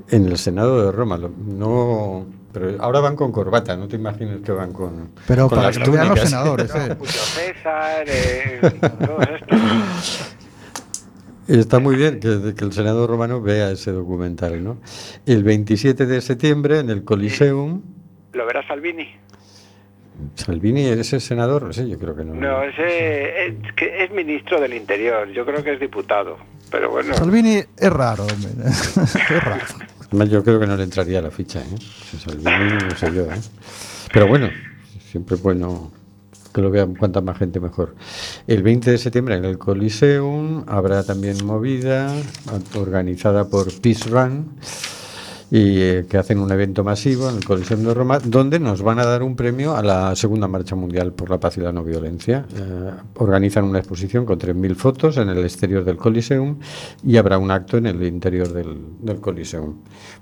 en 0.10 0.26
el 0.26 0.40
Senado 0.40 0.84
de 0.84 0.92
Roma. 0.92 1.20
No, 1.20 2.26
pero 2.52 2.82
ahora 2.82 3.00
van 3.00 3.16
con 3.16 3.32
corbata, 3.32 3.78
no 3.78 3.88
te 3.88 3.98
imagines 3.98 4.42
que 4.42 4.52
van 4.52 4.74
con, 4.74 5.12
Pero 5.28 5.48
con 5.50 5.56
para 5.56 5.68
las 5.68 5.78
que 5.78 5.86
los 5.86 6.20
senadores, 6.20 6.74
¿eh? 6.74 6.98
César, 7.06 8.06
eh. 8.08 8.60
Está 11.48 11.78
muy 11.78 11.96
bien 11.96 12.20
que, 12.20 12.56
que 12.56 12.66
el 12.66 12.74
Senado 12.74 13.06
romano 13.06 13.40
vea 13.40 13.70
ese 13.70 13.92
documental, 13.92 14.64
¿no? 14.64 14.80
El 15.28 15.44
27 15.44 16.08
de 16.08 16.22
septiembre 16.22 16.80
en 16.80 16.90
el 16.90 17.04
Coliseum, 17.04 17.84
¿Lo 18.34 18.48
verá 18.48 18.68
Salvini? 18.68 19.08
Salvini 20.36 20.86
es 20.86 21.14
el 21.14 21.22
senador, 21.22 21.64
no 21.64 21.74
sé, 21.74 21.88
yo 21.88 21.98
creo 21.98 22.16
que 22.16 22.24
no. 22.24 22.34
No, 22.34 22.64
ese 22.64 23.48
es, 23.48 23.74
que 23.76 24.04
es 24.04 24.12
ministro 24.12 24.60
del 24.60 24.74
Interior, 24.74 25.28
yo 25.30 25.46
creo 25.46 25.64
que 25.64 25.74
es 25.74 25.80
diputado. 25.80 26.38
Pero 26.72 26.90
bueno, 26.92 27.14
Salvini 27.14 27.58
es 27.78 27.90
raro, 27.92 28.24
hombre. 28.24 28.50
es 28.70 29.44
raro. 29.44 29.64
Además, 30.08 30.30
yo 30.30 30.44
creo 30.44 30.60
que 30.60 30.68
no 30.68 30.76
le 30.76 30.84
entraría 30.84 31.22
la 31.22 31.32
ficha, 31.32 31.60
¿eh? 31.60 31.78
Si 31.80 32.18
Salvini, 32.18 32.78
no 32.84 32.96
sé 32.96 33.14
yo, 33.14 33.24
¿eh? 33.24 33.40
Pero 34.12 34.28
bueno, 34.28 34.50
siempre 35.00 35.36
es 35.36 35.42
bueno 35.42 35.92
que 36.54 36.62
lo 36.62 36.72
vean 36.72 36.96
cuanta 36.96 37.22
más 37.22 37.38
gente 37.38 37.60
mejor. 37.60 37.96
El 38.48 38.64
20 38.64 38.92
de 38.92 38.98
septiembre 38.98 39.36
en 39.36 39.46
el 39.46 39.58
Coliseum 39.58 40.64
habrá 40.68 41.04
también 41.04 41.46
movida 41.46 42.12
organizada 42.76 43.48
por 43.48 43.68
Peace 43.82 44.10
Run 44.10 44.58
y 45.50 45.80
eh, 45.80 46.06
que 46.10 46.18
hacen 46.18 46.40
un 46.40 46.52
evento 46.52 46.84
masivo 46.84 47.30
en 47.30 47.38
el 47.38 47.46
Coliseum 47.46 47.82
de 47.84 47.94
Roma 47.94 48.20
donde 48.20 48.60
nos 48.60 48.82
van 48.82 49.00
a 49.00 49.06
dar 49.06 49.24
un 49.24 49.36
premio 49.36 49.76
a 49.78 49.82
la 49.82 50.16
segunda 50.16 50.48
marcha 50.48 50.76
mundial 50.76 51.14
por 51.14 51.30
la 51.30 51.40
paz 51.40 51.58
y 51.58 51.62
la 51.62 51.72
no 51.72 51.84
violencia. 51.84 52.46
Eh, 52.56 52.92
organizan 53.16 53.64
una 53.64 53.80
exposición 53.80 54.26
con 54.26 54.38
3.000 54.40 54.76
fotos 54.76 55.18
en 55.18 55.30
el 55.30 55.40
exterior 55.40 55.84
del 55.86 55.98
Coliseum 55.98 56.60
y 57.04 57.18
habrá 57.18 57.38
un 57.38 57.52
acto 57.52 57.78
en 57.78 57.86
el 57.88 58.04
interior 58.04 58.52
del, 58.52 58.78
del 59.02 59.20
Coliseum. 59.22 59.76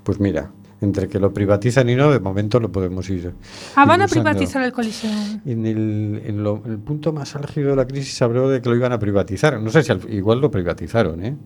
Pues 0.04 0.20
mira, 0.20 0.50
entre 0.80 1.08
que 1.08 1.18
lo 1.18 1.32
privatizan 1.32 1.88
y 1.88 1.96
no, 1.96 2.12
de 2.12 2.20
momento 2.20 2.60
lo 2.60 2.70
podemos 2.70 3.08
ir. 3.10 3.32
Ah, 3.74 3.84
van 3.86 4.02
a 4.02 4.06
privatizar 4.08 4.62
el 4.62 4.72
Coliseum. 4.72 5.40
En 5.46 5.66
el, 5.66 6.22
en 6.24 6.42
lo- 6.44 6.62
en 6.64 6.72
el 6.72 6.78
punto 6.78 7.12
más 7.12 7.34
álgido 7.34 7.70
de 7.70 7.76
la 7.76 7.86
crisis 7.86 8.14
se 8.14 8.22
habló 8.24 8.48
de 8.48 8.60
que 8.60 8.68
lo 8.68 8.76
iban 8.76 8.92
a 8.92 8.98
privatizar. 8.98 9.60
No 9.60 9.70
sé 9.70 9.82
si 9.82 9.90
al- 9.90 10.02
igual 10.12 10.40
lo 10.40 10.50
privatizaron, 10.50 11.24
¿eh? 11.24 11.36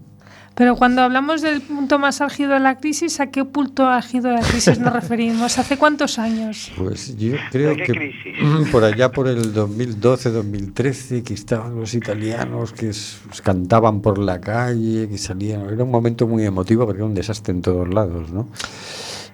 Pero 0.54 0.76
cuando 0.76 1.00
hablamos 1.00 1.40
del 1.40 1.62
punto 1.62 1.98
más 1.98 2.20
álgido 2.20 2.52
de 2.52 2.60
la 2.60 2.76
crisis, 2.76 3.18
¿a 3.20 3.28
qué 3.28 3.44
punto 3.46 3.86
álgido 3.88 4.28
de 4.28 4.34
la 4.34 4.42
crisis 4.42 4.78
nos 4.78 4.92
referimos? 5.00 5.56
¿Hace 5.58 5.78
cuántos 5.78 6.18
años? 6.18 6.70
Pues 6.76 7.16
yo 7.16 7.36
creo 7.50 7.70
¿De 7.70 7.76
qué 7.76 7.82
que 7.84 7.92
crisis? 7.92 8.68
por 8.72 8.84
allá 8.84 9.10
por 9.10 9.26
el 9.28 9.54
2012-2013 9.54 11.22
que 11.22 11.34
estaban 11.34 11.76
los 11.76 11.94
italianos 11.94 12.72
que 12.72 12.90
s- 12.90 13.18
cantaban 13.42 14.00
por 14.02 14.18
la 14.18 14.40
calle, 14.40 15.08
que 15.08 15.16
salían. 15.18 15.62
Era 15.72 15.84
un 15.84 15.90
momento 15.90 16.26
muy 16.26 16.44
emotivo 16.44 16.84
porque 16.84 16.98
era 16.98 17.06
un 17.06 17.14
desastre 17.14 17.52
en 17.54 17.62
todos 17.62 17.88
lados, 17.92 18.30
¿no? 18.30 18.48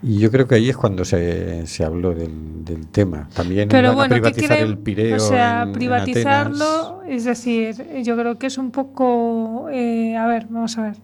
Y 0.02 0.18
yo 0.18 0.30
creo 0.30 0.46
que 0.46 0.54
ahí 0.56 0.68
es 0.68 0.76
cuando 0.76 1.04
se, 1.04 1.66
se 1.66 1.84
habló 1.84 2.14
del, 2.14 2.64
del 2.64 2.86
tema. 2.88 3.28
También 3.34 3.68
Pero 3.68 3.88
van 3.88 3.92
a 3.92 3.96
bueno, 3.96 4.14
¿qué 4.14 4.20
privatizar 4.20 4.58
el 4.58 4.78
Pireo. 4.78 5.16
O 5.16 5.20
sea, 5.20 5.62
en- 5.62 5.68
en 5.68 5.74
privatizarlo, 5.74 7.02
es 7.08 7.24
decir, 7.24 7.76
yo 8.02 8.16
creo 8.16 8.38
que 8.38 8.46
es 8.46 8.58
un 8.58 8.70
poco. 8.70 9.68
eh, 9.70 10.16
a 10.16 10.26
ver, 10.26 10.46
vamos 10.50 10.76
a 10.78 10.82
ver. 10.82 10.96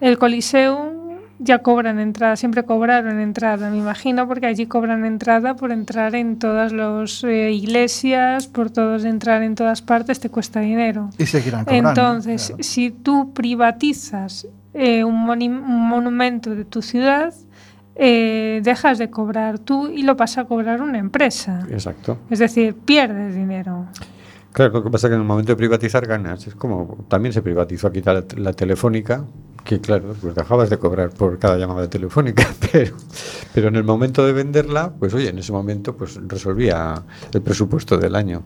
El 0.00 0.16
Coliseum 0.18 1.00
ya 1.42 1.58
cobran 1.60 1.98
entrada, 1.98 2.36
siempre 2.36 2.64
cobraron 2.64 3.18
entrada, 3.18 3.70
me 3.70 3.78
imagino, 3.78 4.28
porque 4.28 4.46
allí 4.46 4.66
cobran 4.66 5.04
entrada 5.06 5.56
por 5.56 5.72
entrar 5.72 6.14
en 6.14 6.38
todas 6.38 6.72
las 6.72 7.24
eh, 7.24 7.50
iglesias, 7.52 8.46
por 8.46 8.70
todos 8.70 9.04
entrar 9.06 9.42
en 9.42 9.54
todas 9.54 9.80
partes, 9.80 10.20
te 10.20 10.28
cuesta 10.28 10.60
dinero. 10.60 11.08
Y 11.18 11.24
seguirán 11.26 11.64
cobrando. 11.64 11.88
Entonces, 11.90 12.48
claro. 12.48 12.62
si 12.62 12.90
tú 12.90 13.32
privatizas 13.32 14.46
eh, 14.74 15.02
un, 15.04 15.24
moni- 15.26 15.48
un 15.48 15.88
monumento 15.88 16.54
de 16.54 16.64
tu 16.66 16.82
ciudad, 16.82 17.32
eh, 18.02 18.60
dejas 18.62 18.96
de 18.96 19.10
cobrar 19.10 19.58
tú 19.58 19.88
y 19.88 20.04
lo 20.04 20.16
pasa 20.16 20.40
a 20.40 20.44
cobrar 20.46 20.80
una 20.80 20.98
empresa. 20.98 21.66
Exacto. 21.70 22.16
Es 22.30 22.38
decir, 22.38 22.74
pierdes 22.74 23.34
dinero. 23.34 23.88
Claro, 24.52 24.72
lo 24.72 24.82
que 24.82 24.90
pasa 24.90 25.06
es 25.06 25.10
que 25.10 25.14
en 25.16 25.20
el 25.20 25.26
momento 25.26 25.52
de 25.52 25.56
privatizar 25.56 26.06
ganas. 26.06 26.46
Es 26.46 26.54
como 26.54 27.04
también 27.08 27.34
se 27.34 27.42
privatizó 27.42 27.88
aquí 27.88 28.00
la, 28.00 28.24
la 28.36 28.54
telefónica, 28.54 29.24
que 29.64 29.82
claro, 29.82 30.14
pues 30.18 30.34
dejabas 30.34 30.70
de 30.70 30.78
cobrar 30.78 31.10
por 31.10 31.38
cada 31.38 31.58
llamada 31.58 31.90
telefónica, 31.90 32.48
pero, 32.72 32.96
pero 33.52 33.68
en 33.68 33.76
el 33.76 33.84
momento 33.84 34.24
de 34.24 34.32
venderla, 34.32 34.94
pues 34.98 35.12
oye, 35.12 35.28
en 35.28 35.38
ese 35.38 35.52
momento 35.52 35.94
pues 35.94 36.18
resolvía 36.26 37.02
el 37.34 37.42
presupuesto 37.42 37.98
del 37.98 38.14
año. 38.14 38.44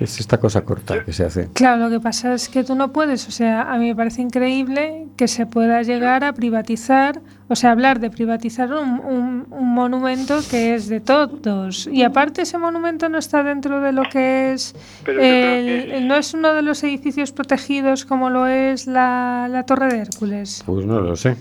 Es 0.00 0.18
esta 0.18 0.38
cosa 0.38 0.62
corta 0.62 1.04
que 1.04 1.12
se 1.12 1.24
hace. 1.24 1.48
Claro, 1.52 1.84
lo 1.84 1.90
que 1.90 2.00
pasa 2.00 2.34
es 2.34 2.48
que 2.48 2.64
tú 2.64 2.74
no 2.74 2.92
puedes, 2.92 3.28
o 3.28 3.30
sea, 3.30 3.72
a 3.72 3.78
mí 3.78 3.86
me 3.88 3.94
parece 3.94 4.22
increíble 4.22 5.06
que 5.16 5.28
se 5.28 5.46
pueda 5.46 5.82
llegar 5.82 6.24
a 6.24 6.32
privatizar, 6.32 7.20
o 7.48 7.54
sea, 7.54 7.70
hablar 7.70 8.00
de 8.00 8.10
privatizar 8.10 8.72
un, 8.72 9.00
un- 9.00 9.46
un 9.50 9.74
monumento 9.74 10.40
que 10.50 10.74
es 10.74 10.88
de 10.88 11.00
todos. 11.00 11.86
Y 11.92 12.02
aparte 12.02 12.42
ese 12.42 12.58
monumento 12.58 13.08
no 13.08 13.18
está 13.18 13.44
dentro 13.44 13.80
de 13.80 13.92
lo 13.92 14.02
que 14.10 14.52
es, 14.52 14.74
el- 15.06 15.14
que- 15.14 16.00
no 16.02 16.16
es 16.16 16.34
uno 16.34 16.54
de 16.54 16.62
los 16.62 16.82
edificios 16.82 17.30
protegidos 17.30 18.04
como 18.04 18.30
lo 18.30 18.46
es 18.48 18.86
la, 18.88 19.46
la 19.48 19.64
Torre 19.64 19.88
de 19.88 19.98
Hércules. 20.00 20.62
Pues 20.66 20.84
no 20.86 21.00
lo 21.00 21.14
sé. 21.14 21.36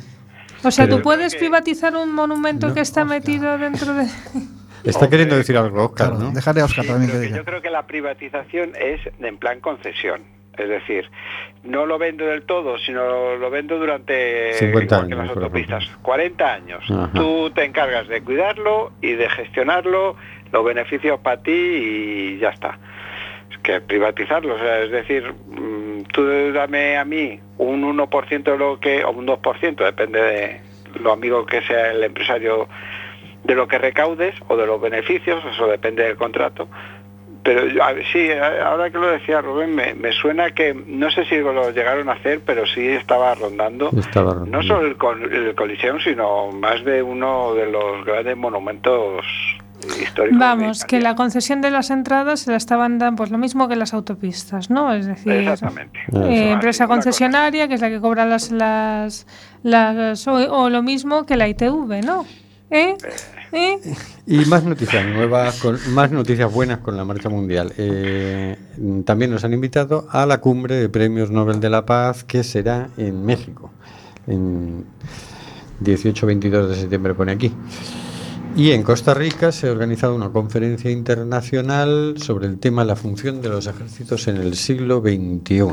O 0.63 0.69
sea, 0.71 0.85
Pero- 0.85 0.97
tú 0.97 1.03
puedes 1.03 1.35
privatizar 1.35 1.95
un 1.97 2.13
monumento 2.13 2.67
No, 2.67 2.73
que 2.75 2.81
está 2.81 3.03
metido 3.03 3.57
dentro 3.57 3.93
de... 3.95 4.05
Está 4.84 5.09
queriendo 5.09 5.36
decir 5.38 5.57
algo, 5.57 5.86
Oscar, 5.86 6.09
Claro, 6.09 6.23
¿no? 6.25 6.31
dejaré 6.31 6.61
a 6.61 6.65
Oscar 6.65 6.84
Sí, 6.86 6.91
también 6.91 7.09
pero 7.11 7.19
que 7.21 7.25
que 7.27 7.31
diga. 7.31 7.38
yo 7.38 7.45
creo 7.45 7.61
que 7.61 7.69
la 7.69 7.86
privatización 7.88 8.73
es 8.79 9.01
en 9.19 9.38
plan 9.38 9.59
concesión. 9.59 10.21
Es 10.57 10.69
decir, 10.69 11.09
no 11.63 11.88
lo 11.88 11.97
vendo 11.97 12.25
del 12.25 12.43
todo, 12.43 12.77
sino 12.77 13.36
lo 13.38 13.49
vendo 13.49 13.79
durante 13.79 14.53
50 14.53 14.67
igual 14.69 14.88
que 14.88 14.95
años, 15.15 15.17
las 15.27 15.38
autopistas. 15.38 15.84
ejemplo. 15.84 16.03
40 16.03 16.53
años. 16.53 16.84
Ajá. 16.91 17.09
Tú 17.15 17.49
te 17.55 17.63
encargas 17.65 18.07
de 18.07 18.21
cuidarlo 18.21 18.91
y 19.01 19.13
de 19.13 19.29
gestionarlo, 19.29 20.15
los 20.51 20.63
beneficios 20.65 21.19
para 21.21 21.41
ti 21.41 21.51
y 21.51 22.38
ya 22.38 22.49
está. 22.49 22.77
Es 23.51 23.57
que 23.59 23.81
privatizarlo, 23.81 24.53
o 24.53 24.59
sea, 24.59 24.81
es 24.81 24.91
decir, 24.91 25.34
mm, 25.34 26.03
tú 26.13 26.51
dame 26.53 26.97
a 26.97 27.05
mí 27.05 27.39
un 27.57 27.84
1% 27.84 28.51
de 28.51 28.57
lo 28.57 28.79
que, 28.79 29.03
o 29.03 29.09
un 29.09 29.25
2%, 29.25 29.84
depende 29.84 30.21
de 30.21 30.61
lo 30.99 31.13
amigo 31.13 31.45
que 31.47 31.63
sea 31.63 31.91
el 31.93 32.03
empresario 32.03 32.67
de 33.43 33.55
lo 33.55 33.67
que 33.67 33.77
recaudes 33.77 34.35
o 34.47 34.55
de 34.57 34.65
los 34.65 34.79
beneficios, 34.81 35.43
eso 35.53 35.67
depende 35.67 36.03
del 36.03 36.17
contrato. 36.17 36.67
Pero 37.43 37.65
yo- 37.67 37.83
a 37.83 37.91
sí, 38.13 38.29
ahora 38.63 38.89
que 38.89 38.97
lo 38.97 39.07
decía 39.07 39.41
Rubén, 39.41 39.75
me, 39.75 39.93
me 39.95 40.13
suena 40.13 40.51
que, 40.51 40.73
no 40.73 41.11
sé 41.11 41.25
si 41.25 41.35
lo 41.39 41.71
llegaron 41.71 42.07
a 42.07 42.13
hacer, 42.13 42.39
pero 42.45 42.65
sí 42.65 42.87
estaba 42.87 43.35
rondando, 43.35 43.89
Estaba 43.97 44.35
no 44.47 44.63
solo 44.63 44.87
el, 44.87 45.33
el 45.33 45.53
Coliseum, 45.55 45.99
sino 45.99 46.51
más 46.53 46.85
de 46.85 47.03
uno 47.03 47.53
de 47.53 47.69
los 47.69 48.05
grandes 48.05 48.37
monumentos 48.37 49.25
Vamos, 50.31 50.85
que 50.85 51.01
la 51.01 51.15
concesión 51.15 51.59
de 51.59 51.69
las 51.69 51.89
entradas 51.89 52.41
se 52.41 52.51
la 52.51 52.57
estaban 52.57 52.99
dando 52.99 53.17
pues 53.17 53.31
lo 53.31 53.37
mismo 53.37 53.67
que 53.67 53.75
las 53.75 53.93
autopistas, 53.93 54.69
¿no? 54.69 54.93
Es 54.93 55.05
decir, 55.05 55.33
Exactamente. 55.33 55.99
Eh, 56.13 56.19
eh, 56.19 56.51
empresa 56.51 56.87
concesionaria, 56.87 57.67
que 57.67 57.73
es 57.73 57.81
la 57.81 57.89
que 57.89 57.99
cobra 57.99 58.25
las, 58.25 58.51
las, 58.51 59.27
las 59.63 60.25
o, 60.27 60.33
o 60.35 60.69
lo 60.69 60.81
mismo 60.83 61.25
que 61.25 61.35
la 61.35 61.47
ITV, 61.49 62.01
¿no? 62.05 62.25
¿Eh? 62.74 62.97
¿Eh? 63.51 63.78
Y 64.26 64.45
más 64.45 64.63
noticias 64.63 65.05
nuevas, 65.05 65.59
con, 65.59 65.78
más 65.93 66.11
noticias 66.11 66.51
buenas 66.51 66.80
con 66.80 66.97
la 66.97 67.05
marcha 67.05 67.30
mundial. 67.30 67.71
Eh, 67.78 68.57
también 69.05 69.30
nos 69.30 69.43
han 69.43 69.53
invitado 69.53 70.07
a 70.09 70.26
la 70.26 70.41
cumbre 70.41 70.76
de 70.76 70.89
premios 70.89 71.30
Nobel 71.30 71.59
de 71.59 71.69
la 71.69 71.86
Paz 71.86 72.24
que 72.24 72.43
será 72.43 72.89
en 72.97 73.24
México, 73.24 73.69
en 74.26 74.86
18-22 75.84 76.67
de 76.67 76.76
septiembre 76.76 77.13
pone 77.13 77.34
aquí. 77.34 77.53
Y 78.55 78.69
en 78.69 78.83
Costa 78.83 79.15
Rica 79.15 79.51
se 79.51 79.67
ha 79.67 79.71
organizado 79.71 80.13
una 80.13 80.29
conferencia 80.29 80.91
internacional 80.91 82.13
sobre 82.17 82.45
el 82.45 82.59
tema 82.59 82.83
la 82.83 82.95
función 82.95 83.41
de 83.41 83.49
los 83.49 83.65
ejércitos 83.65 84.27
en 84.27 84.37
el 84.37 84.55
siglo 84.55 85.01
XXI. 85.01 85.65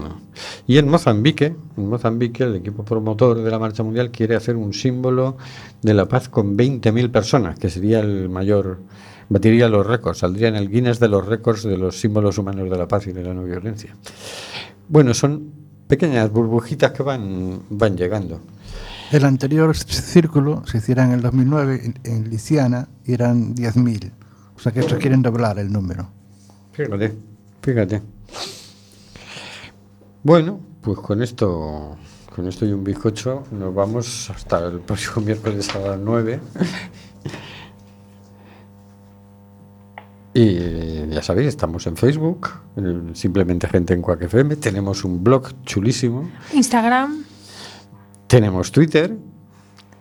Y 0.66 0.78
en 0.78 0.88
Mozambique, 0.88 1.54
en 1.76 1.88
Mozambique 1.88 2.44
el 2.44 2.56
equipo 2.56 2.82
promotor 2.82 3.42
de 3.42 3.50
la 3.50 3.58
Marcha 3.58 3.82
Mundial 3.82 4.10
quiere 4.10 4.34
hacer 4.34 4.56
un 4.56 4.72
símbolo 4.72 5.36
de 5.82 5.92
la 5.92 6.08
paz 6.08 6.30
con 6.30 6.56
20.000 6.56 7.10
personas, 7.10 7.58
que 7.58 7.68
sería 7.68 8.00
el 8.00 8.30
mayor, 8.30 8.78
batiría 9.28 9.68
los 9.68 9.86
récords, 9.86 10.20
saldría 10.20 10.48
en 10.48 10.56
el 10.56 10.70
Guinness 10.70 10.98
de 10.98 11.08
los 11.08 11.26
récords 11.26 11.64
de 11.64 11.76
los 11.76 12.00
símbolos 12.00 12.38
humanos 12.38 12.70
de 12.70 12.78
la 12.78 12.88
paz 12.88 13.06
y 13.08 13.12
de 13.12 13.22
la 13.22 13.34
no 13.34 13.44
violencia. 13.44 13.94
Bueno, 14.88 15.12
son 15.12 15.52
pequeñas 15.86 16.32
burbujitas 16.32 16.92
que 16.92 17.02
van, 17.02 17.60
van 17.68 17.94
llegando. 17.94 18.40
El 19.10 19.24
anterior 19.24 19.76
círculo 19.76 20.64
se 20.66 20.78
hiciera 20.78 21.04
en 21.04 21.10
el 21.10 21.20
2009 21.20 21.80
en, 21.84 21.94
en 22.04 22.30
Liciana 22.30 22.88
y 23.04 23.12
eran 23.12 23.54
10.000. 23.56 24.12
O 24.56 24.60
sea 24.60 24.72
que 24.72 24.80
estos 24.80 24.98
quieren 24.98 25.22
doblar 25.22 25.58
el 25.58 25.72
número. 25.72 26.08
Fíjate, 26.72 27.16
fíjate. 27.60 28.02
Bueno, 30.22 30.60
pues 30.80 30.98
con 30.98 31.22
esto, 31.22 31.96
con 32.34 32.46
esto 32.46 32.66
y 32.66 32.72
un 32.72 32.84
bizcocho 32.84 33.44
nos 33.50 33.74
vamos 33.74 34.30
hasta 34.30 34.66
el 34.66 34.80
próximo 34.80 35.20
miércoles 35.26 35.74
a 35.74 35.78
las 35.80 35.98
9. 35.98 36.40
Y 40.32 40.56
eh, 40.60 41.08
ya 41.10 41.22
sabéis, 41.22 41.48
estamos 41.48 41.86
en 41.88 41.96
Facebook, 41.96 42.50
en 42.76 43.16
simplemente 43.16 43.66
gente 43.66 43.94
en 43.94 44.02
Quack 44.02 44.22
FM, 44.22 44.56
tenemos 44.56 45.04
un 45.04 45.24
blog 45.24 45.50
chulísimo, 45.64 46.30
Instagram. 46.52 47.29
Tenemos 48.30 48.70
Twitter, 48.70 49.16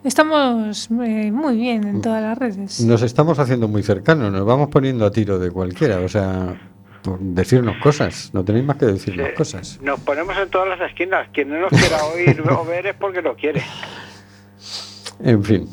Estamos 0.01 0.88
eh, 1.03 1.30
muy 1.30 1.57
bien 1.57 1.84
en 1.86 2.01
todas 2.01 2.21
las 2.21 2.38
redes. 2.38 2.80
nos 2.86 3.01
estamos 3.01 3.38
haciendo 3.38 3.67
muy 3.67 3.84
cercanos, 3.84 4.32
nos 4.32 4.45
vamos 4.45 4.69
poniendo 4.69 5.05
a 5.05 5.11
tiro 5.11 5.38
de 5.39 5.51
cualquiera, 5.51 5.99
o 5.99 6.07
sea, 6.07 6.55
por 7.03 7.19
decirnos 7.19 7.75
cosas, 7.84 8.30
no 8.34 8.45
tenéis 8.45 8.63
más 8.65 8.77
que 8.77 8.86
decirnos 8.86 9.27
Sí, 9.30 9.36
cosas. 9.36 9.80
Nos 9.82 9.99
ponemos 9.99 10.38
en 10.38 10.49
todas 10.49 10.69
las 10.69 10.89
esquinas. 10.89 11.27
Quien 11.34 11.49
no 11.49 11.59
nos 11.59 11.69
quiera 11.71 11.97
oír 12.05 12.41
o 12.49 12.63
ver 12.63 12.88
es 12.88 12.95
porque 12.95 13.21
no 13.21 13.36
quiere. 13.36 13.61
En 15.21 15.43
fin. 15.43 15.67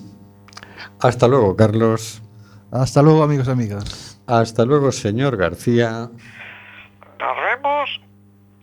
Hasta 1.01 1.29
luego, 1.29 1.55
Carlos. 1.55 2.21
Hasta 2.73 3.03
luego, 3.03 3.23
amigos 3.23 3.47
y 3.47 3.51
amigas. 3.53 4.21
Hasta 4.27 4.65
luego, 4.65 4.91
señor 4.91 5.37
García. 5.37 6.11
Nos 7.21 7.37
vemos, 7.45 8.01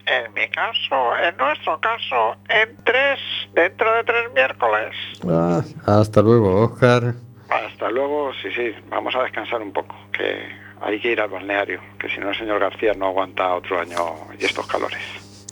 en 0.06 0.34
mi 0.34 0.48
caso, 0.50 1.18
en 1.18 1.38
nuestro 1.38 1.80
caso, 1.80 2.36
en 2.50 2.76
tres, 2.84 3.20
dentro 3.54 3.94
de 3.94 4.04
tres 4.04 4.34
miércoles. 4.34 4.96
Ah, 5.30 5.62
hasta 5.86 6.22
luego, 6.22 6.62
Oscar. 6.62 7.14
Hasta 7.50 7.90
luego, 7.90 8.32
sí, 8.42 8.50
sí, 8.56 8.74
vamos 8.90 9.16
a 9.16 9.24
descansar 9.24 9.62
un 9.62 9.72
poco, 9.72 9.96
que 10.12 10.50
hay 10.82 11.00
que 11.00 11.12
ir 11.12 11.22
al 11.22 11.30
balneario, 11.30 11.80
que 12.00 12.10
si 12.10 12.20
no 12.20 12.30
el 12.30 12.38
señor 12.38 12.60
García 12.60 12.94
no 12.94 13.08
aguanta 13.08 13.54
otro 13.54 13.80
año 13.80 13.98
y 14.40 14.46
estos 14.46 14.66
calores. 14.68 15.00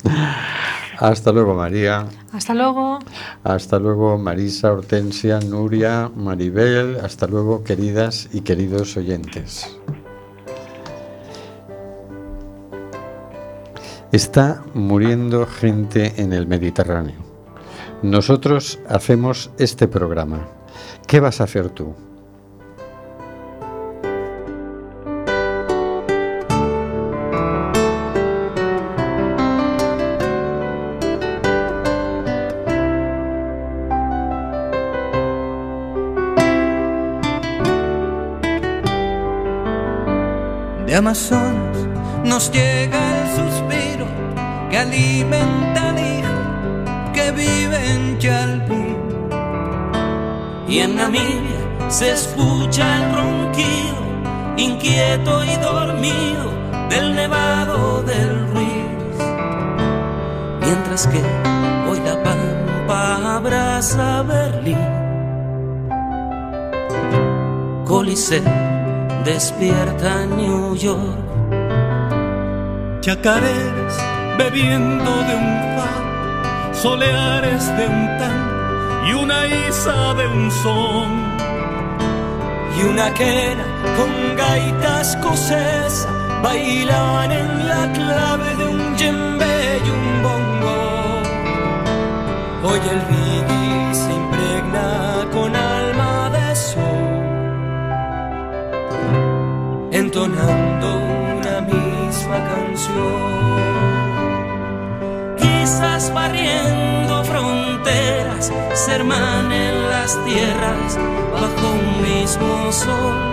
Hasta 0.97 1.31
luego, 1.31 1.55
María. 1.55 2.05
Hasta 2.31 2.53
luego. 2.53 2.99
Hasta 3.43 3.79
luego, 3.79 4.17
Marisa, 4.17 4.71
Hortensia, 4.71 5.39
Nuria, 5.39 6.11
Maribel. 6.15 6.97
Hasta 7.03 7.27
luego, 7.27 7.63
queridas 7.63 8.29
y 8.33 8.41
queridos 8.41 8.97
oyentes. 8.97 9.79
Está 14.11 14.61
muriendo 14.73 15.47
gente 15.47 16.21
en 16.21 16.33
el 16.33 16.45
Mediterráneo. 16.45 17.15
Nosotros 18.01 18.79
hacemos 18.89 19.51
este 19.57 19.87
programa. 19.87 20.49
¿Qué 21.07 21.21
vas 21.21 21.39
a 21.39 21.45
hacer 21.45 21.69
tú? 21.69 21.95
De 40.85 40.95
Amazonas 40.95 41.77
nos 42.25 42.51
llega 42.51 43.00
alimenta 44.81 45.89
al 45.89 45.99
hijo 45.99 47.13
que 47.13 47.31
vive 47.31 47.91
en 47.93 48.17
Chalpín. 48.17 48.97
Y 50.67 50.79
en 50.79 50.95
Namibia 50.95 51.89
se 51.89 52.11
escucha 52.11 52.83
el 52.97 53.15
ronquido, 53.15 54.01
inquieto 54.57 55.43
y 55.43 55.55
dormido, 55.57 56.51
del 56.89 57.15
nevado 57.15 58.01
del 58.03 58.47
Ruiz. 58.53 59.17
Mientras 60.61 61.07
que 61.07 61.21
hoy 61.89 61.99
la 61.99 62.21
pampa 62.23 63.35
abraza 63.35 64.23
Berlín. 64.23 64.77
Coliseo 67.85 68.41
despierta 69.25 70.25
New 70.25 70.75
York. 70.75 71.19
Chacareras 73.01 74.00
bebiendo 74.43 75.11
de 75.27 75.35
un 75.35 75.51
far, 75.75 76.03
soleares 76.73 77.63
de 77.77 77.85
un 77.87 78.05
tan 78.19 78.39
y 79.07 79.13
una 79.13 79.39
isa 79.67 80.13
de 80.15 80.25
un 80.27 80.49
son. 80.63 81.09
Y 82.77 82.83
una 82.91 83.13
quena 83.13 83.65
con 83.97 84.11
gaitas 84.35 85.15
escocesa 85.15 86.09
bailaban 86.41 87.31
en 87.31 87.67
la 87.71 87.83
clave 87.97 88.49
de 88.59 88.65
un 88.73 88.95
djembe 88.95 89.55
y 89.85 89.89
un 89.97 90.07
bongo. 90.25 90.79
Hoy 92.67 92.81
el 92.93 92.99
reggae 93.11 93.95
se 94.01 94.11
impregna 94.21 94.87
con 95.35 95.55
alma 95.55 96.29
de 96.35 96.55
sol 96.55 97.11
entonando 99.91 100.87
una 101.37 101.61
misma 101.61 102.37
canción. 102.51 103.50
Barriendo 106.13 107.23
fronteras, 107.23 108.51
se 108.73 108.91
hermanen 108.93 109.89
las 109.89 110.17
tierras 110.25 110.97
bajo 111.33 111.71
un 111.71 112.01
mismo 112.03 112.71
sol. 112.71 113.30